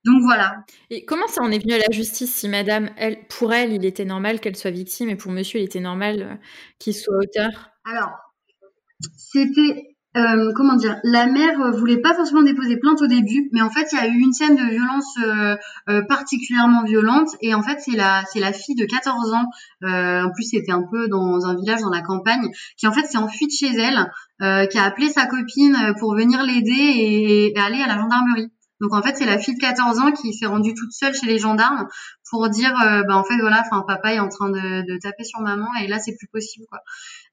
Donc 0.06 0.22
voilà. 0.24 0.64
Et 0.90 1.06
comment 1.06 1.28
ça 1.28 1.42
en 1.42 1.52
est 1.52 1.60
venu 1.60 1.74
à 1.74 1.78
la 1.78 1.92
justice 1.92 2.34
si 2.34 2.48
madame, 2.48 2.90
elle, 2.98 3.28
pour 3.28 3.54
elle, 3.54 3.74
il 3.74 3.86
était 3.86 4.06
normal 4.06 4.40
qu'elle 4.40 4.56
soit 4.56 4.72
victime 4.72 5.10
et 5.10 5.16
pour 5.16 5.32
monsieur, 5.32 5.60
il 5.60 5.64
était 5.64 5.80
normal 5.80 6.22
euh, 6.22 6.36
qu'il 6.80 6.94
soit 6.94 7.18
auteur? 7.18 7.72
Alors, 7.84 8.12
c'était 9.18 9.90
euh, 10.18 10.52
comment 10.56 10.76
dire, 10.76 11.00
la 11.04 11.28
mère 11.28 11.62
euh, 11.62 11.72
voulait 11.72 12.02
pas 12.02 12.16
forcément 12.16 12.42
déposer 12.42 12.78
plainte 12.78 13.00
au 13.00 13.06
début, 13.06 13.48
mais 13.54 13.62
en 13.62 13.70
fait 13.70 13.88
il 13.92 13.96
y 13.96 14.02
a 14.02 14.08
eu 14.08 14.18
une 14.18 14.34
scène 14.34 14.56
de 14.56 14.64
violence 14.64 15.16
euh, 15.88 16.02
particulièrement 16.08 16.84
violente 16.84 17.30
et 17.42 17.54
en 17.54 17.62
fait 17.62 17.78
c'est 17.80 17.96
la 17.96 18.24
c'est 18.32 18.40
la 18.40 18.52
fille 18.52 18.74
de 18.74 18.86
14 18.86 19.34
ans, 19.34 19.46
en 19.84 20.32
plus 20.34 20.46
c'était 20.50 20.72
un 20.72 20.82
peu 20.92 21.08
dans 21.10 21.46
un 21.46 21.56
village 21.56 21.82
dans 21.82 21.92
la 21.92 22.02
campagne, 22.02 22.50
qui 22.76 22.88
en 22.88 22.92
fait 22.92 23.06
s'est 23.06 23.20
enfuie 23.20 23.46
de 23.46 23.52
chez 23.52 23.76
elle, 23.78 24.68
qui 24.70 24.78
a 24.80 24.84
appelé 24.84 25.10
sa 25.10 25.28
copine 25.28 25.94
pour 26.00 26.16
venir 26.16 26.42
l'aider 26.42 26.72
et, 26.72 27.56
et, 27.56 27.60
aller 27.60 27.82
à 27.82 27.88
la 27.88 28.00
gendarmerie. 28.00 28.52
Donc 28.82 28.94
en 28.94 29.02
fait 29.02 29.16
c'est 29.18 29.26
la 29.26 29.38
fille 29.38 29.56
de 29.56 29.60
14 29.60 30.00
ans 30.00 30.12
qui 30.12 30.34
s'est 30.34 30.46
rendue 30.46 30.74
toute 30.74 30.92
seule 30.92 31.14
chez 31.14 31.26
les 31.26 31.38
gendarmes 31.38 31.88
pour 32.30 32.50
dire 32.50 32.74
bah 33.08 33.18
en 33.18 33.24
fait 33.24 33.38
voilà, 33.40 33.62
enfin 33.66 33.84
papa 33.88 34.14
est 34.14 34.20
en 34.20 34.30
train 34.30 34.50
de, 34.50 34.86
de 34.86 34.98
taper 35.00 35.24
sur 35.24 35.42
maman 35.42 35.68
et 35.82 35.88
là 35.88 36.00
c'est 36.00 36.16
plus 36.16 36.28
possible 36.28 36.66
quoi. 36.70 36.80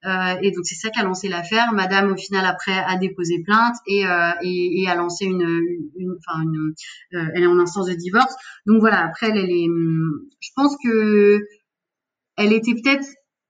Euh, 0.05 0.37
et 0.43 0.51
donc 0.53 0.65
c'est 0.65 0.75
ça 0.75 0.91
qui 0.91 1.01
a 1.01 1.03
lancé 1.03 1.29
l'affaire. 1.29 1.73
Madame 1.73 2.13
au 2.13 2.17
final 2.17 2.45
après 2.47 2.73
a 2.73 2.97
déposé 2.97 3.43
plainte 3.43 3.75
et, 3.87 4.07
euh, 4.07 4.31
et, 4.43 4.83
et, 4.83 4.89
a 4.89 4.95
lancé 4.95 5.25
une, 5.25 5.43
une, 5.97 6.17
enfin 6.19 6.43
une, 6.43 6.75
euh, 7.15 7.31
elle 7.35 7.43
est 7.43 7.47
en 7.47 7.59
instance 7.59 7.87
de 7.87 7.95
divorce. 7.95 8.35
Donc 8.67 8.81
voilà 8.81 9.05
après 9.05 9.31
elle, 9.31 9.39
elle 9.39 9.51
est, 9.51 9.67
je 10.41 10.51
pense 10.55 10.77
que 10.83 11.41
elle 12.37 12.53
était 12.53 12.75
peut-être 12.75 13.07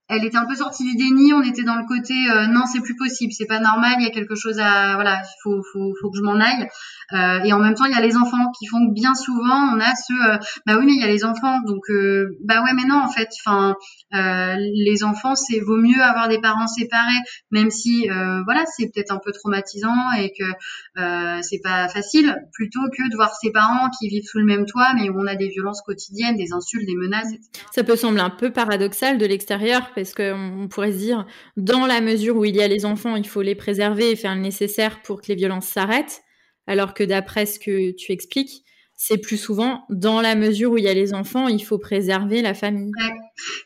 elle 0.09 0.25
était 0.25 0.37
un 0.37 0.47
peu 0.47 0.55
sortie 0.55 0.85
du 0.85 0.97
déni. 0.97 1.33
On 1.33 1.43
était 1.43 1.65
dans 1.65 1.75
le 1.75 1.85
côté 1.87 2.15
euh, 2.31 2.47
non, 2.47 2.63
c'est 2.71 2.81
plus 2.81 2.97
possible, 2.97 3.33
c'est 3.33 3.47
pas 3.47 3.61
normal. 3.61 3.95
Il 3.99 4.05
y 4.05 4.07
a 4.07 4.11
quelque 4.11 4.35
chose 4.35 4.59
à 4.59 4.95
voilà, 4.95 5.23
il 5.23 5.37
faut, 5.43 5.63
faut, 5.73 5.93
faut 6.01 6.11
que 6.11 6.19
je 6.19 6.23
m'en 6.23 6.41
aille. 6.41 6.69
Euh, 7.13 7.41
et 7.45 7.53
en 7.53 7.59
même 7.59 7.75
temps, 7.75 7.85
il 7.85 7.93
y 7.93 7.99
a 7.99 8.01
les 8.01 8.17
enfants 8.17 8.51
qui 8.59 8.67
font 8.67 8.87
que 8.87 8.93
bien 8.93 9.15
souvent 9.15 9.75
on 9.75 9.81
a 9.81 9.95
ce 9.95 10.13
euh, 10.13 10.39
bah 10.67 10.77
oui, 10.79 10.87
mais 10.87 10.93
il 10.95 11.01
y 11.01 11.05
a 11.05 11.09
les 11.09 11.25
enfants, 11.25 11.61
donc 11.67 11.89
euh, 11.91 12.37
bah 12.45 12.63
ouais, 12.63 12.73
mais 12.75 12.85
non 12.85 12.97
en 12.97 13.09
fait. 13.09 13.29
Enfin, 13.45 13.75
les 14.13 15.05
enfants, 15.05 15.35
c'est 15.35 15.61
vaut 15.61 15.77
mieux 15.77 16.01
avoir 16.01 16.29
des 16.29 16.41
parents 16.41 16.67
séparés, 16.67 17.21
même 17.51 17.71
si 17.71 18.09
voilà, 18.45 18.65
c'est 18.77 18.91
peut-être 18.93 19.13
un 19.13 19.21
peu 19.25 19.33
traumatisant 19.33 20.13
et 20.19 20.33
que 20.39 21.43
c'est 21.43 21.61
pas 21.63 21.89
facile, 21.89 22.37
plutôt 22.53 22.81
que 22.97 23.11
de 23.11 23.17
voir 23.17 23.35
ses 23.35 23.51
parents 23.51 23.91
qui 23.99 24.09
vivent 24.09 24.25
sous 24.25 24.39
le 24.39 24.45
même 24.45 24.65
toit, 24.67 24.93
mais 24.95 25.11
où 25.11 25.19
on 25.19 25.27
a 25.27 25.35
des 25.35 25.49
violences 25.49 25.83
quotidiennes, 25.83 26.37
des 26.37 26.53
insultes, 26.53 26.87
des 26.87 26.95
menaces. 26.95 27.33
Ça 27.73 27.85
peut 27.85 27.97
sembler 27.97 28.23
un 28.23 28.31
peu 28.31 28.51
paradoxal 28.51 29.19
de 29.19 29.27
l'extérieur 29.27 29.93
parce 29.97 30.15
qu'on 30.15 30.69
pourrait 30.71 30.93
se 30.93 30.99
dire, 30.99 31.27
dans 31.57 31.87
la 31.87 32.01
mesure 32.01 32.37
où 32.37 32.45
il 32.45 32.55
y 32.55 32.63
a 32.63 32.69
les 32.69 32.85
enfants, 32.85 33.17
il 33.17 33.27
faut 33.27 33.43
les 33.43 33.57
préserver 33.57 34.13
et 34.13 34.17
faire 34.17 34.35
le 34.35 34.43
nécessaire 34.43 35.03
pour 35.03 35.23
que 35.23 35.29
les 35.29 35.35
violences 35.35 35.67
s'arrêtent, 35.67 36.23
alors 36.69 36.95
que 36.95 37.03
d'après 37.03 37.47
ce 37.47 37.59
que 37.59 37.91
tu 37.93 38.13
expliques, 38.13 38.63
c'est 38.99 39.19
plus 39.19 39.37
souvent 39.37 39.85
dans 39.91 40.23
la 40.23 40.35
mesure 40.35 40.73
où 40.73 40.79
il 40.79 40.85
y 40.85 40.89
a 40.89 40.95
les 40.95 41.13
enfants, 41.13 41.49
il 41.49 41.63
faut 41.63 41.79
préserver 41.79 42.41
la 42.41 42.55
famille. 42.55 42.93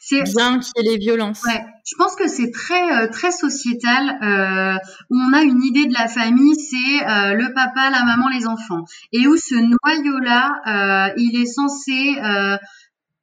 C'est 0.01 0.25
bien 0.25 0.59
qu'il 0.59 0.73
y 0.77 0.89
ait 0.89 0.91
les 0.93 0.99
violences. 0.99 1.45
Ouais. 1.45 1.65
Je 1.85 1.95
pense 1.97 2.17
que 2.17 2.27
c'est 2.27 2.51
très 2.51 3.05
euh, 3.05 3.09
très 3.09 3.31
sociétal 3.31 4.19
euh, 4.23 4.77
où 5.09 5.17
on 5.17 5.33
a 5.33 5.43
une 5.43 5.63
idée 5.63 5.87
de 5.87 5.95
la 5.95 6.09
famille, 6.09 6.55
c'est 6.57 6.77
euh, 6.77 7.35
le 7.35 7.55
papa, 7.55 7.91
la 7.91 8.05
maman, 8.05 8.29
les 8.29 8.47
enfants, 8.47 8.85
et 9.13 9.27
où 9.29 9.37
ce 9.37 9.55
noyau 9.55 10.19
là, 10.19 11.13
il 11.17 11.41
est 11.41 11.47
censé 11.47 12.17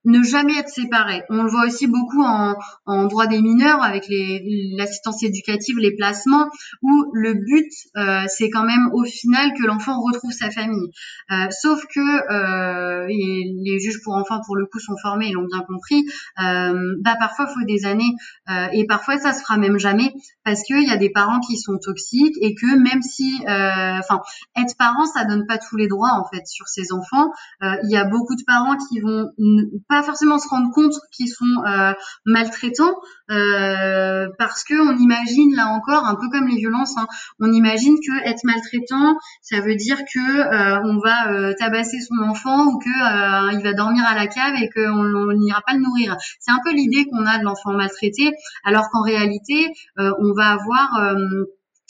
ne 0.07 0.23
jamais 0.23 0.57
être 0.57 0.69
séparés. 0.69 1.21
On 1.29 1.43
le 1.43 1.49
voit 1.49 1.65
aussi 1.65 1.85
beaucoup 1.85 2.23
en, 2.23 2.55
en 2.85 3.05
droit 3.05 3.27
des 3.27 3.41
mineurs 3.41 3.83
avec 3.83 4.05
l'assistance 4.09 5.21
éducative, 5.21 5.77
les 5.77 5.95
placements, 5.95 6.49
où 6.81 7.11
le 7.13 7.33
but 7.33 7.71
euh, 7.97 8.23
c'est 8.27 8.49
quand 8.49 8.63
même 8.63 8.89
au 8.93 9.03
final 9.03 9.53
que 9.53 9.63
l'enfant 9.63 10.01
retrouve 10.01 10.31
sa 10.31 10.49
famille. 10.49 10.89
Euh, 11.31 11.47
sauf 11.51 11.81
que 11.93 11.99
euh, 11.99 13.05
les 13.07 13.79
juges 13.79 14.01
pour 14.03 14.15
enfants 14.15 14.39
pour 14.45 14.55
le 14.55 14.65
coup 14.65 14.79
sont 14.79 14.95
formés, 15.01 15.27
ils 15.27 15.33
l'ont 15.33 15.45
bien 15.45 15.63
compris. 15.67 16.05
Euh, 16.41 16.95
bah 17.01 17.15
parfois 17.19 17.47
faut 17.47 17.65
des 17.65 17.85
années 17.85 18.13
euh, 18.49 18.67
et 18.71 18.85
parfois 18.85 19.17
ça 19.17 19.33
se 19.33 19.41
fera 19.41 19.57
même 19.57 19.77
jamais 19.77 20.13
parce 20.45 20.63
qu'il 20.63 20.87
y 20.87 20.91
a 20.91 20.97
des 20.97 21.09
parents 21.09 21.39
qui 21.41 21.57
sont 21.57 21.77
toxiques 21.77 22.35
et 22.41 22.55
que 22.55 22.77
même 22.77 23.01
si, 23.01 23.41
euh, 23.47 23.99
enfin, 23.99 24.21
être 24.55 24.75
parent 24.77 25.05
ça 25.05 25.25
donne 25.25 25.45
pas 25.45 25.57
tous 25.57 25.75
les 25.75 25.87
droits 25.87 26.13
en 26.13 26.25
fait 26.33 26.47
sur 26.47 26.67
ses 26.67 26.93
enfants. 26.93 27.31
Il 27.61 27.91
y 27.91 27.97
a 27.97 28.05
beaucoup 28.05 28.35
de 28.35 28.43
parents 28.45 28.77
qui 28.89 28.99
vont 29.01 29.25
pas 29.89 29.96
forcément 30.03 30.39
se 30.39 30.47
rendre 30.47 30.71
compte 30.73 30.93
qu'ils 31.11 31.29
sont 31.29 31.63
euh, 31.65 31.93
maltraitants 32.25 32.95
euh, 33.29 34.27
parce 34.37 34.63
que 34.63 34.73
on 34.73 34.97
imagine 34.97 35.55
là 35.55 35.67
encore 35.67 36.05
un 36.05 36.15
peu 36.15 36.29
comme 36.31 36.47
les 36.47 36.57
violences, 36.57 36.97
hein, 36.97 37.07
on 37.39 37.51
imagine 37.51 37.95
que 37.95 38.29
être 38.29 38.43
maltraitant, 38.43 39.17
ça 39.41 39.59
veut 39.61 39.75
dire 39.75 39.97
que 40.13 40.19
euh, 40.19 40.79
on 40.83 40.97
va 40.99 41.53
tabasser 41.55 41.99
son 41.99 42.23
enfant 42.23 42.67
ou 42.67 42.79
que 42.79 43.53
il 43.53 43.63
va 43.63 43.73
dormir 43.73 44.03
à 44.07 44.15
la 44.15 44.27
cave 44.27 44.53
et 44.61 44.69
qu'on 44.69 45.33
n'ira 45.33 45.61
pas 45.65 45.73
le 45.73 45.79
nourrir. 45.79 46.15
C'est 46.39 46.51
un 46.51 46.59
peu 46.63 46.71
l'idée 46.71 47.05
qu'on 47.05 47.25
a 47.25 47.37
de 47.37 47.43
l'enfant 47.43 47.73
maltraité, 47.73 48.31
alors 48.63 48.89
qu'en 48.91 49.01
réalité, 49.01 49.67
on 49.97 50.33
va 50.33 50.51
avoir 50.51 51.15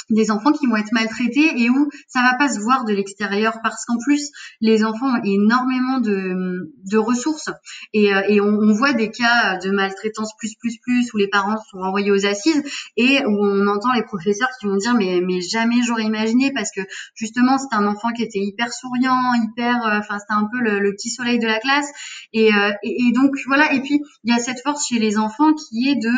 des 0.09 0.31
enfants 0.31 0.51
qui 0.51 0.67
vont 0.67 0.77
être 0.77 0.91
maltraités 0.91 1.61
et 1.61 1.69
où 1.69 1.89
ça 2.07 2.21
va 2.21 2.35
pas 2.37 2.49
se 2.49 2.59
voir 2.59 2.85
de 2.85 2.93
l'extérieur 2.93 3.59
parce 3.61 3.85
qu'en 3.85 3.97
plus 3.97 4.31
les 4.61 4.83
enfants 4.83 5.17
ont 5.17 5.23
énormément 5.23 5.99
de, 5.99 6.71
de 6.89 6.97
ressources 6.97 7.49
et, 7.93 8.13
euh, 8.13 8.21
et 8.27 8.39
on, 8.39 8.47
on, 8.47 8.73
voit 8.73 8.93
des 8.93 9.11
cas 9.11 9.57
de 9.57 9.69
maltraitance 9.69 10.31
plus 10.37 10.55
plus 10.55 10.77
plus 10.77 11.13
où 11.13 11.17
les 11.17 11.27
parents 11.27 11.57
sont 11.71 11.79
envoyés 11.79 12.11
aux 12.11 12.25
assises 12.25 12.63
et 12.95 13.25
où 13.25 13.45
on 13.45 13.67
entend 13.67 13.91
les 13.93 14.03
professeurs 14.03 14.49
qui 14.59 14.67
vont 14.67 14.77
dire 14.77 14.95
mais 14.95 15.19
mais 15.21 15.41
jamais 15.41 15.81
j'aurais 15.85 16.03
imaginé 16.03 16.51
parce 16.53 16.71
que 16.71 16.81
justement 17.15 17.57
c'est 17.57 17.75
un 17.75 17.85
enfant 17.85 18.11
qui 18.13 18.23
était 18.23 18.39
hyper 18.39 18.71
souriant 18.71 19.33
hyper 19.33 19.85
euh, 19.85 19.99
enfin 19.99 20.19
c'était 20.19 20.33
un 20.33 20.47
peu 20.51 20.59
le, 20.59 20.87
petit 20.97 21.09
soleil 21.09 21.37
de 21.37 21.47
la 21.47 21.59
classe 21.59 21.91
et, 22.33 22.53
euh, 22.53 22.71
et, 22.81 23.07
et 23.07 23.11
donc 23.11 23.31
voilà. 23.45 23.73
Et 23.73 23.81
puis 23.81 24.01
il 24.23 24.31
y 24.31 24.35
a 24.35 24.39
cette 24.39 24.61
force 24.61 24.87
chez 24.87 24.99
les 24.99 25.17
enfants 25.17 25.53
qui 25.53 25.89
est 25.89 25.95
de 25.95 26.11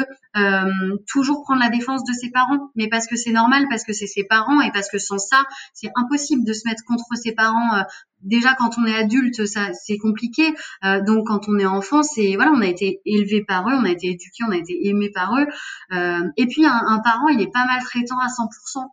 toujours 1.07 1.41
prendre 1.43 1.59
la 1.59 1.69
défense 1.69 2.03
de 2.03 2.13
ses 2.13 2.29
parents 2.29 2.71
mais 2.75 2.87
parce 2.87 3.07
que 3.07 3.15
c'est 3.15 3.31
normal 3.31 3.65
parce 3.69 3.78
parce 3.79 3.85
que 3.85 3.93
c'est 3.93 4.07
ses 4.07 4.23
parents 4.23 4.59
et 4.61 4.71
parce 4.71 4.89
que 4.89 4.97
sans 4.97 5.17
ça, 5.17 5.43
c'est 5.73 5.89
impossible 5.95 6.43
de 6.43 6.51
se 6.51 6.67
mettre 6.67 6.83
contre 6.85 7.05
ses 7.15 7.31
parents. 7.31 7.75
Euh, 7.75 7.83
déjà 8.21 8.53
quand 8.55 8.77
on 8.77 8.85
est 8.85 8.95
adulte, 8.95 9.45
ça 9.45 9.71
c'est 9.73 9.97
compliqué. 9.97 10.53
Euh, 10.83 11.01
donc 11.01 11.27
quand 11.27 11.47
on 11.47 11.57
est 11.57 11.65
enfant, 11.65 12.03
c'est 12.03 12.35
voilà, 12.35 12.51
on 12.51 12.61
a 12.61 12.67
été 12.67 12.99
élevé 13.05 13.43
par 13.45 13.69
eux, 13.69 13.73
on 13.73 13.85
a 13.85 13.89
été 13.89 14.07
éduqué, 14.07 14.43
on 14.45 14.51
a 14.51 14.57
été 14.57 14.87
aimé 14.87 15.09
par 15.13 15.37
eux. 15.37 15.47
Euh, 15.93 16.27
et 16.35 16.47
puis 16.47 16.65
un, 16.65 16.99
parent, 17.03 17.29
il 17.29 17.41
est 17.41 17.51
pas 17.51 17.65
maltraitant 17.65 18.19
à 18.19 18.27
100%. 18.27 18.85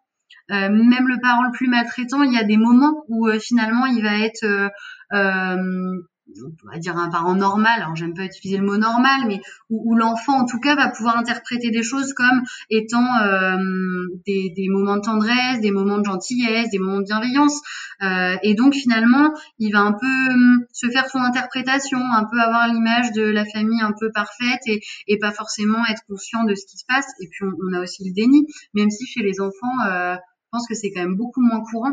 Euh, 0.52 0.70
même 0.70 1.08
le 1.08 1.20
parent 1.20 1.42
le 1.42 1.50
plus 1.50 1.68
maltraitant, 1.68 2.22
il 2.22 2.32
y 2.32 2.38
a 2.38 2.44
des 2.44 2.56
moments 2.56 3.04
où 3.08 3.28
finalement 3.40 3.86
il 3.86 4.02
va 4.02 4.18
être 4.18 4.70
on 6.64 6.70
va 6.70 6.78
dire 6.78 6.96
un 6.96 7.08
parent 7.08 7.34
normal, 7.34 7.82
alors 7.82 7.94
j'aime 7.94 8.14
pas 8.14 8.24
utiliser 8.24 8.58
le 8.58 8.66
mot 8.66 8.76
normal, 8.76 9.26
mais 9.26 9.40
où, 9.70 9.94
l'enfant 9.94 10.40
en 10.40 10.44
tout 10.44 10.58
cas 10.58 10.74
va 10.74 10.88
pouvoir 10.88 11.16
interpréter 11.16 11.70
des 11.70 11.82
choses 11.82 12.12
comme 12.14 12.42
étant 12.70 13.20
euh, 13.22 13.56
des, 14.26 14.52
des, 14.56 14.68
moments 14.68 14.96
de 14.96 15.02
tendresse, 15.02 15.60
des 15.60 15.70
moments 15.70 15.98
de 15.98 16.04
gentillesse, 16.04 16.70
des 16.70 16.78
moments 16.78 16.98
de 16.98 17.04
bienveillance, 17.04 17.60
euh, 18.02 18.36
et 18.42 18.54
donc 18.54 18.74
finalement 18.74 19.32
il 19.58 19.72
va 19.72 19.80
un 19.80 19.92
peu 19.92 20.32
hum, 20.32 20.64
se 20.72 20.88
faire 20.88 21.08
son 21.08 21.18
interprétation, 21.18 21.98
un 21.98 22.24
peu 22.24 22.38
avoir 22.38 22.68
l'image 22.68 23.12
de 23.12 23.22
la 23.22 23.44
famille 23.44 23.80
un 23.80 23.92
peu 23.98 24.10
parfaite 24.12 24.60
et, 24.66 24.80
et, 25.06 25.18
pas 25.18 25.32
forcément 25.32 25.78
être 25.90 26.02
conscient 26.08 26.44
de 26.44 26.54
ce 26.54 26.66
qui 26.66 26.76
se 26.76 26.84
passe. 26.86 27.06
Et 27.20 27.28
puis 27.30 27.44
on, 27.44 27.72
a 27.72 27.82
aussi 27.82 28.04
le 28.04 28.12
déni, 28.12 28.46
même 28.74 28.90
si 28.90 29.06
chez 29.06 29.22
les 29.22 29.40
enfants, 29.40 29.86
euh, 29.88 30.14
je 30.14 30.48
pense 30.50 30.68
que 30.68 30.74
c'est 30.74 30.90
quand 30.90 31.00
même 31.00 31.16
beaucoup 31.16 31.40
moins 31.40 31.62
courant 31.70 31.92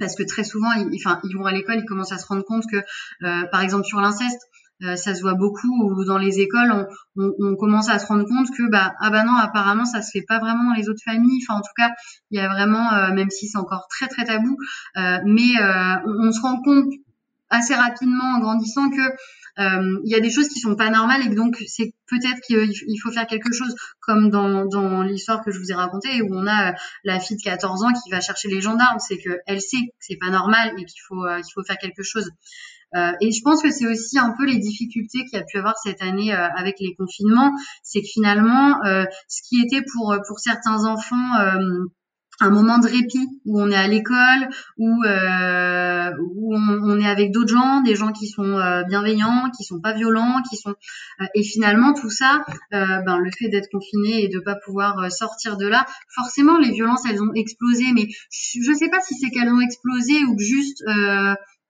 parce 0.00 0.16
que 0.16 0.22
très 0.22 0.44
souvent, 0.44 0.72
ils, 0.72 0.96
enfin, 0.96 1.20
ils 1.24 1.36
vont 1.36 1.44
à 1.44 1.52
l'école, 1.52 1.78
ils 1.78 1.84
commencent 1.84 2.12
à 2.12 2.18
se 2.18 2.26
rendre 2.26 2.44
compte 2.44 2.64
que, 2.70 2.76
euh, 2.76 3.46
par 3.50 3.60
exemple, 3.60 3.84
sur 3.84 4.00
l'inceste, 4.00 4.40
euh, 4.82 4.96
ça 4.96 5.14
se 5.14 5.22
voit 5.22 5.34
beaucoup 5.34 5.68
ou 5.84 6.04
dans 6.04 6.18
les 6.18 6.40
écoles, 6.40 6.72
on, 6.72 6.86
on, 7.22 7.32
on, 7.38 7.56
commence 7.56 7.88
à 7.88 7.98
se 8.00 8.06
rendre 8.06 8.24
compte 8.24 8.48
que 8.50 8.68
bah 8.68 8.92
ah 8.98 9.08
bah 9.08 9.22
non 9.22 9.36
apparemment 9.36 9.84
ça 9.84 10.02
se 10.02 10.10
fait 10.10 10.24
pas 10.26 10.40
vraiment 10.40 10.64
dans 10.64 10.74
les 10.74 10.88
autres 10.88 11.02
familles. 11.04 11.40
Enfin 11.46 11.60
en 11.60 11.62
tout 11.62 11.72
cas 11.76 11.90
il 12.32 12.40
y 12.40 12.42
a 12.42 12.48
vraiment 12.48 12.92
euh, 12.92 13.12
même 13.12 13.30
si 13.30 13.46
c'est 13.46 13.56
encore 13.56 13.86
très 13.88 14.08
très 14.08 14.24
tabou, 14.24 14.56
mais 14.96 15.52
on, 16.04 16.26
on, 16.26 16.32
se 16.32 16.40
rend 16.40 16.60
compte 16.60 16.92
assez 17.50 17.74
rapidement 17.74 18.34
en 18.34 18.40
grandissant 18.40 18.90
que 18.90 19.00
euh, 19.60 20.00
il 20.04 20.10
y 20.10 20.14
a 20.16 20.20
des 20.20 20.30
choses 20.30 20.48
qui 20.48 20.58
sont 20.58 20.74
pas 20.74 20.90
normales 20.90 21.22
et 21.26 21.34
donc 21.34 21.62
c'est 21.68 21.93
peut-être 22.08 22.40
qu'il 22.46 23.00
faut 23.02 23.10
faire 23.10 23.26
quelque 23.26 23.52
chose 23.52 23.74
comme 24.00 24.30
dans, 24.30 24.66
dans 24.66 25.02
l'histoire 25.02 25.42
que 25.44 25.50
je 25.50 25.58
vous 25.58 25.70
ai 25.70 25.74
racontée 25.74 26.22
où 26.22 26.28
on 26.32 26.46
a 26.46 26.70
euh, 26.70 26.72
la 27.04 27.20
fille 27.20 27.36
de 27.36 27.42
14 27.42 27.84
ans 27.84 27.92
qui 27.92 28.10
va 28.10 28.20
chercher 28.20 28.48
les 28.48 28.60
gendarmes, 28.60 28.98
c'est 28.98 29.18
que 29.18 29.38
elle 29.46 29.60
sait 29.60 29.78
que 29.78 29.92
c'est 30.00 30.16
pas 30.16 30.30
normal 30.30 30.72
et 30.78 30.84
qu'il 30.84 31.00
faut 31.06 31.24
euh, 31.24 31.36
qu'il 31.36 31.52
faut 31.54 31.64
faire 31.64 31.78
quelque 31.78 32.02
chose. 32.02 32.30
Euh, 32.94 33.12
et 33.20 33.32
je 33.32 33.40
pense 33.42 33.62
que 33.62 33.70
c'est 33.70 33.86
aussi 33.86 34.18
un 34.18 34.34
peu 34.38 34.46
les 34.46 34.58
difficultés 34.58 35.24
qu'il 35.24 35.38
y 35.38 35.42
a 35.42 35.44
pu 35.44 35.58
avoir 35.58 35.76
cette 35.78 36.00
année 36.00 36.32
avec 36.32 36.76
les 36.78 36.94
confinements, 36.94 37.50
c'est 37.82 38.00
que 38.00 38.06
finalement, 38.06 38.78
ce 38.84 39.42
qui 39.48 39.60
était 39.60 39.82
pour 39.92 40.16
pour 40.28 40.38
certains 40.38 40.84
enfants 40.84 41.32
un 42.40 42.50
moment 42.50 42.78
de 42.78 42.88
répit 42.88 43.28
où 43.44 43.60
on 43.60 43.70
est 43.70 43.76
à 43.76 43.86
l'école, 43.86 44.48
où, 44.76 45.04
euh, 45.04 46.10
où 46.18 46.54
on, 46.54 46.98
est 46.98 47.08
avec 47.08 47.30
d'autres 47.32 47.52
gens, 47.52 47.80
des 47.82 47.94
gens 47.94 48.12
qui 48.12 48.26
sont 48.26 48.58
euh, 48.58 48.82
bienveillants, 48.84 49.50
qui 49.56 49.64
sont 49.64 49.80
pas 49.80 49.92
violents, 49.92 50.42
qui 50.48 50.56
sont 50.56 50.74
euh, 51.20 51.26
et 51.34 51.42
finalement 51.42 51.92
tout 51.92 52.10
ça, 52.10 52.44
euh, 52.72 53.00
ben 53.02 53.18
le 53.18 53.30
fait 53.30 53.48
d'être 53.48 53.68
confiné 53.70 54.24
et 54.24 54.28
de 54.28 54.40
pas 54.40 54.56
pouvoir 54.56 55.10
sortir 55.12 55.56
de 55.56 55.66
là, 55.66 55.86
forcément 56.08 56.58
les 56.58 56.72
violences 56.72 57.04
elles 57.08 57.22
ont 57.22 57.32
explosé, 57.34 57.84
mais 57.94 58.08
je, 58.30 58.72
sais 58.72 58.88
pas 58.88 59.00
si 59.00 59.14
c'est 59.14 59.30
qu'elles 59.30 59.52
ont 59.52 59.60
explosé 59.60 60.24
ou 60.24 60.36
que 60.36 60.42
juste 60.42 60.82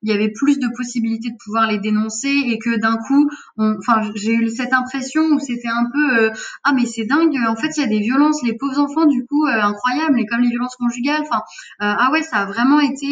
il 0.04 0.10
y 0.10 0.12
avait 0.12 0.30
plus 0.30 0.58
de 0.58 0.68
possibilités 0.76 1.30
de 1.30 1.36
pouvoir 1.42 1.66
les 1.66 1.78
dénoncer 1.78 2.28
et 2.28 2.58
que 2.58 2.76
d'un 2.76 2.96
coup, 2.98 3.28
enfin, 3.58 4.02
j'ai 4.14 4.34
eu 4.34 4.48
cette 4.50 4.72
impression 4.72 5.22
où 5.22 5.40
c'était 5.40 5.68
un 5.68 5.86
peu 5.90 6.18
euh, 6.18 6.30
ah 6.62 6.72
mais 6.74 6.86
c'est 6.86 7.04
dingue, 7.04 7.36
en 7.48 7.56
fait 7.56 7.70
il 7.76 7.80
y 7.80 7.84
a 7.84 7.88
des 7.88 8.00
violences, 8.00 8.42
les 8.42 8.54
pauvres 8.56 8.78
enfants 8.78 9.06
du 9.06 9.24
coup 9.26 9.46
euh, 9.46 9.60
incroyables, 9.62 10.20
et 10.20 10.26
comme 10.26 10.40
les 10.40 10.50
violences 10.50 10.76
conjugales, 10.76 11.22
enfin 11.22 11.38
euh, 11.82 11.94
ah 11.98 12.10
ouais 12.12 12.22
ça 12.22 12.38
a 12.38 12.44
vraiment 12.46 12.80
été, 12.80 13.06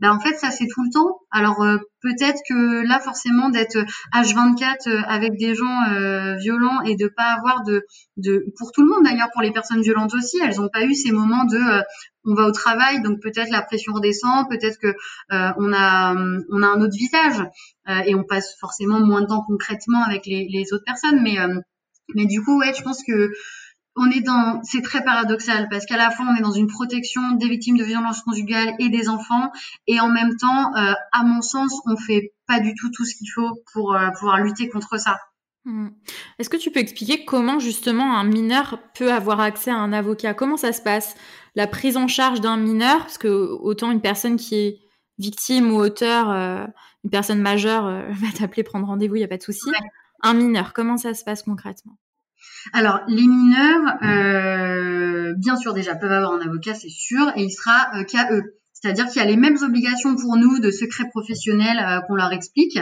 ben 0.00 0.12
en 0.12 0.20
fait 0.20 0.34
ça 0.34 0.50
c'est 0.50 0.66
tout 0.66 0.82
le 0.82 0.92
temps. 0.92 1.18
Alors 1.32 1.64
peut-être 2.00 2.40
que 2.48 2.86
là 2.86 3.00
forcément 3.00 3.50
d'être 3.50 3.78
H24 4.14 5.04
avec 5.06 5.36
des 5.36 5.54
gens 5.54 6.36
violents 6.38 6.80
et 6.82 6.94
de 6.96 7.08
pas 7.08 7.34
avoir 7.36 7.64
de, 7.64 7.84
de 8.16 8.46
pour 8.58 8.72
tout 8.72 8.82
le 8.82 8.88
monde 8.88 9.04
d'ailleurs 9.04 9.28
pour 9.32 9.42
les 9.42 9.50
personnes 9.50 9.82
violentes 9.82 10.14
aussi, 10.14 10.38
elles 10.42 10.60
ont 10.60 10.68
pas 10.72 10.84
eu 10.84 10.94
ces 10.94 11.10
moments 11.10 11.44
de 11.44 11.58
on 12.26 12.34
va 12.34 12.44
au 12.44 12.52
travail, 12.52 13.00
donc 13.02 13.20
peut-être 13.20 13.50
la 13.50 13.62
pression 13.62 13.92
redescend, 13.92 14.48
peut-être 14.48 14.78
que 14.78 14.88
euh, 14.88 15.52
on 15.56 15.72
a 15.72 16.14
on 16.50 16.62
a 16.62 16.66
un 16.66 16.80
autre 16.80 16.96
visage 16.96 17.40
euh, 17.88 18.00
et 18.04 18.14
on 18.14 18.24
passe 18.24 18.56
forcément 18.58 19.00
moins 19.00 19.22
de 19.22 19.26
temps 19.26 19.44
concrètement 19.46 20.02
avec 20.02 20.26
les, 20.26 20.66
autres 20.72 20.84
personnes. 20.84 21.22
Mais 21.22 21.38
euh, 21.38 21.60
du 22.26 22.42
coup, 22.42 22.62
je 22.62 22.82
pense 22.82 23.02
que 23.04 23.32
on 23.98 24.10
est 24.10 24.20
dans, 24.20 24.60
c'est 24.62 24.82
très 24.82 25.02
paradoxal 25.02 25.68
parce 25.70 25.86
qu'à 25.86 25.96
la 25.96 26.10
fois 26.10 26.26
on 26.28 26.36
est 26.36 26.42
dans 26.42 26.52
une 26.52 26.66
protection 26.66 27.22
des 27.36 27.48
victimes 27.48 27.78
de 27.78 27.84
violences 27.84 28.20
conjugales 28.20 28.74
et 28.78 28.90
des 28.90 29.08
enfants, 29.08 29.50
et 29.86 30.00
en 30.00 30.08
même 30.10 30.36
temps, 30.36 30.72
à 30.74 31.24
mon 31.24 31.40
sens, 31.40 31.80
on 31.86 31.96
fait 31.96 32.34
pas 32.46 32.60
du 32.60 32.74
tout 32.74 32.90
tout 32.90 33.06
ce 33.06 33.14
qu'il 33.14 33.30
faut 33.34 33.62
pour 33.72 33.96
pouvoir 34.18 34.38
lutter 34.42 34.68
contre 34.68 35.00
ça. 35.00 35.16
Mmh. 35.64 35.88
Est-ce 36.38 36.48
que 36.50 36.56
tu 36.58 36.70
peux 36.70 36.78
expliquer 36.78 37.24
comment 37.24 37.58
justement 37.58 38.16
un 38.16 38.24
mineur 38.24 38.78
peut 38.94 39.12
avoir 39.12 39.40
accès 39.40 39.70
à 39.70 39.76
un 39.76 39.92
avocat? 39.92 40.32
Comment 40.32 40.56
ça 40.56 40.72
se 40.72 40.80
passe? 40.80 41.16
La 41.56 41.66
prise 41.66 41.96
en 41.96 42.06
charge 42.06 42.40
d'un 42.40 42.58
mineur, 42.58 42.98
parce 42.98 43.18
que 43.18 43.28
autant 43.28 43.90
une 43.90 44.02
personne 44.02 44.36
qui 44.36 44.54
est 44.54 44.78
victime 45.18 45.72
ou 45.72 45.78
auteur, 45.78 46.30
euh, 46.30 46.66
une 47.02 47.10
personne 47.10 47.40
majeure 47.40 47.86
euh, 47.86 48.02
va 48.10 48.28
t'appeler 48.38 48.62
prendre 48.62 48.86
rendez-vous, 48.86 49.16
il 49.16 49.20
n'y 49.20 49.24
a 49.24 49.28
pas 49.28 49.38
de 49.38 49.42
souci. 49.42 49.70
Un 50.22 50.34
mineur, 50.34 50.72
comment 50.72 50.96
ça 50.96 51.14
se 51.14 51.24
passe 51.24 51.42
concrètement? 51.42 51.98
Alors, 52.72 53.00
les 53.08 53.26
mineurs, 53.26 54.02
euh, 54.02 55.34
bien 55.36 55.56
sûr, 55.56 55.72
déjà 55.72 55.94
peuvent 55.94 56.12
avoir 56.12 56.32
un 56.32 56.40
avocat, 56.40 56.74
c'est 56.74 56.88
sûr, 56.88 57.32
et 57.36 57.42
il 57.42 57.50
sera 57.50 58.04
qu'à 58.04 58.32
eux. 58.32 58.55
C'est-à-dire 58.80 59.06
qu'il 59.06 59.22
y 59.22 59.24
a 59.24 59.28
les 59.28 59.36
mêmes 59.36 59.56
obligations 59.62 60.16
pour 60.16 60.36
nous 60.36 60.58
de 60.58 60.70
secret 60.70 61.04
professionnel 61.10 61.78
euh, 61.78 62.00
qu'on 62.06 62.14
leur 62.14 62.32
explique. 62.32 62.78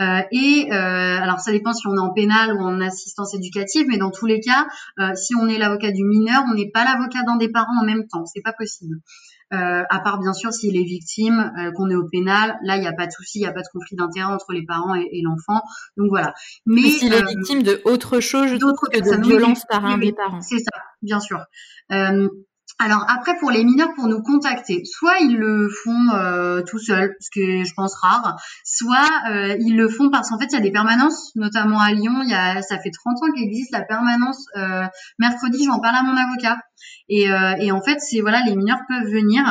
Euh, 0.00 0.20
et 0.32 0.68
euh, 0.72 0.74
alors 0.74 1.40
ça 1.40 1.52
dépend 1.52 1.74
si 1.74 1.86
on 1.86 1.94
est 1.94 2.00
en 2.00 2.12
pénal 2.14 2.54
ou 2.54 2.60
en 2.60 2.80
assistance 2.80 3.34
éducative, 3.34 3.86
mais 3.88 3.98
dans 3.98 4.10
tous 4.10 4.26
les 4.26 4.40
cas, 4.40 4.66
si 5.14 5.34
on 5.34 5.46
est 5.48 5.58
l'avocat 5.58 5.90
du 5.90 6.04
mineur, 6.04 6.42
on 6.50 6.54
n'est 6.54 6.70
pas 6.70 6.84
l'avocat 6.84 7.22
d'un 7.26 7.36
des 7.36 7.50
parents 7.50 7.80
en 7.80 7.84
même 7.84 8.06
temps. 8.06 8.24
C'est 8.26 8.42
pas 8.42 8.52
possible. 8.52 8.96
à 9.50 10.00
part 10.02 10.18
bien 10.18 10.32
sûr 10.32 10.52
s'il 10.52 10.76
est 10.76 10.84
victime, 10.84 11.52
qu'on 11.76 11.90
est 11.90 11.94
au 11.94 12.08
pénal, 12.08 12.56
là 12.62 12.76
il 12.76 12.80
n'y 12.80 12.86
a 12.86 12.92
pas 12.92 13.06
de 13.06 13.12
souci, 13.12 13.38
il 13.38 13.42
n'y 13.42 13.48
a 13.48 13.52
pas 13.52 13.62
de 13.62 13.68
conflit 13.72 13.96
d'intérêt 13.96 14.32
entre 14.32 14.52
les 14.52 14.64
parents 14.64 14.94
et, 14.94 15.20
l'enfant. 15.22 15.62
Donc 15.96 16.08
voilà. 16.08 16.32
Mais, 16.66 16.82
s'il 16.82 17.12
est 17.12 17.26
victime 17.26 17.62
de 17.62 17.80
autre 17.84 18.20
chose 18.20 18.50
que 18.52 18.98
de 18.98 19.26
violence 19.26 19.64
par 19.68 19.84
un 19.84 19.98
des 19.98 20.12
parents. 20.12 20.40
C'est 20.40 20.58
ça, 20.58 20.78
bien 21.02 21.20
sûr. 21.20 21.38
Alors 22.80 23.06
après 23.08 23.36
pour 23.38 23.52
les 23.52 23.64
mineurs 23.64 23.94
pour 23.94 24.08
nous 24.08 24.20
contacter, 24.20 24.82
soit 24.84 25.18
ils 25.20 25.36
le 25.36 25.68
font 25.68 26.10
euh, 26.12 26.60
tout 26.62 26.78
seuls, 26.78 27.14
ce 27.20 27.30
que 27.32 27.64
je 27.64 27.72
pense 27.74 27.94
rare, 27.94 28.36
soit 28.64 29.08
euh, 29.30 29.56
ils 29.60 29.76
le 29.76 29.88
font 29.88 30.10
parce 30.10 30.30
qu'en 30.30 30.38
fait 30.38 30.46
il 30.46 30.54
y 30.54 30.56
a 30.56 30.60
des 30.60 30.72
permanences, 30.72 31.30
notamment 31.36 31.78
à 31.78 31.92
Lyon, 31.92 32.22
y 32.24 32.34
a 32.34 32.62
ça 32.62 32.78
fait 32.80 32.90
30 32.90 33.22
ans 33.22 33.32
qu'existe 33.32 33.70
la 33.70 33.82
permanence 33.82 34.44
euh, 34.56 34.84
mercredi, 35.20 35.58
je 35.62 35.68
vais 35.68 35.74
en 35.74 35.80
parler 35.80 35.98
à 36.00 36.02
mon 36.02 36.16
avocat. 36.16 36.58
Et, 37.08 37.26
et 37.60 37.72
en 37.72 37.80
fait 37.80 38.00
c'est 38.00 38.20
voilà 38.20 38.42
les 38.44 38.56
mineurs 38.56 38.80
peuvent 38.88 39.10
venir 39.10 39.44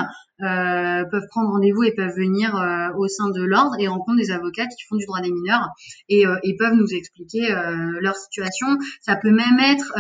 euh, 0.44 1.06
peuvent 1.06 1.28
prendre 1.30 1.52
rendez-vous 1.52 1.84
et 1.84 1.94
peuvent 1.94 2.16
venir 2.16 2.56
euh, 2.56 2.90
au 2.98 3.08
sein 3.08 3.30
de 3.30 3.42
l'ordre 3.42 3.76
et 3.80 3.88
rencontrent 3.88 4.18
des 4.18 4.32
avocats 4.32 4.68
qui 4.68 4.84
font 4.90 4.98
du 4.98 5.06
droit 5.06 5.22
des 5.22 5.32
mineurs 5.32 5.70
et, 6.10 6.28
euh, 6.28 6.36
peuvent 6.60 6.74
nous 6.74 6.94
expliquer 6.94 7.54
leur 8.02 8.16
situation. 8.16 8.68
Ça 9.02 9.16
peut 9.16 9.32
même 9.32 9.60
être, 9.60 9.92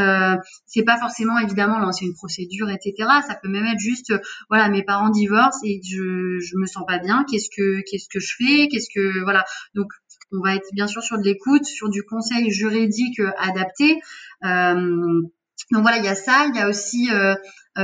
c'est 0.68 0.84
pas 0.84 0.98
forcément 1.00 1.40
évidemment 1.40 1.80
lancer 1.80 2.06
une 2.06 2.14
procédure, 2.14 2.70
etc. 2.70 2.94
Ça 3.28 3.36
peut 3.42 3.50
même 3.50 3.66
être 3.66 3.80
juste, 3.80 4.14
voilà, 4.50 4.70
mes 4.70 4.84
parents 4.84 5.10
divorcent 5.10 5.60
et 5.64 5.82
je, 5.84 6.40
je 6.40 6.58
me 6.58 6.66
sens 6.68 6.84
pas 6.88 7.00
bien. 7.00 7.26
Qu'est-ce 7.30 7.50
que 7.56 7.82
qu'est-ce 7.90 8.08
que 8.08 8.20
je 8.20 8.36
fais? 8.38 8.68
Qu'est-ce 8.68 8.88
que 8.94 9.24
voilà. 9.24 9.44
Donc 9.74 9.88
on 10.32 10.42
va 10.42 10.56
être 10.56 10.68
bien 10.74 10.88
sûr 10.88 11.02
sur 11.02 11.18
de 11.18 11.24
l'écoute, 11.24 11.66
sur 11.66 11.90
du 11.90 12.04
conseil 12.04 12.52
juridique 12.52 13.20
adapté. 13.40 14.00
donc 14.44 15.82
voilà, 15.82 15.98
il 15.98 16.06
y 16.06 16.10
a 16.10 16.16
ça. 16.16 16.46
Il 16.50 16.56
y 16.56 16.60
a 16.60 16.70
aussi, 16.70 17.10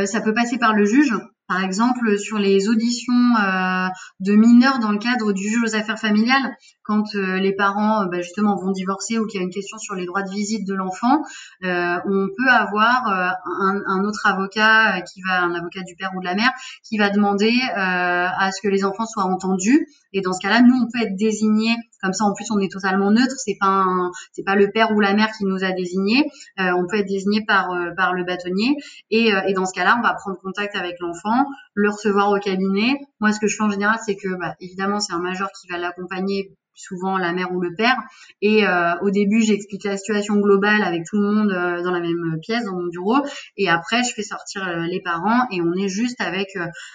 ça 0.06 0.22
peut 0.22 0.34
passer 0.34 0.60
par 0.60 0.74
le 0.74 0.86
juge. 0.86 1.14
Par 1.50 1.64
exemple, 1.64 2.20
sur 2.20 2.38
les 2.38 2.70
auditions 2.70 3.36
euh, 3.44 3.88
de 4.20 4.36
mineurs 4.36 4.78
dans 4.78 4.92
le 4.92 5.00
cadre 5.00 5.34
du 5.34 5.50
juge 5.50 5.64
aux 5.64 5.76
affaires 5.76 5.98
familiales, 5.98 6.56
quand 6.84 7.16
euh, 7.16 7.40
les 7.40 7.56
parents 7.56 8.04
euh, 8.04 8.06
bah, 8.06 8.22
justement 8.22 8.56
vont 8.56 8.72
divorcer 8.72 9.18
ou 9.18 9.26
qu'il 9.26 9.40
y 9.40 9.42
a 9.42 9.46
une 9.46 9.52
question 9.52 9.80
sur 9.80 9.96
les 9.96 10.06
droits 10.06 10.22
de 10.22 10.30
visite 10.30 10.68
de 10.68 10.76
l'enfant, 10.76 11.24
on 11.64 12.28
peut 12.38 12.50
avoir 12.50 13.08
un, 13.08 14.04
autre 14.04 14.28
avocat 14.28 15.02
qui 15.02 15.22
va, 15.28 15.42
un 15.42 15.56
avocat 15.56 15.82
du 15.82 15.96
père 15.96 16.12
ou 16.16 16.20
de 16.20 16.26
la 16.26 16.36
mère, 16.36 16.52
qui 16.88 17.00
va 17.00 17.10
demander 17.10 17.52
à 17.76 18.52
ce 18.52 18.62
que 18.62 18.68
les 18.68 18.86
enfants 18.86 19.08
soient 19.08 19.26
entendus. 19.26 19.88
Et 20.14 20.22
dans 20.22 20.34
ce 20.34 20.40
cas-là, 20.42 20.62
nous, 20.62 20.76
on 20.76 20.88
peut 20.92 21.04
être 21.04 21.16
désignés 21.16 21.76
Comme 22.02 22.14
ça, 22.14 22.26
en 22.26 22.34
plus, 22.34 22.50
on 22.52 22.60
est 22.60 22.72
totalement 22.72 23.12
neutre. 23.12 23.36
C'est 23.38 23.58
pas 23.60 23.86
c'est 24.32 24.44
pas 24.44 24.56
le 24.56 24.72
père 24.72 24.92
ou 24.96 25.00
la 25.00 25.14
mère 25.14 25.30
qui 25.38 25.46
nous 25.46 25.64
a 25.64 25.72
désigné. 25.72 26.30
Euh, 26.60 26.72
on 26.78 26.88
peut 26.88 26.98
être 26.98 27.08
désigné 27.08 27.44
par 27.46 27.72
euh, 27.72 27.92
par 27.96 28.14
le 28.14 28.24
bâtonnier. 28.24 28.76
Et, 29.10 29.32
et 29.48 29.54
dans 29.54 29.66
ce 29.66 29.74
cas-là, 29.74 29.96
on 30.00 30.02
va 30.02 30.14
prendre 30.14 30.38
contact 30.40 30.76
avec 30.76 30.96
l'enfant, 31.00 31.46
le 31.74 31.90
recevoir 31.90 32.32
au 32.32 32.40
cabinet. 32.40 33.00
Moi, 33.20 33.32
ce 33.32 33.40
que 33.40 33.48
je 33.48 33.56
fais 33.56 33.64
en 33.64 33.70
général, 33.70 33.98
c'est 34.06 34.16
que 34.16 34.36
bah, 34.40 34.56
évidemment, 34.60 35.00
c'est 35.00 35.14
un 35.14 35.20
majeur 35.20 35.50
qui 35.60 35.68
va 35.68 35.78
l'accompagner 35.78 36.56
souvent 36.80 37.18
la 37.18 37.34
mère 37.34 37.52
ou 37.54 37.60
le 37.60 37.76
père. 37.76 37.96
Et 38.42 38.66
euh, 38.66 38.94
au 39.02 39.12
début, 39.12 39.42
j'explique 39.42 39.84
la 39.84 39.98
situation 39.98 40.36
globale 40.38 40.82
avec 40.82 41.04
tout 41.06 41.18
le 41.18 41.32
monde 41.32 41.52
euh, 41.52 41.84
dans 41.84 41.92
la 41.92 42.00
même 42.00 42.40
pièce, 42.42 42.66
dans 42.66 42.76
mon 42.76 42.88
bureau. 42.88 43.18
Et 43.58 43.70
après, 43.70 44.04
je 44.04 44.14
fais 44.14 44.24
sortir 44.24 44.68
euh, 44.68 44.86
les 44.90 45.02
parents 45.02 45.48
et 45.52 45.62
on 45.62 45.74
est 45.74 45.90
juste 45.90 46.20
avec 46.22 46.50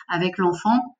avec 0.08 0.38
l'enfant. 0.38 0.96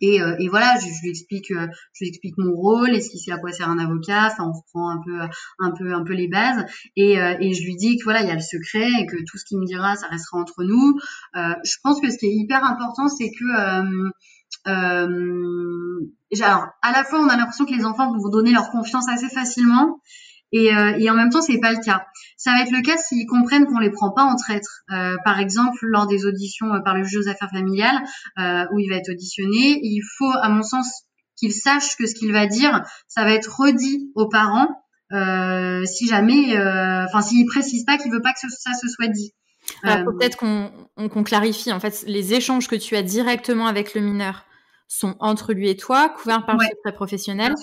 Et, 0.00 0.16
et, 0.16 0.48
voilà, 0.48 0.78
je, 0.80 0.86
lui 1.02 1.10
explique, 1.10 1.48
je 1.48 2.00
lui 2.00 2.08
explique 2.08 2.34
mon 2.38 2.52
rôle, 2.52 3.00
sait 3.00 3.32
à 3.32 3.38
quoi 3.38 3.52
sert 3.52 3.68
un 3.68 3.78
avocat. 3.78 4.28
Enfin, 4.32 4.44
on 4.44 4.52
reprend 4.52 4.90
un 4.90 5.00
peu, 5.04 5.20
un 5.60 5.70
peu, 5.72 5.94
un 5.94 6.04
peu 6.04 6.12
les 6.14 6.28
bases. 6.28 6.64
Et, 6.96 7.12
et 7.14 7.54
je 7.54 7.64
lui 7.64 7.76
dis 7.76 7.98
que 7.98 8.04
voilà, 8.04 8.22
il 8.22 8.28
y 8.28 8.30
a 8.30 8.34
le 8.34 8.40
secret 8.40 8.88
et 9.00 9.06
que 9.06 9.16
tout 9.16 9.38
ce 9.38 9.44
qu'il 9.44 9.58
me 9.58 9.66
dira, 9.66 9.96
ça 9.96 10.08
restera 10.08 10.38
entre 10.38 10.64
nous. 10.64 10.98
je 11.34 11.76
pense 11.82 12.00
que 12.00 12.10
ce 12.10 12.18
qui 12.18 12.26
est 12.26 12.34
hyper 12.34 12.64
important, 12.64 13.08
c'est 13.08 13.30
que 13.30 14.10
euh, 14.66 16.00
alors, 16.40 16.66
à 16.82 16.92
la 16.92 17.04
fois, 17.04 17.20
on 17.20 17.28
a 17.28 17.36
l'impression 17.36 17.64
que 17.64 17.74
les 17.74 17.84
enfants 17.84 18.12
vont 18.12 18.28
donner 18.28 18.52
leur 18.52 18.70
confiance 18.70 19.08
assez 19.08 19.28
facilement, 19.28 20.00
et, 20.52 20.74
euh, 20.74 20.96
et 20.98 21.10
en 21.10 21.14
même 21.14 21.30
temps, 21.30 21.42
c'est 21.42 21.58
pas 21.58 21.72
le 21.72 21.82
cas. 21.84 22.04
Ça 22.36 22.52
va 22.52 22.62
être 22.62 22.70
le 22.70 22.82
cas 22.82 22.96
s'ils 22.96 23.26
comprennent 23.26 23.66
qu'on 23.66 23.78
les 23.78 23.90
prend 23.90 24.12
pas 24.12 24.22
en 24.22 24.36
traître. 24.36 24.82
Euh, 24.92 25.16
par 25.24 25.40
exemple, 25.40 25.78
lors 25.82 26.06
des 26.06 26.26
auditions 26.26 26.72
euh, 26.72 26.80
par 26.80 26.94
le 26.94 27.02
juge 27.04 27.26
aux 27.26 27.28
affaires 27.28 27.50
familiales, 27.50 28.02
où 28.72 28.78
il 28.78 28.88
va 28.88 28.96
être 28.96 29.10
auditionné, 29.10 29.80
il 29.82 30.02
faut, 30.16 30.32
à 30.42 30.48
mon 30.48 30.62
sens, 30.62 31.04
qu'il 31.36 31.52
sache 31.52 31.96
que 31.96 32.06
ce 32.06 32.14
qu'il 32.14 32.32
va 32.32 32.46
dire, 32.46 32.82
ça 33.08 33.24
va 33.24 33.32
être 33.32 33.50
redit 33.58 34.10
aux 34.14 34.28
parents. 34.28 34.68
Euh, 35.12 35.84
si 35.84 36.06
jamais, 36.06 36.56
enfin, 37.06 37.20
s'il 37.22 37.46
précise 37.46 37.84
pas 37.84 37.98
qu'il 37.98 38.12
veut 38.12 38.22
pas 38.22 38.32
que 38.32 38.38
ça 38.40 38.72
se 38.72 38.88
soit 38.88 39.08
dit. 39.08 39.32
Alors, 39.82 40.12
peut-être 40.12 40.36
qu'on 40.36 41.24
clarifie. 41.24 41.72
En 41.72 41.80
fait, 41.80 42.04
les 42.06 42.34
échanges 42.34 42.68
que 42.68 42.76
tu 42.76 42.96
as 42.96 43.02
directement 43.02 43.66
avec 43.66 43.94
le 43.94 44.00
mineur, 44.00 44.44
sont 44.86 45.16
entre 45.18 45.52
lui 45.52 45.68
et 45.70 45.76
toi, 45.76 46.08
couverts 46.08 46.46
par 46.46 46.56
le 46.56 46.64
secret 46.64 46.92
professionnel. 46.92 47.54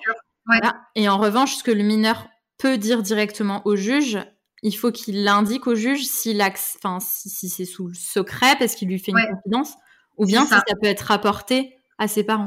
Et 0.96 1.08
en 1.08 1.18
revanche, 1.18 1.56
ce 1.56 1.64
que 1.64 1.72
le 1.72 1.84
mineur 1.84 2.28
peut 2.62 2.78
dire 2.78 3.02
directement 3.02 3.62
au 3.66 3.76
juge, 3.76 4.20
il 4.62 4.74
faut 4.74 4.92
qu'il 4.92 5.24
l'indique 5.24 5.66
au 5.68 5.76
juge 5.76 6.06
s'il 6.06 6.42
enfin, 6.42 7.00
si, 7.00 7.50
c'est 7.50 7.66
sous 7.66 7.88
le 7.88 7.94
secret 7.96 8.56
parce 8.60 8.76
qu'il 8.76 8.88
lui 8.88 9.00
fait 9.00 9.12
une 9.12 9.36
confidence, 9.36 9.74
ou 10.18 10.26
bien 10.26 10.44
si 10.44 10.50
ça 10.50 10.62
peut 10.80 10.88
être 10.88 11.02
rapporté 11.02 11.74
à 11.98 12.08
ses 12.08 12.24
parents. 12.24 12.46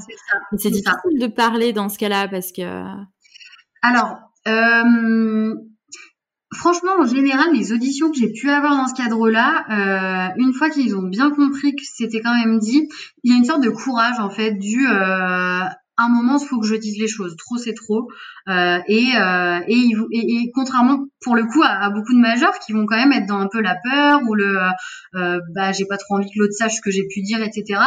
C'est 0.56 0.70
difficile 0.70 1.18
de 1.18 1.26
parler 1.26 1.72
dans 1.72 1.88
ce 1.88 1.98
cas-là 1.98 2.28
parce 2.28 2.52
que. 2.52 2.84
Alors, 3.82 4.18
euh, 4.46 5.54
franchement, 6.54 6.92
en 7.00 7.06
général, 7.06 7.52
les 7.52 7.72
auditions 7.72 8.10
que 8.10 8.16
j'ai 8.16 8.32
pu 8.32 8.50
avoir 8.50 8.76
dans 8.76 8.86
ce 8.86 8.94
cadre-là, 8.94 9.64
euh, 9.68 10.34
une 10.38 10.54
fois 10.54 10.70
qu'ils 10.70 10.96
ont 10.96 11.02
bien 11.02 11.30
compris 11.30 11.74
que 11.74 11.82
c'était 11.84 12.20
quand 12.20 12.34
même 12.34 12.58
dit, 12.60 12.88
il 13.24 13.32
y 13.32 13.34
a 13.34 13.38
une 13.38 13.44
sorte 13.44 13.62
de 13.62 13.70
courage 13.70 14.18
en 14.20 14.30
fait 14.30 14.52
du 14.52 14.86
euh, 14.86 15.64
un 15.96 16.08
moment, 16.08 16.38
il 16.40 16.46
faut 16.46 16.60
que 16.60 16.66
je 16.66 16.74
dise 16.74 16.98
les 16.98 17.08
choses. 17.08 17.36
Trop, 17.36 17.58
c'est 17.58 17.74
trop. 17.74 18.08
Euh, 18.48 18.78
et, 18.88 19.16
euh, 19.16 19.60
et, 19.68 19.90
et, 20.12 20.50
contrairement, 20.54 21.06
pour 21.22 21.36
le 21.36 21.44
coup, 21.44 21.62
à, 21.62 21.90
beaucoup 21.90 22.12
de 22.12 22.20
majeurs 22.20 22.58
qui 22.58 22.72
vont 22.72 22.86
quand 22.86 22.96
même 22.96 23.12
être 23.12 23.26
dans 23.26 23.38
un 23.38 23.48
peu 23.48 23.60
la 23.60 23.76
peur 23.82 24.20
ou 24.28 24.34
le, 24.34 24.58
euh, 25.14 25.40
bah, 25.54 25.72
j'ai 25.72 25.86
pas 25.86 25.96
trop 25.96 26.16
envie 26.16 26.26
que 26.26 26.38
l'autre 26.38 26.54
sache 26.54 26.76
ce 26.76 26.80
que 26.80 26.90
j'ai 26.90 27.06
pu 27.06 27.22
dire, 27.22 27.42
etc. 27.42 27.80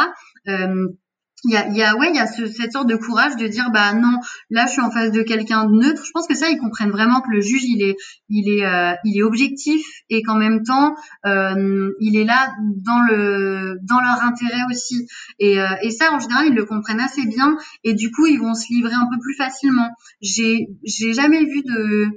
Il 1.44 1.52
y 1.52 1.56
a, 1.56 1.68
y 1.68 1.82
a 1.82 1.96
ouais 1.96 2.10
il 2.10 2.16
y 2.16 2.18
a 2.18 2.26
ce, 2.26 2.46
cette 2.46 2.72
sorte 2.72 2.88
de 2.88 2.96
courage 2.96 3.36
de 3.36 3.46
dire 3.46 3.70
bah 3.72 3.92
non 3.94 4.18
là 4.50 4.66
je 4.66 4.72
suis 4.72 4.80
en 4.80 4.90
face 4.90 5.12
de 5.12 5.22
quelqu'un 5.22 5.66
de 5.66 5.72
neutre. 5.72 6.02
Je 6.04 6.10
pense 6.12 6.26
que 6.26 6.34
ça 6.34 6.50
ils 6.50 6.58
comprennent 6.58 6.90
vraiment 6.90 7.20
que 7.20 7.30
le 7.30 7.40
juge 7.40 7.62
il 7.62 7.82
est 7.82 7.96
il 8.28 8.48
est 8.48 8.66
euh, 8.66 8.94
il 9.04 9.18
est 9.18 9.22
objectif 9.22 9.84
et 10.10 10.22
qu'en 10.22 10.34
même 10.34 10.64
temps 10.64 10.94
euh, 11.26 11.90
il 12.00 12.16
est 12.16 12.24
là 12.24 12.52
dans 12.58 13.00
le 13.02 13.76
dans 13.82 14.00
leur 14.00 14.22
intérêt 14.24 14.62
aussi. 14.70 15.06
Et, 15.38 15.60
euh, 15.60 15.68
et 15.82 15.90
ça 15.90 16.12
en 16.12 16.18
général 16.18 16.46
ils 16.48 16.54
le 16.54 16.64
comprennent 16.64 17.00
assez 17.00 17.24
bien. 17.26 17.56
Et 17.84 17.94
du 17.94 18.10
coup 18.10 18.26
ils 18.26 18.40
vont 18.40 18.54
se 18.54 18.72
livrer 18.72 18.94
un 18.94 19.06
peu 19.10 19.18
plus 19.20 19.36
facilement. 19.36 19.90
J'ai 20.20 20.66
j'ai 20.84 21.14
jamais 21.14 21.44
vu 21.44 21.62
de 21.62 22.08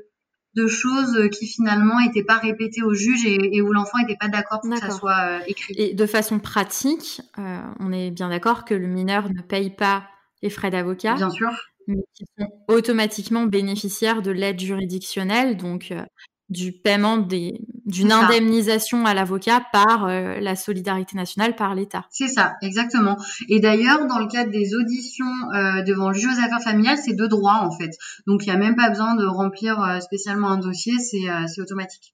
de 0.56 0.68
choses 0.68 1.30
qui 1.32 1.48
finalement 1.48 2.00
n'étaient 2.02 2.24
pas 2.24 2.38
répétées 2.38 2.84
au 2.84 2.94
juge 2.94 3.26
et, 3.26 3.62
où 3.62 3.72
l'enfant 3.72 3.98
n'était 4.00 4.18
pas 4.18 4.28
d'accord 4.28 4.62
pour 4.62 4.72
que 4.72 4.80
ça 4.80 4.92
soit 4.92 5.24
euh, 5.24 5.40
écrit. 5.48 5.74
Et 5.78 5.94
de 5.94 6.06
façon 6.06 6.40
pratique, 6.40 7.22
euh, 7.40 7.60
on 7.80 7.92
est 7.92 8.12
bien 8.12 8.30
d'accord 8.30 8.66
que 8.66 8.74
le 8.74 8.88
mineur 8.88 9.30
ne 9.30 9.42
paye 9.42 9.70
pas 9.70 10.04
les 10.42 10.50
frais 10.50 10.70
d'avocat. 10.70 11.16
Bien 11.16 11.30
sûr. 11.30 11.50
Mais 11.88 11.98
qui 12.14 12.26
sont 12.38 12.48
automatiquement 12.68 13.46
bénéficiaires 13.46 14.22
de 14.22 14.32
l'aide 14.32 14.60
juridictionnelle. 14.60 15.58
Donc, 15.58 15.92
euh, 15.92 16.04
du 16.52 16.74
paiement 16.74 17.18
des, 17.18 17.62
d'une 17.86 18.12
indemnisation 18.12 19.06
à 19.06 19.14
l'avocat 19.14 19.64
par 19.72 20.06
euh, 20.06 20.40
la 20.42 20.58
solidarité 20.58 21.16
nationale, 21.16 21.56
par 21.56 21.74
l'État. 21.76 22.06
C'est 22.10 22.28
ça, 22.28 22.56
exactement. 22.62 23.18
Et 23.48 23.62
d'ailleurs, 23.62 24.06
dans 24.08 24.20
le 24.20 24.28
cadre 24.28 24.52
des 24.52 24.76
auditions 24.76 25.26
euh, 25.54 25.82
devant 25.84 26.10
le 26.10 26.14
juge 26.14 26.30
aux 26.38 26.44
affaires 26.44 26.62
familiales, 26.62 26.98
c'est 26.98 27.16
de 27.16 27.26
droit 27.26 27.62
en 27.62 27.72
fait. 27.72 27.92
Donc 28.28 28.46
il 28.46 28.50
n'y 28.50 28.56
a 28.56 28.58
même 28.58 28.76
pas 28.76 28.90
besoin 28.90 29.16
de 29.16 29.26
remplir 29.26 29.82
euh, 29.82 30.02
spécialement 30.02 30.50
un 30.50 30.58
dossier, 30.58 31.00
c'est, 31.00 31.24
c'est 31.48 31.62
automatique. 31.62 32.14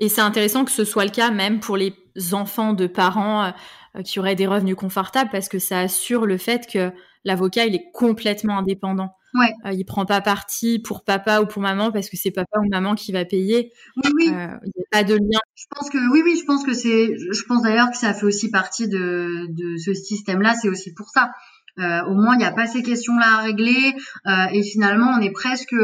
Et 0.00 0.08
c'est 0.08 0.20
intéressant 0.20 0.64
que 0.64 0.72
ce 0.72 0.84
soit 0.84 1.04
le 1.04 1.10
cas 1.10 1.30
même 1.30 1.60
pour 1.60 1.76
les 1.76 1.94
enfants 2.32 2.72
de 2.72 2.86
parents 2.88 3.52
qui 4.04 4.18
auraient 4.18 4.34
des 4.34 4.46
revenus 4.46 4.74
confortables 4.74 5.30
parce 5.30 5.48
que 5.48 5.58
ça 5.58 5.78
assure 5.80 6.24
le 6.26 6.38
fait 6.38 6.66
que 6.66 6.90
l'avocat 7.24 7.66
il 7.66 7.74
est 7.74 7.90
complètement 7.92 8.58
indépendant. 8.58 9.10
Ouais. 9.34 9.52
Euh, 9.66 9.72
il 9.72 9.84
prend 9.84 10.06
pas 10.06 10.20
parti 10.20 10.78
pour 10.78 11.04
papa 11.04 11.40
ou 11.40 11.46
pour 11.46 11.62
maman 11.62 11.92
parce 11.92 12.10
que 12.10 12.16
c'est 12.16 12.30
papa 12.30 12.58
ou 12.58 12.68
maman 12.68 12.94
qui 12.94 13.12
va 13.12 13.24
payer. 13.24 13.72
Oui, 13.96 14.10
oui. 14.16 14.28
Euh, 14.28 14.56
il 14.64 14.72
n'y 14.76 14.82
a 14.82 14.88
pas 14.90 15.04
de 15.04 15.14
lien. 15.14 15.38
Je 15.54 15.64
pense 15.70 15.90
que 15.90 15.98
oui, 16.12 16.22
oui, 16.24 16.36
je 16.38 16.44
pense 16.44 16.64
que 16.64 16.72
c'est. 16.72 17.14
Je 17.16 17.42
pense 17.44 17.62
d'ailleurs 17.62 17.90
que 17.90 17.96
ça 17.96 18.12
fait 18.14 18.26
aussi 18.26 18.50
partie 18.50 18.88
de, 18.88 19.46
de 19.50 19.76
ce 19.76 19.94
système-là. 19.94 20.54
C'est 20.60 20.68
aussi 20.68 20.92
pour 20.94 21.08
ça. 21.08 21.30
Euh, 21.78 22.02
au 22.06 22.14
moins, 22.14 22.34
il 22.34 22.38
n'y 22.38 22.44
a 22.44 22.52
pas 22.52 22.66
ces 22.66 22.82
questions-là 22.82 23.38
à 23.38 23.42
régler 23.42 23.94
euh, 24.26 24.46
et 24.52 24.62
finalement, 24.62 25.12
on 25.16 25.20
est 25.20 25.30
presque 25.30 25.74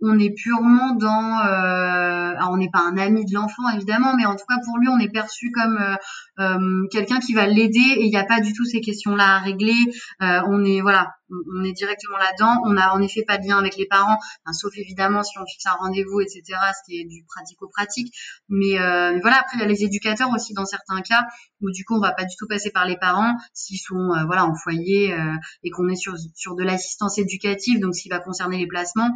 on 0.00 0.18
est 0.18 0.30
purement 0.30 0.94
dans 0.94 1.40
euh, 1.40 2.34
alors 2.36 2.50
on 2.52 2.56
n'est 2.56 2.70
pas 2.70 2.80
un 2.80 2.96
ami 2.96 3.24
de 3.24 3.34
l'enfant 3.34 3.68
évidemment 3.74 4.14
mais 4.16 4.26
en 4.26 4.36
tout 4.36 4.44
cas 4.48 4.58
pour 4.64 4.78
lui 4.78 4.88
on 4.88 4.98
est 4.98 5.08
perçu 5.08 5.50
comme 5.50 5.76
euh, 5.76 5.96
euh, 6.38 6.86
quelqu'un 6.90 7.18
qui 7.18 7.34
va 7.34 7.46
l'aider 7.46 7.80
et 7.96 8.04
il 8.04 8.10
n'y 8.10 8.16
a 8.16 8.24
pas 8.24 8.40
du 8.40 8.52
tout 8.52 8.64
ces 8.64 8.80
questions 8.80 9.16
là 9.16 9.36
à 9.36 9.38
régler 9.38 9.76
on 10.20 10.64
est 10.64 10.80
voilà 10.80 11.14
on 11.30 11.64
est 11.64 11.72
directement 11.72 12.16
là-dedans 12.16 12.62
on 12.64 12.76
a 12.76 12.92
en 12.92 13.00
effet 13.00 13.22
pas 13.26 13.38
de 13.38 13.46
lien 13.46 13.58
avec 13.58 13.76
les 13.76 13.86
parents 13.86 14.18
sauf 14.52 14.76
évidemment 14.76 15.22
si 15.22 15.38
on 15.38 15.46
fixe 15.46 15.66
un 15.66 15.72
rendez-vous 15.72 16.20
etc 16.20 16.42
ce 16.46 16.84
qui 16.86 17.00
est 17.00 17.04
du 17.04 17.24
pratico-pratique 17.28 18.14
mais 18.48 18.78
voilà 19.20 19.40
après 19.40 19.56
il 19.56 19.60
y 19.60 19.64
a 19.64 19.66
les 19.66 19.84
éducateurs 19.84 20.30
aussi 20.30 20.54
dans 20.54 20.64
certains 20.64 21.00
cas 21.02 21.24
où 21.60 21.70
du 21.70 21.84
coup 21.84 21.96
on 21.96 22.00
va 22.00 22.12
pas 22.12 22.24
du 22.24 22.36
tout 22.36 22.46
passer 22.46 22.70
par 22.70 22.86
les 22.86 22.96
parents 22.96 23.34
s'ils 23.52 23.78
sont 23.78 24.12
voilà 24.26 24.44
en 24.46 24.54
foyer 24.54 25.14
et 25.62 25.70
qu'on 25.70 25.88
est 25.88 25.96
sur 25.96 26.14
sur 26.34 26.54
de 26.54 26.64
l'assistance 26.64 27.18
éducative 27.18 27.80
donc 27.80 27.94
qui 27.94 28.08
va 28.08 28.20
concerner 28.20 28.58
les 28.58 28.66
placements 28.66 29.10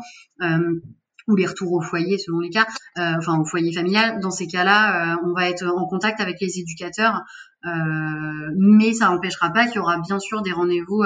ou 1.28 1.36
les 1.36 1.46
retours 1.46 1.72
au 1.72 1.80
foyer 1.80 2.18
selon 2.18 2.40
les 2.40 2.50
cas, 2.50 2.66
euh, 2.98 3.14
enfin 3.18 3.38
au 3.38 3.44
foyer 3.44 3.72
familial. 3.72 4.20
Dans 4.20 4.30
ces 4.30 4.46
cas-là, 4.46 5.14
euh, 5.14 5.22
on 5.24 5.32
va 5.32 5.48
être 5.48 5.66
en 5.66 5.86
contact 5.86 6.20
avec 6.20 6.40
les 6.40 6.58
éducateurs, 6.58 7.22
euh, 7.64 8.50
mais 8.56 8.92
ça 8.92 9.08
n'empêchera 9.08 9.50
pas 9.50 9.66
qu'il 9.66 9.76
y 9.76 9.78
aura 9.78 9.98
bien 9.98 10.18
sûr 10.18 10.42
des 10.42 10.52
rendez-vous 10.52 11.04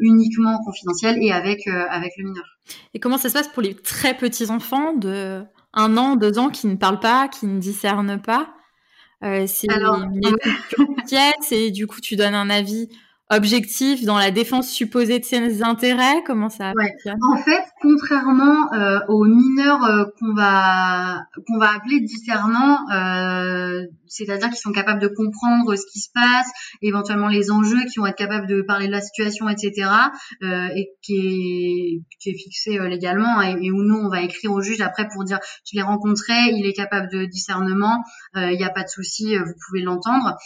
uniquement 0.00 0.58
confidentiels 0.64 1.18
et 1.20 1.32
avec 1.32 1.66
avec 1.66 2.12
le 2.18 2.24
mineur. 2.24 2.44
Et 2.94 3.00
comment 3.00 3.18
ça 3.18 3.28
se 3.28 3.34
passe 3.34 3.48
pour 3.48 3.62
les 3.62 3.74
très 3.74 4.16
petits 4.16 4.50
enfants 4.50 4.92
de 4.94 5.42
un 5.72 5.96
an, 5.96 6.16
deux 6.16 6.38
ans 6.38 6.48
qui 6.48 6.66
ne 6.66 6.76
parlent 6.76 7.00
pas, 7.00 7.28
qui 7.28 7.46
ne 7.46 7.60
discernent 7.60 8.20
pas? 8.20 8.54
C'est 9.20 9.70
Alors, 9.70 9.98
c'est 11.40 11.70
du 11.70 11.86
coup 11.86 12.00
tu 12.00 12.16
donnes 12.16 12.34
un 12.34 12.50
avis 12.50 12.88
objectif 13.30 14.04
dans 14.04 14.18
la 14.18 14.30
défense 14.30 14.70
supposée 14.70 15.18
de 15.18 15.24
ses 15.24 15.62
intérêts? 15.62 16.22
Comment 16.24 16.48
ça 16.48 16.72
ouais. 16.76 16.94
En 17.22 17.36
fait, 17.38 17.62
contrairement 17.80 18.72
euh, 18.72 19.00
aux 19.08 19.24
mineurs 19.24 19.82
euh, 19.84 20.04
qu'on 20.18 20.32
va 20.34 21.24
qu'on 21.46 21.58
va 21.58 21.74
appeler 21.74 22.00
discernants, 22.00 22.88
euh, 22.92 23.84
c'est-à-dire 24.06 24.50
qui 24.50 24.60
sont 24.60 24.70
capables 24.70 25.00
de 25.00 25.08
comprendre 25.08 25.74
ce 25.74 25.82
qui 25.92 25.98
se 25.98 26.08
passe, 26.14 26.48
éventuellement 26.82 27.26
les 27.26 27.50
enjeux, 27.50 27.84
qui 27.92 27.98
vont 27.98 28.06
être 28.06 28.16
capables 28.16 28.46
de 28.46 28.62
parler 28.62 28.86
de 28.86 28.92
la 28.92 29.00
situation, 29.00 29.48
etc., 29.48 29.90
euh, 30.42 30.68
et 30.76 30.90
qui 31.02 31.14
est, 31.14 32.02
qui 32.20 32.30
est 32.30 32.38
fixé 32.38 32.78
légalement, 32.88 33.42
et, 33.42 33.56
et, 33.60 33.72
où 33.72 33.82
nous 33.82 33.96
on 33.96 34.08
va 34.08 34.22
écrire 34.22 34.52
au 34.52 34.60
juge 34.60 34.80
après 34.80 35.08
pour 35.12 35.24
dire 35.24 35.40
je 35.64 35.76
l'ai 35.76 35.82
rencontré, 35.82 36.32
il 36.52 36.64
est 36.64 36.74
capable 36.74 37.08
de 37.10 37.24
discernement, 37.24 38.04
il 38.36 38.56
n'y 38.56 38.64
a 38.64 38.70
pas 38.70 38.84
de 38.84 38.88
souci, 38.88 39.36
vous 39.36 39.54
pouvez 39.66 39.82
l'entendre 39.82 40.36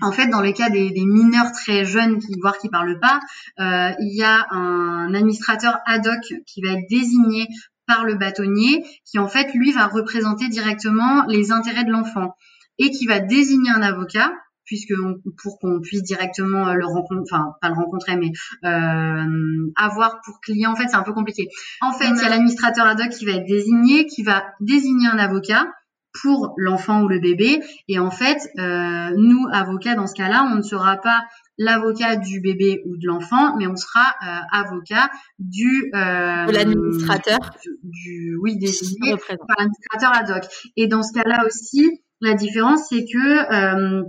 en 0.00 0.12
fait, 0.12 0.28
dans 0.28 0.40
les 0.40 0.52
cas 0.52 0.70
des, 0.70 0.92
mineurs 1.04 1.52
très 1.52 1.84
jeunes, 1.84 2.18
qui, 2.18 2.34
voire 2.40 2.58
qui 2.58 2.68
parlent 2.68 3.00
pas, 3.00 3.20
euh, 3.58 3.92
il 4.00 4.16
y 4.16 4.22
a 4.22 4.46
un 4.50 5.12
administrateur 5.14 5.78
ad 5.86 6.06
hoc 6.06 6.40
qui 6.46 6.62
va 6.62 6.72
être 6.72 6.88
désigné 6.88 7.48
par 7.86 8.04
le 8.04 8.14
bâtonnier, 8.14 8.84
qui 9.04 9.18
en 9.18 9.26
fait 9.26 9.52
lui 9.52 9.72
va 9.72 9.86
représenter 9.86 10.48
directement 10.48 11.24
les 11.26 11.50
intérêts 11.50 11.84
de 11.84 11.90
l'enfant 11.90 12.34
et 12.78 12.90
qui 12.90 13.06
va 13.06 13.18
désigner 13.18 13.70
un 13.70 13.82
avocat 13.82 14.32
puisque 14.70 14.94
pour 15.42 15.58
qu'on 15.58 15.80
puisse 15.80 16.04
directement 16.04 16.72
le 16.72 16.86
rencontrer, 16.86 17.24
enfin 17.28 17.54
pas 17.60 17.70
le 17.70 17.74
rencontrer, 17.74 18.14
mais 18.14 18.30
euh, 18.64 19.72
avoir 19.74 20.20
pour 20.24 20.38
client, 20.40 20.70
en 20.70 20.76
fait, 20.76 20.86
c'est 20.86 20.94
un 20.94 21.02
peu 21.02 21.12
compliqué. 21.12 21.48
En 21.80 21.92
fait, 21.92 22.06
il 22.08 22.22
y 22.22 22.24
a 22.24 22.28
l'administrateur 22.28 22.86
ad 22.86 23.00
hoc 23.00 23.08
qui 23.08 23.26
va 23.26 23.32
être 23.32 23.46
désigné, 23.46 24.06
qui 24.06 24.22
va 24.22 24.44
désigner 24.60 25.08
un 25.08 25.18
avocat 25.18 25.66
pour 26.12 26.54
l'enfant 26.56 27.02
ou 27.02 27.08
le 27.08 27.20
bébé. 27.20 27.60
Et 27.88 27.98
en 27.98 28.10
fait, 28.10 28.38
euh, 28.58 29.10
nous, 29.16 29.46
avocats, 29.52 29.94
dans 29.94 30.06
ce 30.06 30.14
cas-là, 30.14 30.48
on 30.52 30.56
ne 30.56 30.62
sera 30.62 30.96
pas 30.96 31.24
l'avocat 31.58 32.16
du 32.16 32.40
bébé 32.40 32.82
ou 32.86 32.96
de 32.96 33.06
l'enfant, 33.06 33.56
mais 33.56 33.66
on 33.66 33.76
sera 33.76 34.14
euh, 34.26 34.40
avocat 34.50 35.10
du 35.38 35.90
euh, 35.94 36.46
de 36.46 36.52
l'administrateur, 36.52 37.38
du, 37.82 38.36
oui 38.40 38.56
désigné 38.56 39.14
par 39.16 39.56
l'administrateur 39.58 40.12
ad 40.14 40.30
hoc. 40.30 40.50
Et 40.76 40.86
dans 40.86 41.02
ce 41.02 41.12
cas-là 41.12 41.44
aussi, 41.46 42.02
la 42.20 42.34
différence 42.34 42.88
c'est 42.88 43.04
que 43.04 44.02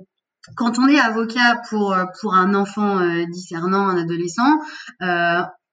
quand 0.56 0.80
on 0.80 0.88
est 0.88 1.00
avocat 1.00 1.62
pour 1.70 1.96
pour 2.22 2.34
un 2.34 2.54
enfant 2.54 3.02
discernant, 3.28 3.90
un 3.90 4.02
adolescent, 4.02 4.60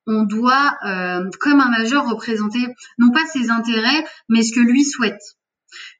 on 0.08 0.24
doit, 0.24 0.76
comme 1.38 1.60
un 1.60 1.70
majeur, 1.70 2.08
représenter 2.08 2.66
non 2.98 3.10
pas 3.12 3.24
ses 3.32 3.50
intérêts, 3.50 4.04
mais 4.28 4.42
ce 4.42 4.52
que 4.52 4.60
lui 4.60 4.84
souhaite. 4.84 5.37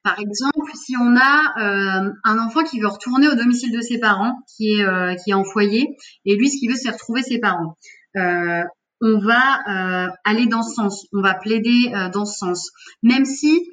Par 0.03 0.17
exemple, 0.19 0.71
si 0.75 0.95
on 0.97 1.15
a 1.17 1.53
euh, 1.57 2.11
un 2.23 2.39
enfant 2.39 2.63
qui 2.63 2.79
veut 2.79 2.87
retourner 2.87 3.27
au 3.27 3.35
domicile 3.35 3.71
de 3.71 3.81
ses 3.81 3.99
parents, 3.99 4.33
qui 4.55 4.75
est, 4.75 4.83
euh, 4.83 5.15
qui 5.15 5.31
est 5.31 5.33
en 5.33 5.43
foyer, 5.43 5.97
et 6.25 6.35
lui, 6.35 6.49
ce 6.49 6.57
qu'il 6.57 6.69
veut, 6.69 6.77
c'est 6.77 6.89
retrouver 6.89 7.21
ses 7.21 7.39
parents. 7.39 7.77
Euh, 8.15 8.63
on 9.01 9.19
va 9.19 10.11
aller 10.25 10.47
dans 10.47 10.61
ce 10.61 10.73
sens, 10.73 11.05
on 11.13 11.21
va 11.21 11.33
plaider 11.33 11.89
dans 12.11 12.25
ce 12.25 12.37
sens, 12.37 12.69
même 13.01 13.23
si 13.23 13.65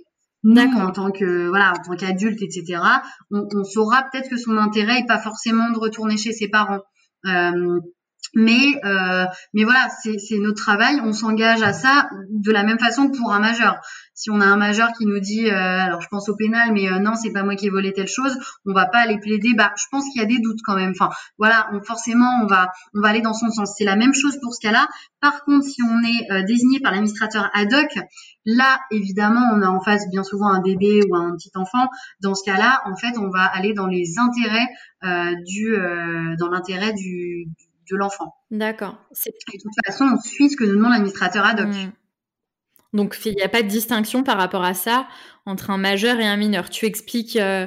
nous, 0.45 0.61
en 0.61 0.93
tant 0.93 1.11
que 1.11 1.49
voilà, 1.49 1.73
en 1.73 1.83
tant 1.83 1.97
qu'adulte, 1.97 2.41
etc., 2.43 2.81
on, 3.33 3.49
on 3.53 3.65
saura 3.65 4.05
peut-être 4.05 4.31
que 4.31 4.37
son 4.37 4.57
intérêt 4.57 5.01
est 5.01 5.07
pas 5.07 5.19
forcément 5.19 5.71
de 5.71 5.79
retourner 5.81 6.17
chez 6.17 6.33
ses 6.33 6.47
parents. 6.47 6.79
Mais, 8.35 8.79
euh, 8.85 9.25
mais 9.55 9.65
voilà, 9.65 9.89
c'est 10.03 10.39
notre 10.39 10.63
travail. 10.63 11.01
On 11.03 11.13
s'engage 11.13 11.63
à 11.63 11.73
ça 11.73 12.09
de 12.29 12.53
la 12.53 12.65
même 12.65 12.79
façon 12.79 13.09
que 13.09 13.17
pour 13.17 13.33
un 13.33 13.41
majeur. 13.41 13.81
Si 14.17 14.31
on 14.31 14.41
a 14.41 14.47
un 14.47 14.57
majeur 14.57 14.93
qui 14.97 15.05
nous 15.05 15.21
dit, 15.21 15.47
euh, 15.47 15.53
alors 15.53 16.01
je 16.01 16.09
pense 16.09 16.31
au 16.31 16.37
pénal, 16.37 16.73
mais 16.73 16.91
euh, 16.91 16.99
non, 16.99 17.15
c'est 17.15 17.33
pas 17.33 17.43
moi 17.43 17.55
qui 17.55 17.67
ai 17.67 17.71
volé 17.71 17.93
telle 17.93 18.09
chose, 18.09 18.35
on 18.65 18.73
va 18.73 18.87
pas 18.87 19.01
aller 19.01 19.19
plaider. 19.19 19.53
Bah, 19.55 19.73
je 19.77 19.85
pense 19.91 20.09
qu'il 20.09 20.23
y 20.23 20.25
a 20.25 20.27
des 20.27 20.39
doutes 20.39 20.61
quand 20.65 20.75
même. 20.75 20.93
Enfin, 20.99 21.11
voilà, 21.37 21.69
on, 21.75 21.83
forcément, 21.83 22.41
on 22.43 22.47
va, 22.47 22.73
on 22.95 23.03
va 23.03 23.09
aller 23.09 23.21
dans 23.21 23.35
son 23.35 23.51
sens. 23.51 23.75
C'est 23.77 23.85
la 23.85 23.95
même 23.95 24.15
chose 24.15 24.39
pour 24.41 24.55
ce 24.55 24.61
cas-là. 24.61 24.89
Par 25.21 25.45
contre, 25.45 25.67
si 25.67 25.83
on 25.83 26.03
est 26.03 26.33
euh, 26.33 26.43
désigné 26.47 26.81
par 26.81 26.93
l'administrateur 26.93 27.51
ad 27.53 27.71
hoc, 27.75 27.99
là, 28.47 28.81
évidemment, 28.91 29.51
on 29.53 29.61
a 29.61 29.69
en 29.69 29.83
face 29.83 30.09
bien 30.11 30.25
souvent 30.25 30.49
un 30.49 30.63
bébé 30.63 31.03
ou 31.11 31.15
un 31.15 31.37
petit 31.37 31.51
enfant. 31.55 31.87
Dans 32.23 32.35
ce 32.35 32.43
cas-là, 32.51 32.81
en 32.87 32.97
fait, 32.97 33.19
on 33.19 33.29
va 33.29 33.45
aller 33.45 33.75
dans 33.75 33.87
les 33.87 34.15
intérêts 34.19 34.67
euh, 35.05 35.35
du, 35.47 35.77
dans 36.39 36.49
l'intérêt 36.49 36.95
du 36.95 37.49
de 37.91 37.97
l'enfant. 37.97 38.35
D'accord. 38.51 38.97
Et 39.27 39.31
de 39.31 39.63
toute 39.63 39.87
façon, 39.87 40.07
on 40.07 40.21
suit 40.21 40.51
ce 40.51 40.57
que 40.57 40.65
nous 40.65 40.75
demande 40.75 40.93
l'administrateur 40.93 41.45
ad 41.45 41.61
hoc. 41.61 41.69
Hmm. 41.69 41.91
Donc, 42.97 43.19
il 43.25 43.35
n'y 43.35 43.43
a 43.43 43.49
pas 43.49 43.63
de 43.63 43.69
distinction 43.69 44.23
par 44.23 44.39
rapport 44.39 44.65
à 44.65 44.75
ça 44.75 45.07
entre 45.45 45.71
un 45.71 45.79
majeur 45.79 46.19
et 46.19 46.27
un 46.27 46.37
mineur. 46.37 46.71
Tu 46.71 46.87
expliques 46.87 47.37
euh, 47.37 47.67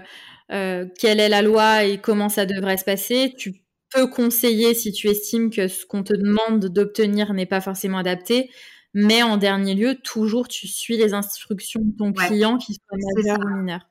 euh, 0.51 0.85
quelle 0.97 1.19
est 1.19 1.29
la 1.29 1.41
loi 1.41 1.83
et 1.83 1.99
comment 1.99 2.29
ça 2.29 2.45
devrait 2.45 2.77
se 2.77 2.83
passer. 2.83 3.33
Tu 3.37 3.61
peux 3.93 4.07
conseiller 4.07 4.73
si 4.73 4.91
tu 4.91 5.07
estimes 5.07 5.51
que 5.51 5.67
ce 5.67 5.85
qu'on 5.85 6.03
te 6.03 6.13
demande 6.13 6.65
d'obtenir 6.65 7.33
n'est 7.33 7.45
pas 7.45 7.61
forcément 7.61 7.99
adapté. 7.99 8.49
Mais 8.95 9.21
en 9.21 9.37
dernier 9.37 9.75
lieu, 9.75 9.95
toujours, 9.95 10.47
tu 10.47 10.67
suis 10.67 10.97
les 10.97 11.13
instructions 11.13 11.81
de 11.83 11.95
ton 11.95 12.11
client, 12.11 12.57
qui 12.57 12.73
soit 12.73 12.97
majeur 13.15 13.39
ou 13.39 13.59
mineur. 13.59 13.81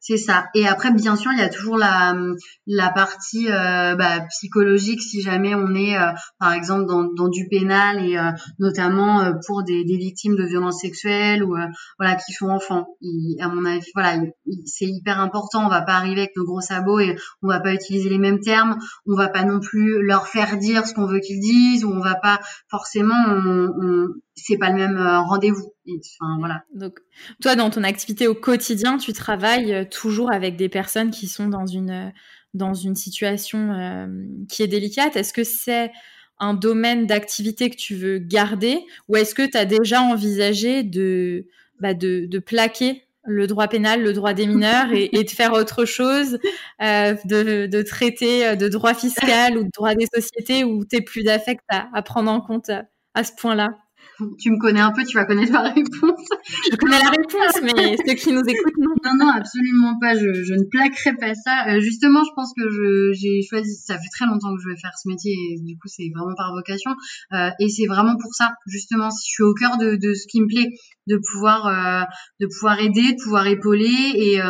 C'est 0.00 0.16
ça. 0.16 0.46
Et 0.54 0.66
après, 0.66 0.92
bien 0.92 1.16
sûr, 1.16 1.32
il 1.32 1.40
y 1.40 1.42
a 1.42 1.48
toujours 1.48 1.76
la, 1.76 2.14
la 2.66 2.90
partie 2.90 3.50
euh, 3.50 3.96
bah, 3.96 4.20
psychologique 4.28 5.02
si 5.02 5.20
jamais 5.20 5.56
on 5.56 5.74
est, 5.74 5.98
euh, 5.98 6.12
par 6.38 6.52
exemple, 6.52 6.86
dans, 6.86 7.02
dans, 7.02 7.28
du 7.28 7.48
pénal 7.48 8.04
et 8.04 8.16
euh, 8.16 8.30
notamment 8.60 9.32
pour 9.46 9.64
des, 9.64 9.84
des, 9.84 9.96
victimes 9.96 10.36
de 10.36 10.44
violences 10.44 10.80
sexuelles 10.80 11.42
ou 11.42 11.56
voilà 11.98 12.14
qui 12.14 12.32
sont 12.32 12.48
enfants. 12.48 12.86
à 13.40 13.48
mon 13.48 13.64
avis, 13.64 13.90
voilà, 13.94 14.22
c'est 14.66 14.86
hyper 14.86 15.20
important. 15.20 15.66
On 15.66 15.68
va 15.68 15.82
pas 15.82 15.94
arriver 15.94 16.20
avec 16.22 16.36
nos 16.36 16.44
gros 16.44 16.60
sabots 16.60 17.00
et 17.00 17.16
on 17.42 17.48
va 17.48 17.58
pas 17.58 17.74
utiliser 17.74 18.08
les 18.08 18.18
mêmes 18.18 18.40
termes. 18.40 18.78
On 19.06 19.16
va 19.16 19.28
pas 19.28 19.42
non 19.42 19.58
plus 19.58 20.00
leur 20.02 20.28
faire 20.28 20.58
dire 20.58 20.86
ce 20.86 20.94
qu'on 20.94 21.06
veut 21.06 21.20
qu'ils 21.20 21.40
disent 21.40 21.84
ou 21.84 21.92
on 21.92 22.00
va 22.00 22.14
pas 22.14 22.38
forcément. 22.70 23.16
On, 23.26 23.68
on 23.80 24.06
c'est 24.44 24.58
pas 24.58 24.70
le 24.70 24.76
même 24.76 24.98
rendez-vous. 24.98 25.72
Enfin, 25.96 26.36
voilà. 26.38 26.64
Donc, 26.74 27.00
toi, 27.40 27.56
dans 27.56 27.70
ton 27.70 27.84
activité 27.84 28.26
au 28.26 28.34
quotidien, 28.34 28.98
tu 28.98 29.12
travailles 29.12 29.72
euh, 29.72 29.84
toujours 29.84 30.32
avec 30.32 30.56
des 30.56 30.68
personnes 30.68 31.10
qui 31.10 31.26
sont 31.26 31.48
dans 31.48 31.66
une, 31.66 31.90
euh, 31.90 32.10
dans 32.54 32.74
une 32.74 32.94
situation 32.94 33.72
euh, 33.72 34.06
qui 34.48 34.62
est 34.62 34.68
délicate. 34.68 35.16
Est-ce 35.16 35.32
que 35.32 35.44
c'est 35.44 35.92
un 36.38 36.54
domaine 36.54 37.06
d'activité 37.06 37.70
que 37.70 37.76
tu 37.76 37.94
veux 37.94 38.18
garder 38.18 38.84
ou 39.08 39.16
est-ce 39.16 39.34
que 39.34 39.48
tu 39.48 39.56
as 39.56 39.64
déjà 39.64 40.00
envisagé 40.00 40.84
de, 40.84 41.46
bah 41.80 41.94
de, 41.94 42.26
de, 42.26 42.38
plaquer 42.38 43.08
le 43.24 43.48
droit 43.48 43.66
pénal, 43.66 44.02
le 44.02 44.12
droit 44.12 44.34
des 44.34 44.46
mineurs 44.46 44.92
et, 44.92 45.08
de 45.08 45.30
faire 45.30 45.52
autre 45.52 45.84
chose, 45.84 46.38
euh, 46.80 47.16
de, 47.24 47.66
de, 47.66 47.82
traiter 47.82 48.54
de 48.54 48.68
droit 48.68 48.94
fiscal 48.94 49.58
ou 49.58 49.64
de 49.64 49.70
droit 49.74 49.94
des 49.96 50.06
sociétés 50.14 50.62
où 50.62 50.84
tu 50.84 51.02
plus 51.02 51.24
d'affect 51.24 51.64
à 51.68 52.02
prendre 52.02 52.30
en 52.30 52.40
compte 52.40 52.70
à 53.14 53.24
ce 53.24 53.32
point-là? 53.36 53.70
tu 54.38 54.50
me 54.50 54.58
connais 54.58 54.80
un 54.80 54.92
peu, 54.92 55.04
tu 55.04 55.16
vas 55.16 55.24
connaître 55.24 55.52
la 55.52 55.70
réponse. 55.70 56.28
Je 56.70 56.76
connais 56.76 56.98
la 56.98 57.10
réponse, 57.10 57.62
mais 57.62 57.96
ceux 58.06 58.14
qui 58.14 58.32
nous 58.32 58.42
écoutent, 58.42 58.78
non. 58.78 58.94
Non, 59.04 59.26
non, 59.26 59.32
absolument 59.32 59.98
pas. 60.00 60.14
Je, 60.14 60.44
je 60.44 60.54
ne 60.54 60.64
plaquerai 60.64 61.14
pas 61.14 61.34
ça. 61.34 61.68
Euh, 61.68 61.80
justement, 61.80 62.22
je 62.24 62.30
pense 62.34 62.52
que 62.56 63.12
j'ai 63.12 63.42
choisi. 63.42 63.74
Ça 63.76 63.94
fait 63.96 64.08
très 64.12 64.26
longtemps 64.26 64.54
que 64.54 64.62
je 64.62 64.68
vais 64.68 64.76
faire 64.76 64.92
ce 65.02 65.08
métier, 65.08 65.32
et 65.32 65.60
du 65.60 65.78
coup, 65.78 65.88
c'est 65.88 66.10
vraiment 66.14 66.34
par 66.36 66.52
vocation. 66.52 66.92
Euh, 67.32 67.50
et 67.60 67.68
c'est 67.68 67.86
vraiment 67.86 68.16
pour 68.20 68.34
ça, 68.34 68.54
justement, 68.66 69.10
si 69.10 69.28
je 69.28 69.32
suis 69.34 69.44
au 69.44 69.54
cœur 69.54 69.78
de, 69.78 69.96
de 69.96 70.14
ce 70.14 70.26
qui 70.26 70.40
me 70.40 70.46
plaît, 70.46 70.68
de 71.06 71.18
pouvoir, 71.32 71.66
euh, 71.66 72.04
de 72.40 72.46
pouvoir 72.46 72.80
aider, 72.80 73.12
de 73.12 73.22
pouvoir 73.22 73.46
épauler 73.46 74.12
et 74.14 74.40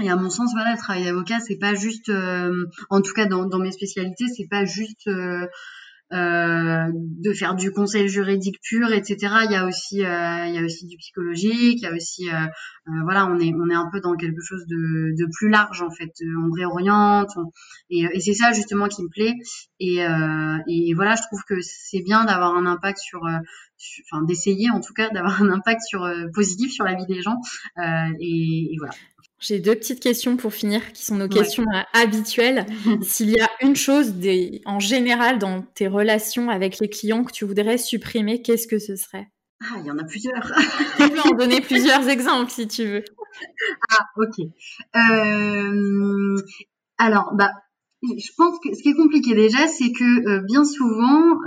et 0.00 0.08
à 0.08 0.16
mon 0.16 0.30
sens, 0.30 0.52
voilà, 0.54 0.72
le 0.72 0.78
travail 0.78 1.04
d'avocat, 1.04 1.38
c'est 1.40 1.58
pas 1.58 1.74
juste, 1.74 2.08
euh, 2.08 2.64
en 2.88 3.02
tout 3.02 3.12
cas 3.12 3.26
dans, 3.26 3.44
dans 3.46 3.58
mes 3.58 3.72
spécialités, 3.72 4.24
c'est 4.34 4.48
pas 4.48 4.64
juste 4.64 5.06
euh, 5.06 5.46
de 6.12 7.32
faire 7.32 7.54
du 7.54 7.70
conseil 7.70 8.08
juridique 8.08 8.60
pur, 8.62 8.92
etc. 8.92 9.16
Il 9.46 9.52
y 9.52 9.56
a 9.56 9.66
aussi, 9.66 10.04
euh, 10.04 10.46
il 10.46 10.54
y 10.54 10.58
a 10.58 10.62
aussi 10.62 10.86
du 10.86 10.96
psychologique, 10.98 11.78
il 11.78 11.82
y 11.82 11.86
a 11.86 11.94
aussi, 11.94 12.28
euh, 12.28 12.46
voilà, 13.04 13.26
on 13.26 13.38
est, 13.38 13.52
on 13.54 13.70
est 13.70 13.74
un 13.74 13.88
peu 13.90 14.00
dans 14.00 14.14
quelque 14.16 14.42
chose 14.42 14.66
de, 14.66 15.14
de 15.16 15.26
plus 15.38 15.48
large 15.48 15.82
en 15.82 15.90
fait. 15.90 16.12
On 16.38 16.50
réoriente, 16.50 17.30
et, 17.90 18.06
et 18.12 18.20
c'est 18.20 18.34
ça 18.34 18.52
justement 18.52 18.88
qui 18.88 19.02
me 19.02 19.08
plaît. 19.08 19.34
Et, 19.80 20.00
et 20.68 20.94
voilà, 20.94 21.14
je 21.16 21.22
trouve 21.22 21.42
que 21.48 21.60
c'est 21.60 22.02
bien 22.02 22.24
d'avoir 22.24 22.54
un 22.56 22.66
impact 22.66 22.98
sur, 22.98 23.20
enfin 23.24 24.22
d'essayer 24.24 24.70
en 24.70 24.80
tout 24.80 24.92
cas 24.92 25.08
d'avoir 25.10 25.42
un 25.42 25.50
impact 25.50 25.80
sur 25.82 26.06
positif 26.34 26.72
sur 26.72 26.84
la 26.84 26.94
vie 26.94 27.06
des 27.06 27.22
gens. 27.22 27.40
et, 28.20 28.68
et 28.72 28.76
voilà. 28.78 28.92
J'ai 29.42 29.58
deux 29.58 29.74
petites 29.74 29.98
questions 29.98 30.36
pour 30.36 30.54
finir, 30.54 30.92
qui 30.92 31.04
sont 31.04 31.16
nos 31.16 31.26
questions 31.26 31.64
euh, 31.74 31.80
habituelles. 31.94 32.64
S'il 33.02 33.30
y 33.30 33.40
a 33.40 33.50
une 33.60 33.74
chose 33.74 34.12
des, 34.12 34.62
en 34.66 34.78
général 34.78 35.40
dans 35.40 35.62
tes 35.62 35.88
relations 35.88 36.48
avec 36.48 36.78
les 36.78 36.88
clients 36.88 37.24
que 37.24 37.32
tu 37.32 37.44
voudrais 37.44 37.76
supprimer, 37.76 38.40
qu'est-ce 38.40 38.68
que 38.68 38.78
ce 38.78 38.94
serait? 38.94 39.26
Ah, 39.60 39.78
il 39.80 39.86
y 39.86 39.90
en 39.90 39.98
a 39.98 40.04
plusieurs. 40.04 40.52
tu 40.96 41.10
peux 41.10 41.28
en 41.28 41.34
donner 41.34 41.60
plusieurs 41.60 42.08
exemples 42.08 42.52
si 42.52 42.68
tu 42.68 42.84
veux. 42.84 43.04
Ah, 43.90 44.04
ok. 44.16 44.46
Euh, 44.94 46.36
alors, 46.98 47.32
bah, 47.34 47.50
je 48.04 48.30
pense 48.36 48.58
que 48.62 48.72
ce 48.76 48.80
qui 48.80 48.90
est 48.90 48.94
compliqué 48.94 49.34
déjà, 49.34 49.66
c'est 49.66 49.90
que 49.90 50.28
euh, 50.28 50.42
bien 50.46 50.64
souvent, 50.64 51.40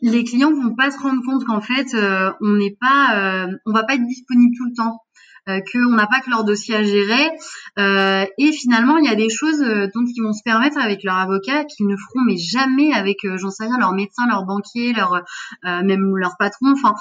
les 0.00 0.24
clients 0.24 0.52
vont 0.52 0.74
pas 0.74 0.90
se 0.90 0.98
rendre 0.98 1.22
compte 1.24 1.44
qu'en 1.44 1.60
fait, 1.60 1.94
on 2.40 2.54
n'est 2.54 2.76
pas, 2.80 3.46
on 3.64 3.72
va 3.72 3.84
pas 3.84 3.94
être 3.94 4.06
disponible 4.08 4.56
tout 4.56 4.64
le 4.64 4.74
temps 4.74 4.98
qu'on 5.46 5.90
n'a 5.90 6.06
pas 6.06 6.20
que 6.20 6.30
leur 6.30 6.44
dossier 6.44 6.74
à 6.74 6.82
gérer. 6.82 7.30
Euh, 7.78 8.24
et 8.38 8.52
finalement, 8.52 8.98
il 8.98 9.06
y 9.06 9.08
a 9.08 9.14
des 9.14 9.28
choses 9.28 9.60
euh, 9.62 9.88
dont 9.94 10.04
ils 10.06 10.22
vont 10.22 10.32
se 10.32 10.42
permettre 10.44 10.78
avec 10.78 11.02
leur 11.02 11.16
avocat 11.16 11.64
qu'ils 11.64 11.86
ne 11.86 11.96
feront 11.96 12.24
mais 12.26 12.36
jamais 12.36 12.92
avec, 12.92 13.18
j'en 13.36 13.50
sais 13.50 13.64
rien, 13.64 13.78
leur 13.78 13.92
médecin, 13.92 14.26
leur 14.28 14.44
banquier, 14.44 14.92
leur 14.92 15.22
même 15.64 16.16
leur 16.16 16.36
patron. 16.38 16.72
Enfin, 16.72 16.94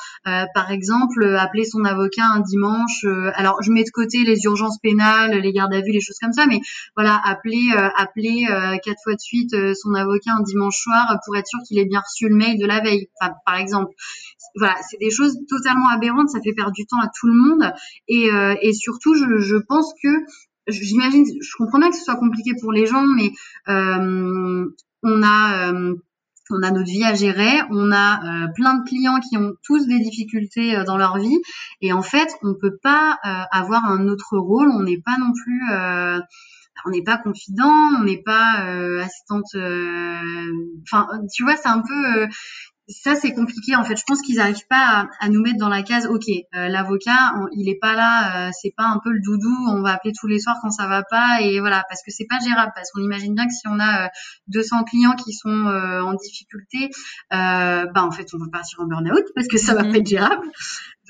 par 0.53 0.71
exemple, 0.71 1.35
appeler 1.35 1.65
son 1.65 1.83
avocat 1.85 2.25
un 2.25 2.39
dimanche. 2.39 3.05
alors, 3.35 3.61
je 3.61 3.71
mets 3.71 3.83
de 3.83 3.89
côté 3.91 4.23
les 4.23 4.43
urgences 4.43 4.79
pénales, 4.79 5.31
les 5.31 5.51
gardes 5.51 5.73
à 5.73 5.81
vue, 5.81 5.91
les 5.91 6.01
choses 6.01 6.17
comme 6.21 6.33
ça, 6.33 6.45
mais 6.47 6.59
voilà, 6.95 7.19
appeler 7.23 7.71
appeler 7.95 8.45
quatre 8.83 8.99
fois 9.03 9.13
de 9.13 9.19
suite 9.19 9.55
son 9.75 9.93
avocat 9.93 10.31
un 10.37 10.43
dimanche 10.43 10.77
soir 10.77 11.19
pour 11.25 11.35
être 11.37 11.47
sûr 11.47 11.59
qu'il 11.67 11.79
ait 11.79 11.85
bien 11.85 12.01
reçu 12.01 12.29
le 12.29 12.35
mail 12.35 12.59
de 12.59 12.65
la 12.65 12.79
veille. 12.79 13.07
Par 13.45 13.55
exemple, 13.57 13.91
voilà, 14.55 14.75
c'est 14.89 14.97
des 14.97 15.11
choses 15.11 15.37
totalement 15.47 15.89
aberrantes. 15.89 16.29
Ça 16.29 16.41
fait 16.41 16.53
perdre 16.53 16.73
du 16.73 16.85
temps 16.85 16.99
à 16.99 17.09
tout 17.19 17.27
le 17.27 17.33
monde 17.33 17.71
et 18.07 18.29
euh, 18.31 18.55
surtout, 18.73 19.15
je, 19.15 19.57
pense 19.67 19.93
que 20.01 20.09
j'imagine, 20.67 21.25
je 21.25 21.57
comprends 21.57 21.79
bien 21.79 21.89
que 21.89 21.95
ce 21.95 22.03
soit 22.03 22.15
compliqué 22.15 22.51
pour 22.59 22.71
les 22.71 22.85
gens, 22.85 23.05
mais 23.05 23.31
euh, 23.69 24.65
on 25.03 25.23
a 25.23 25.71
euh, 25.71 25.95
on 26.53 26.63
a 26.63 26.71
notre 26.71 26.91
vie 26.91 27.05
à 27.05 27.13
gérer, 27.13 27.61
on 27.69 27.93
a 27.93 28.49
plein 28.55 28.73
de 28.79 28.83
clients 28.83 29.21
qui 29.21 29.37
ont 29.37 29.53
tous 29.63 29.87
des 29.87 29.99
difficultés 29.99 30.83
dans 30.85 30.97
leur 30.97 31.17
vie, 31.17 31.39
et 31.79 31.93
en 31.93 32.01
fait, 32.01 32.27
on 32.43 32.55
peut 32.59 32.77
pas 32.83 33.17
avoir 33.51 33.85
un 33.85 34.09
autre 34.09 34.37
rôle. 34.37 34.69
On 34.69 34.83
n'est 34.83 34.99
pas 34.99 35.17
non 35.17 35.31
plus 35.31 35.61
on 36.83 36.89
n'est 36.89 37.03
pas 37.03 37.17
confident, 37.17 37.91
on 37.99 38.03
n'est 38.03 38.21
pas 38.21 38.65
assistante. 39.01 39.55
Enfin, 39.55 41.07
tu 41.33 41.43
vois, 41.43 41.55
c'est 41.55 41.69
un 41.69 41.81
peu 41.81 42.27
ça 42.87 43.15
c'est 43.15 43.33
compliqué 43.33 43.75
en 43.75 43.83
fait. 43.83 43.95
Je 43.95 44.03
pense 44.05 44.21
qu'ils 44.21 44.37
n'arrivent 44.37 44.67
pas 44.69 45.07
à, 45.19 45.29
nous 45.29 45.41
mettre 45.41 45.57
dans 45.57 45.69
la 45.69 45.83
case. 45.83 46.07
Ok, 46.07 46.25
euh, 46.29 46.67
l'avocat, 46.67 47.33
il 47.53 47.69
est 47.69 47.79
pas 47.79 47.93
là, 47.95 48.47
euh, 48.47 48.51
c'est 48.59 48.73
pas 48.75 48.85
un 48.85 48.99
peu 49.03 49.11
le 49.11 49.19
doudou. 49.21 49.55
On 49.69 49.81
va 49.81 49.93
appeler 49.93 50.13
tous 50.19 50.27
les 50.27 50.39
soirs 50.39 50.57
quand 50.61 50.71
ça 50.71 50.87
va 50.87 51.03
pas 51.03 51.41
et 51.41 51.59
voilà 51.59 51.83
parce 51.89 52.01
que 52.03 52.11
c'est 52.11 52.27
pas 52.27 52.39
gérable. 52.39 52.71
Parce 52.75 52.91
qu'on 52.91 53.01
imagine 53.01 53.35
bien 53.35 53.47
que 53.47 53.53
si 53.53 53.67
on 53.67 53.79
a 53.79 54.09
200 54.47 54.79
euh, 54.79 54.83
clients 54.83 55.15
qui 55.15 55.33
sont 55.33 55.49
en 55.49 56.13
difficulté, 56.13 56.89
bah 57.29 57.89
en 57.95 58.11
fait 58.11 58.27
on 58.33 58.37
va 58.37 58.47
partir 58.51 58.79
en 58.81 58.85
burn-out 58.85 59.25
parce 59.35 59.47
que 59.47 59.57
ça 59.57 59.73
va 59.73 59.83
mhm. 59.83 59.91
pas 59.91 59.97
être 59.97 60.07
gérable. 60.07 60.47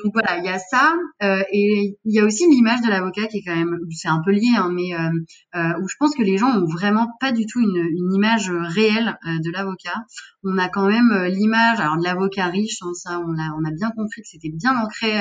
Donc 0.04 0.14
voilà, 0.14 0.38
il 0.38 0.46
y 0.46 0.50
a 0.50 0.58
ça 0.58 0.94
euh, 1.22 1.44
et 1.52 1.98
il 2.06 2.16
y 2.16 2.20
a 2.20 2.26
aussi 2.26 2.50
l'image 2.50 2.82
de 2.82 2.90
l'avocat 2.90 3.28
qui 3.28 3.38
est 3.38 3.44
quand 3.46 3.56
même, 3.56 3.80
c'est 3.92 4.08
un 4.08 4.22
peu 4.24 4.32
lié, 4.32 4.50
hein, 4.56 4.70
mais 4.74 4.96
euh, 4.96 5.10
euh, 5.56 5.82
où 5.82 5.88
je 5.88 5.96
pense 6.00 6.16
que 6.16 6.24
les 6.24 6.38
gens 6.38 6.48
ont 6.48 6.66
vraiment 6.66 7.10
pas 7.20 7.32
du 7.32 7.46
tout 7.46 7.60
une, 7.60 7.76
une 7.76 8.14
image 8.14 8.50
réelle 8.50 9.18
de 9.26 9.52
l'avocat. 9.52 10.06
On 10.44 10.58
a 10.58 10.70
quand 10.70 10.88
même 10.88 11.26
l'image, 11.26 11.80
alors 11.80 11.98
de 11.98 12.04
l'avocat 12.04 12.48
riche, 12.48 12.80
hein, 12.82 12.94
ça 12.94 13.20
on 13.20 13.34
a 13.38 13.56
on 13.60 13.66
a 13.66 13.72
bien 13.72 13.92
compris 13.92 14.22
que 14.22 14.28
c'était 14.28 14.50
bien 14.50 14.76
ancré, 14.78 15.14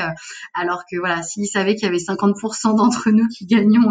alors 0.54 0.84
que 0.90 0.98
voilà, 0.98 1.22
s'ils 1.22 1.46
savaient 1.46 1.74
qu'il 1.74 1.84
y 1.84 1.88
avait 1.88 1.98
50% 1.98 2.76
d'entre 2.76 3.10
nous 3.10 3.26
qui 3.28 3.46
gagnions 3.46 3.90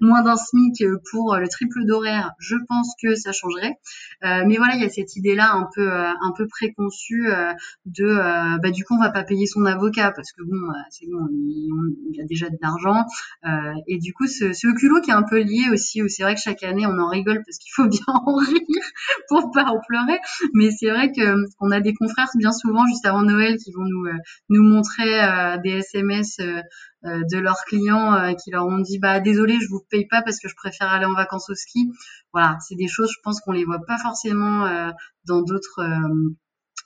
moins 0.00 0.22
d'un 0.22 0.36
SMIC 0.36 0.84
pour 1.10 1.36
le 1.36 1.48
triple 1.48 1.84
d'horaire, 1.86 2.32
je 2.38 2.56
pense 2.68 2.94
que 3.02 3.14
ça 3.14 3.32
changerait. 3.32 3.74
mais 4.22 4.56
voilà, 4.56 4.76
il 4.76 4.82
y 4.82 4.84
a 4.84 4.88
cette 4.88 5.16
idée 5.16 5.34
là 5.34 5.52
un 5.52 5.68
peu 5.74 5.90
un 5.90 6.32
peu 6.36 6.46
préconçue 6.46 7.28
de 7.86 8.58
bah 8.62 8.70
du 8.70 8.84
coup 8.84 8.94
on 8.94 9.00
va 9.00 9.10
pas 9.10 9.24
payer 9.24 9.46
son 9.46 9.64
avocat 9.64 10.12
parce 10.14 10.32
que 10.32 10.42
bon, 10.42 10.56
euh, 10.56 10.72
c'est 10.90 11.06
bon, 11.06 11.26
il, 11.30 12.20
a 12.20 12.24
déjà 12.24 12.48
de 12.48 12.56
l'argent. 12.60 13.04
Euh, 13.44 13.72
et 13.86 13.98
du 13.98 14.12
coup, 14.12 14.26
ce, 14.26 14.52
ce 14.52 14.68
culot 14.74 15.00
qui 15.00 15.10
est 15.10 15.14
un 15.14 15.22
peu 15.22 15.40
lié 15.40 15.68
aussi, 15.72 16.02
où 16.02 16.08
c'est 16.08 16.22
vrai 16.22 16.34
que 16.34 16.40
chaque 16.40 16.62
année, 16.62 16.86
on 16.86 16.98
en 16.98 17.08
rigole 17.08 17.42
parce 17.44 17.58
qu'il 17.58 17.72
faut 17.74 17.86
bien 17.88 18.04
en 18.06 18.34
rire 18.36 18.86
pour 19.28 19.50
pas 19.52 19.64
en 19.64 19.80
pleurer. 19.86 20.18
Mais 20.54 20.69
c'est 20.70 20.90
vrai 20.90 21.12
que 21.12 21.34
on 21.60 21.70
a 21.70 21.80
des 21.80 21.94
confrères 21.94 22.28
bien 22.36 22.52
souvent 22.52 22.86
juste 22.86 23.04
avant 23.06 23.22
Noël 23.22 23.56
qui 23.56 23.72
vont 23.72 23.84
nous 23.84 24.06
euh, 24.06 24.16
nous 24.48 24.62
montrer 24.62 25.20
des 25.62 25.78
SMS 25.78 26.36
de 27.02 27.38
leurs 27.38 27.64
clients 27.66 28.34
qui 28.36 28.50
leur 28.50 28.66
ont 28.66 28.78
dit 28.78 28.98
bah 28.98 29.20
désolé 29.20 29.58
je 29.60 29.68
vous 29.68 29.80
paye 29.90 30.06
pas 30.06 30.22
parce 30.22 30.38
que 30.38 30.48
je 30.48 30.54
préfère 30.54 30.88
aller 30.88 31.06
en 31.06 31.14
vacances 31.14 31.48
au 31.48 31.54
ski. 31.54 31.90
Voilà 32.32 32.58
c'est 32.66 32.74
des 32.74 32.88
choses 32.88 33.10
je 33.10 33.20
pense 33.22 33.40
qu'on 33.40 33.52
les 33.52 33.64
voit 33.64 33.84
pas 33.86 33.98
forcément 33.98 34.92
dans 35.26 35.42
d'autres 35.42 35.82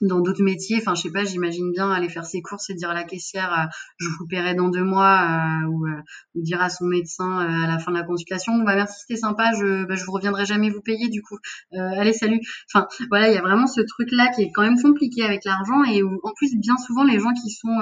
dans 0.01 0.19
d'autres 0.19 0.43
métiers, 0.43 0.77
enfin 0.77 0.95
je 0.95 1.03
sais 1.03 1.11
pas, 1.11 1.23
j'imagine 1.23 1.71
bien 1.71 1.91
aller 1.91 2.09
faire 2.09 2.25
ses 2.25 2.41
courses 2.41 2.69
et 2.69 2.73
dire 2.73 2.89
à 2.89 2.93
la 2.93 3.03
caissière 3.03 3.51
euh, 3.53 3.65
je 3.97 4.07
vous 4.17 4.27
paierai 4.27 4.53
dans 4.53 4.69
deux 4.69 4.83
mois 4.83 5.21
euh, 5.21 5.67
ou, 5.67 5.87
euh, 5.87 6.01
dire 6.35 6.61
à 6.61 6.69
son 6.69 6.85
médecin 6.85 7.37
à 7.39 7.67
la 7.67 7.79
fin 7.79 7.91
de 7.91 7.97
la 7.97 8.03
consultation 8.03 8.57
bah 8.63 8.75
merci 8.75 9.01
c'était 9.01 9.19
sympa, 9.19 9.51
je 9.53 9.85
bah, 9.85 9.95
je 9.95 10.03
vous 10.05 10.11
reviendrai 10.11 10.45
jamais 10.45 10.69
vous 10.69 10.81
payer 10.81 11.07
du 11.09 11.21
coup. 11.21 11.37
allez 11.71 12.13
salut. 12.13 12.39
Enfin 12.73 12.87
voilà, 13.09 13.29
il 13.29 13.33
y 13.33 13.37
a 13.37 13.41
vraiment 13.41 13.67
ce 13.67 13.81
truc 13.81 14.09
là 14.11 14.27
qui 14.35 14.43
est 14.43 14.51
quand 14.51 14.63
même 14.63 14.81
compliqué 14.81 15.23
avec 15.23 15.45
l'argent 15.45 15.83
et 15.83 16.03
où 16.03 16.19
en 16.23 16.31
plus 16.35 16.55
bien 16.57 16.77
souvent 16.77 17.03
les 17.03 17.19
gens 17.19 17.33
qui 17.33 17.49
sont 17.49 17.79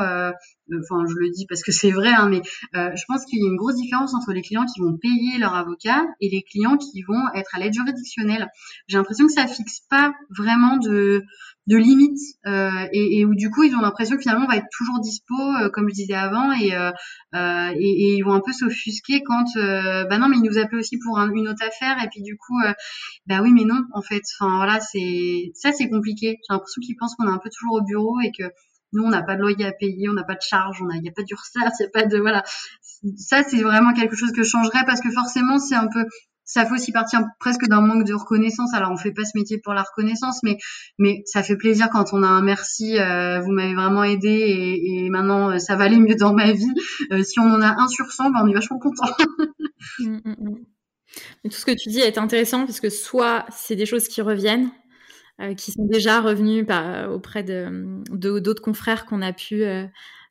enfin 0.71 1.03
je 1.07 1.15
le 1.15 1.29
dis 1.29 1.45
parce 1.47 1.61
que 1.61 1.71
c'est 1.71 1.91
vrai 1.91 2.09
hein, 2.09 2.29
mais 2.29 2.41
je 2.73 3.03
pense 3.07 3.25
qu'il 3.25 3.39
y 3.39 3.45
a 3.45 3.49
une 3.49 3.57
grosse 3.57 3.75
différence 3.75 4.13
entre 4.13 4.33
les 4.33 4.41
clients 4.41 4.65
qui 4.65 4.81
vont 4.81 4.97
payer 4.97 5.37
leur 5.39 5.55
avocat 5.55 6.05
et 6.21 6.29
les 6.29 6.43
clients 6.43 6.77
qui 6.77 7.01
vont 7.03 7.21
être 7.35 7.55
à 7.55 7.59
l'aide 7.59 7.73
juridictionnelle. 7.73 8.47
J'ai 8.87 8.97
l'impression 8.97 9.27
que 9.27 9.33
ça 9.33 9.47
fixe 9.47 9.81
pas 9.89 10.13
vraiment 10.29 10.77
de 10.77 11.23
de 11.67 11.77
limites 11.77 12.19
euh, 12.45 12.87
et, 12.91 13.19
et, 13.19 13.25
où 13.25 13.35
du 13.35 13.49
coup 13.49 13.63
ils 13.63 13.73
ont 13.73 13.79
l'impression 13.79 14.17
que 14.17 14.21
finalement 14.21 14.45
on 14.45 14.49
va 14.49 14.57
être 14.57 14.67
toujours 14.77 14.99
dispo 14.99 15.33
euh, 15.33 15.69
comme 15.69 15.87
je 15.87 15.93
disais 15.93 16.13
avant 16.13 16.51
et, 16.51 16.75
euh, 16.75 16.91
euh 17.35 17.69
et, 17.75 18.09
et, 18.09 18.15
ils 18.17 18.21
vont 18.21 18.33
un 18.33 18.41
peu 18.41 18.51
s'offusquer 18.51 19.23
quand 19.23 19.45
euh, 19.55 20.03
bah 20.05 20.17
non 20.17 20.27
mais 20.27 20.37
ils 20.37 20.43
nous 20.43 20.57
appellent 20.57 20.79
aussi 20.79 20.97
pour 20.99 21.17
une 21.19 21.47
autre 21.47 21.65
affaire 21.65 22.03
et 22.03 22.09
puis 22.09 22.21
du 22.21 22.35
coup 22.35 22.59
bah 23.27 23.41
oui 23.41 23.53
mais 23.53 23.63
non 23.63 23.81
en 23.93 24.01
fait 24.01 24.23
enfin 24.37 24.57
voilà 24.57 24.81
c'est 24.81 25.51
ça 25.53 25.71
c'est 25.71 25.89
compliqué 25.89 26.37
j'ai 26.41 26.53
l'impression 26.53 26.81
qu'ils 26.81 26.97
pensent 26.97 27.15
qu'on 27.15 27.27
est 27.27 27.31
un 27.31 27.39
peu 27.41 27.49
toujours 27.49 27.75
au 27.75 27.81
bureau 27.81 28.19
et 28.19 28.31
que 28.37 28.43
nous 28.93 29.03
on 29.03 29.09
n'a 29.09 29.21
pas 29.21 29.35
de 29.35 29.41
loyer 29.41 29.65
à 29.65 29.71
payer 29.71 30.09
on 30.09 30.13
n'a 30.13 30.23
pas 30.23 30.35
de 30.35 30.41
charge 30.41 30.81
on 30.81 30.89
a 30.89 30.95
il 30.95 31.01
n'y 31.01 31.09
a 31.09 31.11
pas 31.11 31.23
d'URSSAF 31.23 31.73
il 31.79 31.83
n'y 31.83 31.87
a 31.87 31.89
pas 31.89 32.05
de 32.05 32.17
voilà 32.17 32.43
ça 33.17 33.43
c'est 33.43 33.61
vraiment 33.61 33.93
quelque 33.93 34.15
chose 34.15 34.31
que 34.31 34.43
je 34.43 34.49
changerais 34.49 34.85
parce 34.85 35.01
que 35.01 35.11
forcément 35.11 35.59
c'est 35.59 35.75
un 35.75 35.87
peu 35.87 36.05
ça 36.45 36.65
fait 36.65 36.73
aussi 36.73 36.91
partir 36.91 37.21
presque 37.39 37.67
d'un 37.67 37.81
manque 37.81 38.05
de 38.05 38.13
reconnaissance. 38.13 38.73
Alors 38.73 38.91
on 38.91 38.97
fait 38.97 39.11
pas 39.11 39.23
ce 39.23 39.31
métier 39.35 39.59
pour 39.59 39.73
la 39.73 39.83
reconnaissance, 39.83 40.39
mais 40.43 40.57
mais 40.99 41.21
ça 41.25 41.43
fait 41.43 41.55
plaisir 41.55 41.89
quand 41.89 42.13
on 42.13 42.23
a 42.23 42.27
un 42.27 42.41
merci. 42.41 42.99
Euh, 42.99 43.39
vous 43.39 43.51
m'avez 43.51 43.73
vraiment 43.73 44.03
aidé 44.03 44.29
et, 44.83 45.09
maintenant 45.09 45.51
euh, 45.51 45.57
ça 45.57 45.75
va 45.75 45.85
aller 45.85 45.99
mieux 45.99 46.15
dans 46.15 46.33
ma 46.33 46.51
vie. 46.51 46.73
Euh, 47.11 47.23
si 47.23 47.39
on 47.39 47.43
en 47.43 47.61
a 47.61 47.81
un 47.81 47.87
sur 47.87 48.11
100, 48.11 48.31
ben, 48.31 48.41
on 48.43 48.47
est 48.47 48.53
vachement 48.53 48.79
content. 48.79 49.07
Mmh, 49.99 50.21
mmh, 50.23 50.35
mmh. 50.39 51.49
Tout 51.49 51.51
ce 51.51 51.65
que 51.65 51.71
tu 51.77 51.89
dis 51.89 51.99
est 51.99 52.17
intéressant 52.17 52.65
parce 52.65 52.79
que 52.79 52.89
soit 52.89 53.45
c'est 53.51 53.75
des 53.75 53.85
choses 53.85 54.07
qui 54.07 54.21
reviennent, 54.21 54.71
qui 55.57 55.71
sont 55.71 55.85
déjà 55.85 56.21
revenues 56.21 56.65
par, 56.65 57.11
auprès 57.11 57.43
de 57.43 58.01
d'autres 58.11 58.61
confrères 58.61 59.05
qu'on 59.05 59.21
a 59.21 59.33
pu 59.33 59.65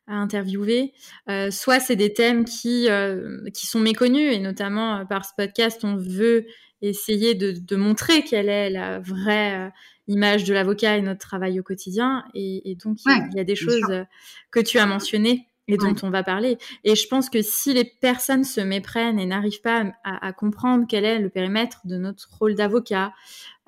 à 0.07 0.15
interviewer. 0.15 0.93
Euh, 1.29 1.51
soit 1.51 1.79
c'est 1.79 1.95
des 1.95 2.13
thèmes 2.13 2.45
qui, 2.45 2.89
euh, 2.89 3.39
qui 3.53 3.67
sont 3.67 3.79
méconnus 3.79 4.33
et 4.33 4.39
notamment 4.39 4.97
euh, 4.97 5.05
par 5.05 5.25
ce 5.25 5.31
podcast, 5.37 5.83
on 5.83 5.95
veut 5.95 6.45
essayer 6.81 7.35
de, 7.35 7.51
de 7.51 7.75
montrer 7.75 8.23
quelle 8.23 8.49
est 8.49 8.69
la 8.69 8.99
vraie 8.99 9.71
image 10.07 10.43
de 10.43 10.53
l'avocat 10.53 10.97
et 10.97 11.01
notre 11.01 11.21
travail 11.21 11.57
au 11.57 11.63
quotidien. 11.63 12.25
Et, 12.33 12.71
et 12.71 12.75
donc, 12.75 12.97
il 13.05 13.37
y 13.37 13.39
a 13.39 13.45
des 13.45 13.55
choses 13.55 14.03
que 14.51 14.59
tu 14.59 14.79
as 14.79 14.85
mentionnées 14.85 15.47
et 15.67 15.77
dont 15.77 15.95
on 16.03 16.09
va 16.09 16.23
parler. 16.23 16.57
Et 16.83 16.95
je 16.95 17.07
pense 17.07 17.29
que 17.29 17.41
si 17.41 17.73
les 17.73 17.85
personnes 17.85 18.43
se 18.43 18.59
méprennent 18.59 19.19
et 19.19 19.25
n'arrivent 19.25 19.61
pas 19.61 19.93
à, 20.03 20.27
à, 20.27 20.33
comprendre 20.33 20.85
quel 20.89 21.05
est 21.05 21.19
le 21.19 21.29
périmètre 21.29 21.81
de 21.85 21.97
notre 21.97 22.29
rôle 22.37 22.55
d'avocat, 22.55 23.13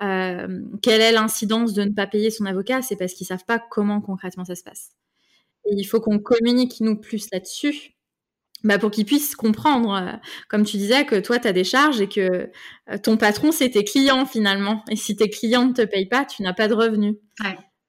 euh, 0.02 0.60
quelle 0.82 1.00
est 1.00 1.12
l'incidence 1.12 1.72
de 1.72 1.82
ne 1.82 1.92
pas 1.92 2.06
payer 2.06 2.30
son 2.30 2.44
avocat, 2.44 2.82
c'est 2.82 2.96
parce 2.96 3.14
qu'ils 3.14 3.26
savent 3.26 3.46
pas 3.46 3.58
comment 3.58 4.00
concrètement 4.00 4.44
ça 4.44 4.54
se 4.54 4.62
passe 4.62 4.96
il 5.70 5.84
faut 5.84 6.00
qu'on 6.00 6.18
communique 6.18 6.80
nous 6.80 6.96
plus 6.96 7.28
là-dessus. 7.32 7.92
Bah 8.64 8.78
pour 8.78 8.90
qu'ils 8.90 9.04
puissent 9.04 9.36
comprendre, 9.36 9.92
euh, 9.94 10.16
comme 10.48 10.64
tu 10.64 10.76
disais, 10.76 11.04
que 11.04 11.20
toi, 11.20 11.38
tu 11.38 11.46
as 11.46 11.52
des 11.52 11.62
charges 11.62 12.00
et 12.00 12.08
que 12.08 12.50
euh, 12.90 12.98
ton 13.02 13.16
patron, 13.16 13.52
c'est 13.52 13.70
tes 13.70 13.84
clients 13.84 14.26
finalement. 14.26 14.82
Et 14.90 14.96
si 14.96 15.14
tes 15.14 15.28
clients 15.28 15.66
ne 15.66 15.72
te 15.72 15.82
payent 15.82 16.08
pas, 16.08 16.24
tu 16.24 16.42
n'as 16.42 16.54
pas 16.54 16.66
de 16.66 16.74
revenus. 16.74 17.16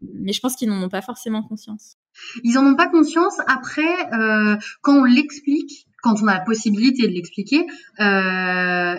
Mais 0.01 0.33
je 0.33 0.39
pense 0.39 0.55
qu'ils 0.55 0.69
n'en 0.69 0.83
ont 0.83 0.89
pas 0.89 1.01
forcément 1.01 1.41
conscience. 1.41 1.97
Ils 2.43 2.53
n'en 2.53 2.65
ont 2.65 2.75
pas 2.75 2.87
conscience. 2.87 3.35
Après, 3.47 4.13
euh, 4.13 4.55
quand 4.81 4.97
on 4.97 5.03
l'explique, 5.03 5.87
quand 6.03 6.21
on 6.21 6.27
a 6.27 6.35
la 6.35 6.41
possibilité 6.41 7.07
de 7.07 7.13
l'expliquer, 7.13 7.65
euh, 7.99 8.95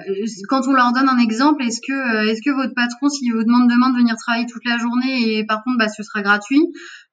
quand 0.49 0.67
on 0.67 0.73
leur 0.73 0.93
donne 0.93 1.09
un 1.09 1.19
exemple, 1.19 1.63
est-ce 1.63 1.81
que 1.81 1.93
euh, 1.93 2.31
est-ce 2.31 2.43
que 2.43 2.51
votre 2.51 2.75
patron, 2.75 3.09
s'il 3.09 3.33
vous 3.33 3.45
demande 3.45 3.69
demain 3.71 3.91
de 3.91 3.99
venir 3.99 4.17
travailler 4.17 4.47
toute 4.47 4.65
la 4.65 4.79
journée 4.79 5.39
et 5.39 5.47
par 5.47 5.63
contre 5.63 5.79
bah 5.79 5.89
ce 5.89 6.03
sera 6.03 6.23
gratuit, 6.23 6.63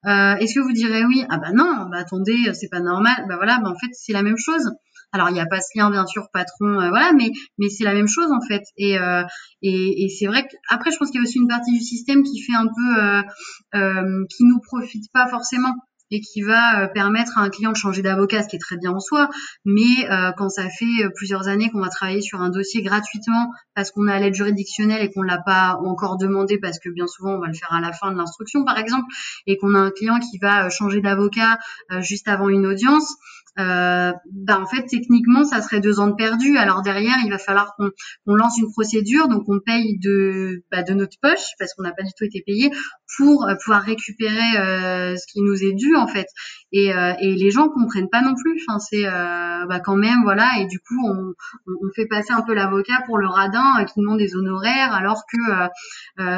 euh, 0.08 0.36
est-ce 0.38 0.56
que 0.56 0.60
vous 0.60 0.74
direz 0.74 1.06
oui? 1.06 1.24
Ah 1.30 1.38
bah 1.38 1.52
non, 1.54 1.88
bah 1.92 1.98
attendez, 2.00 2.52
c'est 2.54 2.70
pas 2.70 2.80
normal. 2.82 3.26
Bah 3.30 3.36
voilà, 3.38 3.60
bah 3.60 3.70
en 3.70 3.78
fait 3.80 3.92
c'est 3.94 4.14
la 4.14 4.24
même 4.24 4.38
chose. 4.38 4.72
Alors 5.12 5.30
il 5.30 5.34
n'y 5.34 5.40
a 5.40 5.46
pas 5.46 5.62
ce 5.62 5.78
lien 5.78 5.90
bien 5.92 6.06
sûr 6.08 6.28
patron, 6.34 6.80
euh, 6.82 6.90
voilà, 6.90 7.14
mais 7.14 7.32
mais 7.58 7.70
c'est 7.70 7.86
la 7.86 7.94
même 7.94 8.08
chose 8.08 8.32
en 8.32 8.42
fait. 8.46 8.64
Et 8.78 8.98
euh, 9.00 9.24
et, 9.62 10.04
et 10.04 10.10
c'est 10.10 10.26
vrai 10.26 10.44
que 10.44 10.56
après 10.70 10.92
je 10.92 10.98
pense 10.98 11.10
qu'il 11.10 11.22
y 11.22 11.24
a 11.24 11.28
aussi 11.28 11.38
une 11.40 11.48
partie 11.48 11.72
du 11.72 11.80
système 11.80 12.24
qui 12.24 12.42
fait 12.42 12.56
un 12.56 12.68
peu 12.68 13.80
euh, 13.80 14.26
qui 14.30 14.44
nous 14.44 14.60
profite 14.60 15.06
pas 15.14 15.28
forcément 15.28 15.74
et 16.12 16.22
qui 16.22 16.42
va 16.42 16.84
euh, 16.84 16.88
permettre 16.88 17.38
à 17.38 17.42
un 17.42 17.50
client 17.50 17.72
de 17.72 17.78
changer 17.78 18.02
d'avocat, 18.02 18.44
ce 18.44 18.48
qui 18.48 18.56
est 18.56 18.60
très 18.60 18.78
bien 18.78 18.92
en 18.92 19.00
soi. 19.00 19.30
Mais 19.66 20.10
euh, 20.10 20.32
quand 20.38 20.50
ça 20.50 20.70
fait 20.70 21.04
euh, 21.04 21.10
plusieurs 21.16 21.48
années 21.48 21.70
qu'on 21.72 21.82
va 21.82 21.90
travailler 21.90 22.22
sur 22.22 22.42
un 22.42 22.50
dossier 22.50 22.82
gratuitement 22.82 23.52
parce 23.74 23.92
qu'on 23.92 24.08
à 24.08 24.20
l'aide 24.20 24.36
juridictionnelle 24.36 25.04
et 25.04 25.12
qu'on 25.12 25.24
l'a 25.24 25.40
pas 25.40 25.78
encore 25.84 26.18
demandé 26.18 26.60
parce 26.60 26.80
que 26.80 26.90
bien 26.90 27.08
souvent 27.08 27.36
on 27.36 27.40
va 27.40 27.48
le 27.48 27.54
faire 27.54 27.74
à 27.74 27.82
la 27.82 27.92
fin 27.92 28.12
de 28.12 28.18
l'instruction 28.18 28.64
par 28.64 28.78
exemple, 28.78 29.06
et 29.48 29.58
qu'on 29.58 29.74
a 29.74 29.80
un 29.80 29.92
client 29.92 30.20
qui 30.20 30.38
va 30.38 30.70
changer 30.70 31.02
d'avocat 31.02 31.58
juste 32.02 32.28
avant 32.28 32.50
une 32.50 32.66
audience, 32.66 33.16
euh, 33.58 34.12
bah 34.32 34.60
en 34.60 34.66
fait 34.66 34.86
techniquement 34.86 35.46
ça 35.46 35.62
serait 35.62 35.80
deux 35.80 36.00
ans 36.00 36.08
de 36.08 36.16
perdu. 36.16 36.58
Alors 36.58 36.82
derrière 36.82 37.16
il 37.24 37.30
va 37.30 37.38
falloir 37.38 37.76
qu'on 37.78 38.36
lance 38.36 38.58
une 38.58 38.70
procédure, 38.72 39.28
donc 39.30 39.44
on 39.48 39.60
paye 39.60 39.98
de 40.00 40.64
bah, 40.72 40.84
de 40.84 40.94
notre 40.94 41.18
poche 41.22 41.52
parce 41.58 41.74
qu'on 41.74 41.84
n'a 41.84 41.94
pas 41.94 42.04
du 42.04 42.12
tout 42.18 42.26
été 42.26 42.44
payé 42.46 42.70
pour 43.18 43.46
euh, 43.46 43.56
pouvoir 43.64 43.82
récupérer 43.82 44.58
euh, 44.58 45.16
ce 45.16 45.26
qui 45.32 45.42
nous 45.42 45.64
est 45.64 45.74
dû 45.74 45.96
en 45.96 46.08
fait. 46.08 46.28
Et, 46.74 46.94
euh, 46.94 47.14
et 47.22 47.36
les 47.36 47.52
gens 47.52 47.70
comprennent 47.70 48.10
pas 48.10 48.22
non 48.22 48.36
plus. 48.36 48.62
Enfin 48.68 48.80
c'est 48.80 49.06
euh, 49.06 49.66
bah, 49.68 49.80
quand 49.80 49.96
même 49.96 50.24
voilà 50.24 50.60
et 50.60 50.66
du 50.66 50.80
coup 50.80 51.08
on, 51.08 51.34
on 51.68 51.90
fait 51.96 52.08
passer 52.08 52.34
un 52.34 52.42
peu 52.42 52.54
l'avocat 52.54 53.04
pour 53.06 53.18
le 53.18 53.28
radin 53.28 53.86
qui 53.86 54.02
demande 54.02 54.18
des 54.18 54.36
honoraires 54.36 54.94
alors 54.94 55.24
que 55.32 55.38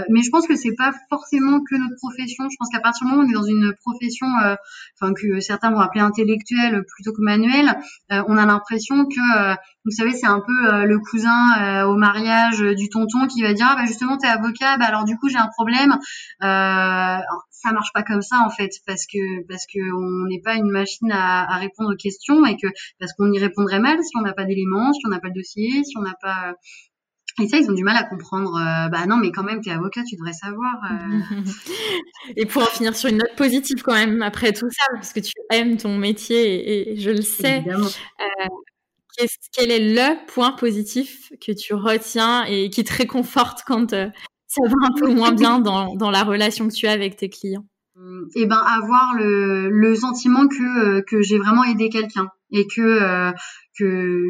mais 0.09 0.21
je 0.21 0.29
pense 0.29 0.47
que 0.47 0.55
c'est 0.55 0.75
pas 0.77 0.93
forcément 1.09 1.61
que 1.61 1.75
notre 1.75 1.95
profession. 1.95 2.47
Je 2.49 2.55
pense 2.59 2.69
qu'à 2.69 2.79
partir 2.79 3.05
du 3.07 3.11
moment 3.11 3.23
où 3.23 3.25
on 3.25 3.29
est 3.29 3.33
dans 3.33 3.43
une 3.43 3.73
profession 3.81 4.27
enfin 4.99 5.13
que 5.13 5.39
certains 5.39 5.71
vont 5.71 5.79
appeler 5.79 6.01
intellectuelle 6.01 6.83
manuel, 7.19 7.69
euh, 8.11 8.23
on 8.27 8.37
a 8.37 8.45
l'impression 8.45 9.05
que, 9.05 9.51
euh, 9.51 9.55
vous 9.85 9.91
savez, 9.91 10.13
c'est 10.13 10.27
un 10.27 10.41
peu 10.45 10.73
euh, 10.73 10.85
le 10.85 10.99
cousin 10.99 11.85
au 11.85 11.95
mariage 11.95 12.59
du 12.59 12.89
tonton 12.89 13.27
qui 13.27 13.41
va 13.41 13.53
dire, 13.53 13.67
ah, 13.69 13.75
bah 13.75 13.85
justement, 13.85 14.17
t'es 14.17 14.27
avocat, 14.27 14.77
bah 14.77 14.85
alors 14.85 15.05
du 15.05 15.17
coup 15.17 15.29
j'ai 15.29 15.37
un 15.37 15.49
problème. 15.57 15.95
ça 16.41 17.71
marche 17.73 17.91
pas 17.93 18.03
comme 18.03 18.21
ça 18.21 18.39
en 18.45 18.49
fait, 18.49 18.69
parce 18.85 19.05
que 19.05 19.45
parce 19.47 19.65
que 19.65 19.79
on 19.93 20.27
n'est 20.27 20.41
pas 20.41 20.55
une 20.55 20.69
machine 20.69 21.11
à, 21.11 21.51
à, 21.51 21.57
répondre 21.57 21.93
aux 21.93 21.97
questions 21.97 22.45
et 22.45 22.55
que 22.55 22.67
parce 22.99 23.13
qu'on 23.13 23.31
y 23.31 23.39
répondrait 23.39 23.79
mal 23.79 23.97
si 24.03 24.11
on 24.17 24.21
n'a 24.21 24.33
pas 24.33 24.45
d'éléments, 24.45 24.93
si 24.93 25.01
on 25.05 25.09
n'a 25.09 25.19
pas 25.19 25.29
le 25.29 25.33
dossier, 25.33 25.83
si 25.83 25.97
on 25.97 26.01
n'a 26.01 26.15
pas 26.21 26.53
Et 27.39 27.47
ça, 27.47 27.57
ils 27.57 27.69
ont 27.69 27.73
du 27.73 27.83
mal 27.83 27.95
à 27.95 28.03
comprendre. 28.03 28.55
Euh, 28.55 28.89
bah 28.89 29.05
non, 29.05 29.17
mais 29.17 29.31
quand 29.31 29.43
même, 29.43 29.61
t'es 29.61 29.69
avocat, 29.69 30.01
tu 30.03 30.15
devrais 30.15 30.33
savoir. 30.33 30.73
Euh. 30.91 31.19
et 32.35 32.45
pour 32.47 32.63
en 32.63 32.67
finir 32.67 32.95
sur 32.95 33.09
une 33.09 33.17
note 33.17 33.35
positive 33.35 33.83
quand 33.83 33.93
même, 33.93 34.23
après 34.23 34.53
tout 34.53 34.69
ça, 34.71 34.85
parce 34.93 35.13
que 35.13 35.19
tu 35.19 35.33
aimes 35.51 35.77
ton 35.77 35.97
métier 35.97 36.91
et, 36.91 36.97
je 36.97 37.11
le 37.11 37.21
sais. 37.21 37.63
Euh, 37.67 38.47
quel 39.51 39.71
est 39.71 39.93
le 39.95 40.25
point 40.27 40.51
positif 40.51 41.31
que 41.45 41.51
tu 41.51 41.73
retiens 41.73 42.43
et 42.45 42.69
qui 42.69 42.83
te 42.83 42.93
réconforte 42.93 43.63
quand 43.65 43.89
ça 43.91 44.61
va 44.63 44.87
un 44.87 44.99
peu 44.99 45.11
moins 45.11 45.31
bien 45.31 45.59
dans, 45.59 45.95
dans 45.95 46.11
la 46.11 46.23
relation 46.23 46.67
que 46.67 46.73
tu 46.73 46.87
as 46.87 46.91
avec 46.91 47.17
tes 47.17 47.29
clients? 47.29 47.65
Et 48.35 48.41
eh 48.41 48.45
ben 48.45 48.57
avoir 48.57 49.15
le, 49.15 49.69
le 49.71 49.95
sentiment 49.95 50.47
que 50.47 51.01
que 51.01 51.23
j'ai 51.23 51.39
vraiment 51.39 51.63
aidé 51.63 51.89
quelqu'un 51.89 52.29
et 52.51 52.67
que 52.67 53.31
que 53.79 54.21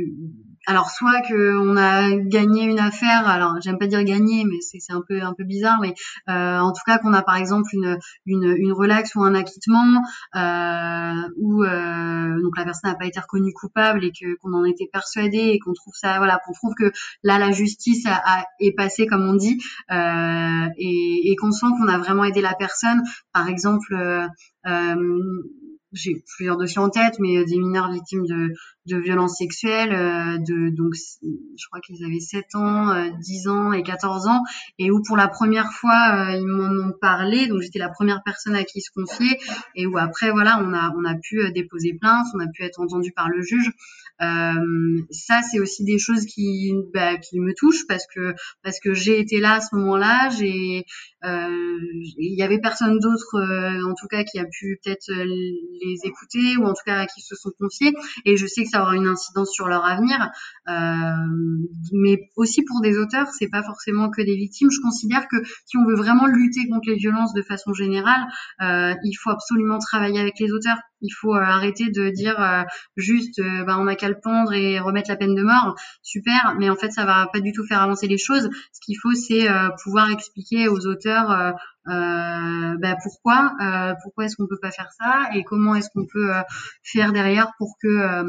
alors 0.68 0.90
soit 0.92 1.22
que 1.22 1.58
on 1.58 1.78
a 1.78 2.12
gagné 2.12 2.66
une 2.66 2.80
affaire, 2.80 3.26
alors 3.28 3.56
j'aime 3.62 3.80
pas 3.80 3.88
dire 3.88 4.04
gagner, 4.04 4.44
mais 4.44 4.60
c'est 4.60 4.92
un 4.92 5.02
peu 5.08 5.22
un 5.22 5.34
peu 5.34 5.46
bizarre, 5.46 5.80
mais 5.82 5.94
euh, 6.30 6.60
en 6.60 6.74
tout 6.74 6.82
cas 6.86 6.98
qu'on 6.98 7.14
a 7.14 7.22
par 7.22 7.38
exemple 7.38 7.70
une 7.72 7.98
une, 8.26 8.54
une 8.58 8.74
relaxe 8.74 9.16
ou 9.16 9.24
un 9.24 9.34
acquittement, 9.34 10.02
euh, 10.36 11.30
où 11.38 11.64
euh, 11.64 12.42
donc 12.42 12.58
la 12.58 12.66
personne 12.66 12.92
n'a 12.92 12.98
pas 12.98 13.06
été 13.06 13.18
reconnue 13.20 13.54
coupable 13.54 14.04
et 14.04 14.12
que 14.12 14.36
qu'on 14.40 14.54
en 14.54 14.66
était 14.66 14.90
persuadé 14.92 15.38
et 15.38 15.60
qu'on 15.60 15.74
trouve 15.74 15.94
ça 15.96 16.18
voilà 16.18 16.40
qu'on 16.46 16.52
trouve 16.54 16.74
que 16.78 16.92
là 17.24 17.40
la 17.40 17.52
justice 17.52 18.06
a, 18.06 18.44
est 18.60 18.74
passée 18.74 19.08
comme 19.08 19.26
on 19.26 19.36
dit 19.36 19.58
euh, 19.90 20.68
et, 20.78 21.32
et 21.32 21.36
qu'on 21.38 21.52
sent 21.52 21.68
qu'on 21.80 21.88
a 21.88 21.98
vraiment 21.98 22.26
aidé 22.26 22.42
la 22.42 22.54
personne, 22.56 23.02
par 23.32 23.48
exemple. 23.48 23.96
Euh, 25.88 25.96
euh 25.96 25.98
j'ai 25.98 26.24
plusieurs 26.36 26.58
dossiers 26.58 26.80
en 26.80 26.90
tête, 26.90 27.16
mais 27.20 27.38
euh, 27.38 27.46
des 27.46 27.58
mineurs 27.58 27.92
victimes 27.92 28.26
de, 28.26 28.54
de 28.86 28.98
violences 28.98 29.38
sexuelles, 29.38 29.94
euh, 29.94 30.38
de 30.38 30.70
donc 30.76 30.94
je 30.94 31.68
crois 31.68 31.80
qu'ils 31.82 32.04
avaient 32.04 32.20
7 32.20 32.56
ans, 32.56 33.10
10 33.20 33.48
euh, 33.48 33.52
ans 33.52 33.72
et 33.74 33.84
14 33.84 34.28
ans, 34.28 34.44
et 34.80 34.92
où 34.92 35.02
pour 35.02 35.18
la 35.18 35.28
première 35.28 35.72
fois 35.72 36.36
ils 36.36 36.46
m'en 36.46 36.88
ont 36.88 36.94
parlé, 37.00 37.48
donc 37.48 37.62
j'étais 37.62 37.80
la 37.80 37.90
première 37.90 38.22
personne 38.24 38.56
à 38.56 38.64
qui 38.64 38.82
se 38.82 38.92
confier, 38.92 39.38
et 39.76 39.88
où 39.88 39.98
après 39.98 40.32
voilà 40.32 40.60
on 40.64 40.74
a 40.74 40.94
on 40.98 41.06
a 41.06 41.16
pu 41.16 41.52
déposer 41.52 41.94
plainte, 41.94 42.28
on 42.34 42.40
a 42.40 42.48
pu 42.48 42.64
être 42.64 42.80
entendu 42.80 43.12
par 43.12 43.30
le 43.30 43.42
juge. 43.42 43.72
Euh, 44.22 45.02
ça, 45.12 45.42
c'est 45.42 45.60
aussi 45.60 45.84
des 45.84 46.00
choses 46.00 46.26
qui, 46.26 46.74
bah, 46.94 47.18
qui 47.18 47.40
me 47.40 47.54
touchent 47.54 47.86
parce 47.88 48.06
que 48.08 48.34
parce 48.64 48.80
que 48.80 48.94
j'ai 48.94 49.20
été 49.20 49.40
là 49.40 49.56
à 49.56 49.62
ce 49.62 49.76
moment-là. 49.76 50.30
J'ai, 50.38 50.86
euh, 51.24 51.78
il 52.18 52.38
y 52.38 52.44
avait 52.44 52.60
personne 52.60 53.00
d'autre, 53.00 53.36
euh, 53.36 53.90
en 53.90 53.94
tout 53.94 54.08
cas, 54.08 54.24
qui 54.24 54.40
a 54.40 54.46
pu 54.46 54.80
peut-être 54.84 55.12
les 55.12 56.00
écouter 56.04 56.58
ou 56.58 56.66
en 56.66 56.74
tout 56.74 56.84
cas 56.86 57.06
qui 57.06 57.22
se 57.22 57.36
sont 57.36 57.52
confiés. 57.60 57.94
Et 58.26 58.38
je 58.38 58.48
sais 58.48 58.64
que 58.64 58.70
ça 58.70 58.82
aura 58.82 58.96
une 58.96 59.08
incidence 59.08 59.52
sur 59.52 59.68
leur 59.68 59.86
avenir. 59.86 60.30
mais 61.94 62.30
aussi 62.36 62.64
pour 62.64 62.82
des 62.82 62.98
auteurs, 62.98 63.28
c'est 63.38 63.50
pas 63.50 63.64
forcément 63.64 64.10
que 64.10 64.22
des 64.22 64.36
victimes. 64.36 64.70
Je 64.72 64.82
considère 64.82 65.28
que 65.28 65.38
si 65.66 65.78
on 65.78 65.86
veut 65.86 65.96
vraiment 65.96 66.26
lutter 66.28 66.68
contre 66.68 66.90
les 66.90 66.96
violences 66.96 67.34
de 67.34 67.42
façon 67.42 67.74
générale, 67.74 68.26
il 68.60 69.14
faut 69.22 69.30
absolument 69.30 69.80
travailler 69.80 70.20
avec 70.20 70.40
les 70.40 70.52
auteurs. 70.52 70.78
Il 71.02 71.12
faut 71.12 71.34
euh, 71.34 71.42
arrêter 71.42 71.90
de 71.92 72.10
dire 72.10 72.40
euh, 72.42 72.64
juste 72.96 73.40
euh, 73.40 73.64
bah, 73.64 73.78
on 73.80 73.88
a 73.88 73.96
qu'à 73.96 74.10
le 74.10 74.20
pendre 74.20 74.54
et 74.54 74.80
remettre 74.80 75.10
la 75.10 75.16
peine 75.16 75.36
de 75.36 75.44
mort. 75.44 75.76
Super, 76.02 76.56
mais 76.58 76.70
en 76.70 76.76
fait 76.76 76.92
ça 76.92 77.06
va 77.06 77.28
pas 77.32 77.40
du 77.40 77.52
tout 77.52 77.66
faire 77.66 77.82
avancer 77.82 78.08
les 78.08 78.18
choses. 78.18 78.50
Ce 78.72 78.80
qu'il 78.84 78.98
faut 79.02 79.14
c'est 79.14 79.48
pouvoir 79.84 80.12
expliquer 80.12 80.68
aux 80.68 80.86
auteurs 80.88 81.54
bah, 81.86 82.96
pourquoi 83.04 83.56
pourquoi 84.04 84.26
est-ce 84.26 84.36
qu'on 84.36 84.48
peut 84.48 84.60
pas 84.62 84.72
faire 84.72 84.90
ça 85.00 85.30
et 85.34 85.44
comment 85.44 85.76
est-ce 85.76 85.90
qu'on 85.94 86.06
peut 86.06 86.32
faire 86.84 87.14
derrière 87.14 87.52
pour 87.58 87.76
que 87.82 88.26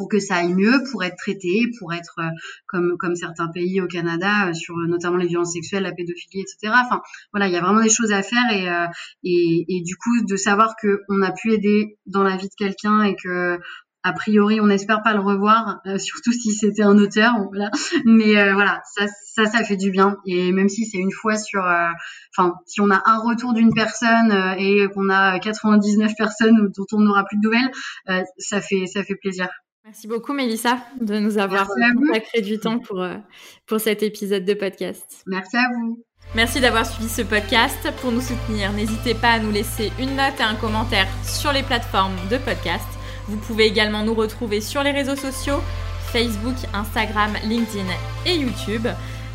pour 0.00 0.08
que 0.08 0.18
ça 0.18 0.36
aille 0.36 0.54
mieux, 0.54 0.82
pour 0.90 1.04
être 1.04 1.16
traité, 1.16 1.66
pour 1.78 1.92
être 1.92 2.14
euh, 2.20 2.30
comme 2.66 2.96
comme 2.98 3.16
certains 3.16 3.48
pays 3.48 3.82
au 3.82 3.86
Canada 3.86 4.48
euh, 4.48 4.54
sur 4.54 4.74
notamment 4.88 5.18
les 5.18 5.26
violences 5.26 5.52
sexuelles, 5.52 5.82
la 5.82 5.92
pédophilie, 5.92 6.40
etc. 6.40 6.72
Enfin 6.74 7.02
voilà, 7.34 7.48
il 7.48 7.52
y 7.52 7.56
a 7.56 7.60
vraiment 7.60 7.82
des 7.82 7.90
choses 7.90 8.10
à 8.10 8.22
faire 8.22 8.50
et 8.50 8.66
euh, 8.70 8.86
et, 9.24 9.66
et, 9.68 9.82
du 9.82 9.96
coup 9.96 10.24
de 10.26 10.36
savoir 10.36 10.74
que 10.80 11.02
on 11.10 11.20
a 11.20 11.32
pu 11.32 11.52
aider 11.52 11.98
dans 12.06 12.22
la 12.22 12.38
vie 12.38 12.48
de 12.48 12.54
quelqu'un 12.56 13.02
et 13.02 13.14
que 13.14 13.58
a 14.02 14.14
priori, 14.14 14.58
on 14.62 14.68
n'espère 14.68 15.02
pas 15.02 15.12
le 15.12 15.20
revoir, 15.20 15.82
surtout 15.98 16.32
si 16.32 16.54
c'était 16.54 16.82
un 16.82 16.96
auteur. 16.96 17.34
Voilà. 17.50 17.70
Mais 18.06 18.54
voilà, 18.54 18.80
ça, 18.94 19.04
ça, 19.34 19.44
ça 19.44 19.62
fait 19.62 19.76
du 19.76 19.90
bien. 19.90 20.16
Et 20.24 20.52
même 20.52 20.70
si 20.70 20.86
c'est 20.86 20.96
une 20.96 21.12
fois 21.12 21.36
sur, 21.36 21.60
enfin, 22.34 22.54
si 22.64 22.80
on 22.80 22.90
a 22.90 23.02
un 23.04 23.18
retour 23.18 23.52
d'une 23.52 23.74
personne 23.74 24.32
et 24.56 24.88
qu'on 24.94 25.10
a 25.10 25.38
99 25.38 26.14
personnes 26.16 26.72
dont 26.74 26.86
on 26.92 27.00
n'aura 27.00 27.24
plus 27.24 27.36
de 27.36 27.42
nouvelles, 27.42 28.24
ça 28.38 28.62
fait, 28.62 28.86
ça 28.86 29.04
fait 29.04 29.16
plaisir. 29.16 29.50
Merci 29.84 30.06
beaucoup, 30.06 30.32
Mélissa, 30.32 30.78
de 31.00 31.18
nous 31.18 31.38
avoir 31.38 31.68
consacré 31.68 32.42
du 32.42 32.58
temps 32.58 32.78
pour, 32.78 33.00
euh, 33.00 33.16
pour 33.66 33.80
cet 33.80 34.02
épisode 34.02 34.44
de 34.44 34.54
podcast. 34.54 35.22
Merci 35.26 35.56
à 35.56 35.68
vous. 35.74 36.04
Merci 36.34 36.60
d'avoir 36.60 36.86
suivi 36.86 37.08
ce 37.08 37.22
podcast. 37.22 37.88
Pour 38.00 38.12
nous 38.12 38.20
soutenir, 38.20 38.72
n'hésitez 38.72 39.14
pas 39.14 39.30
à 39.30 39.38
nous 39.40 39.50
laisser 39.50 39.90
une 39.98 40.16
note 40.16 40.38
et 40.38 40.42
un 40.42 40.54
commentaire 40.54 41.08
sur 41.24 41.52
les 41.52 41.62
plateformes 41.62 42.14
de 42.30 42.36
podcast. 42.38 42.86
Vous 43.26 43.38
pouvez 43.38 43.66
également 43.66 44.04
nous 44.04 44.14
retrouver 44.14 44.60
sur 44.60 44.82
les 44.82 44.92
réseaux 44.92 45.16
sociaux 45.16 45.60
Facebook, 46.12 46.56
Instagram, 46.74 47.32
LinkedIn 47.44 47.86
et 48.26 48.36
YouTube. 48.36 48.86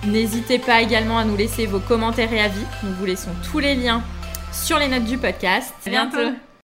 N'hésitez 0.06 0.60
pas 0.60 0.82
également 0.82 1.18
à 1.18 1.26
nous 1.26 1.36
laisser 1.36 1.66
vos 1.66 1.80
commentaires 1.80 2.32
et 2.32 2.42
avis. 2.42 2.66
Nous 2.84 2.94
vous 2.94 3.06
laissons 3.06 3.32
tous 3.50 3.60
les 3.60 3.76
liens 3.76 4.04
sur 4.52 4.78
les 4.78 4.88
notes 4.88 5.06
du 5.06 5.18
podcast. 5.18 5.74
À 5.86 5.90
bientôt. 5.90 6.36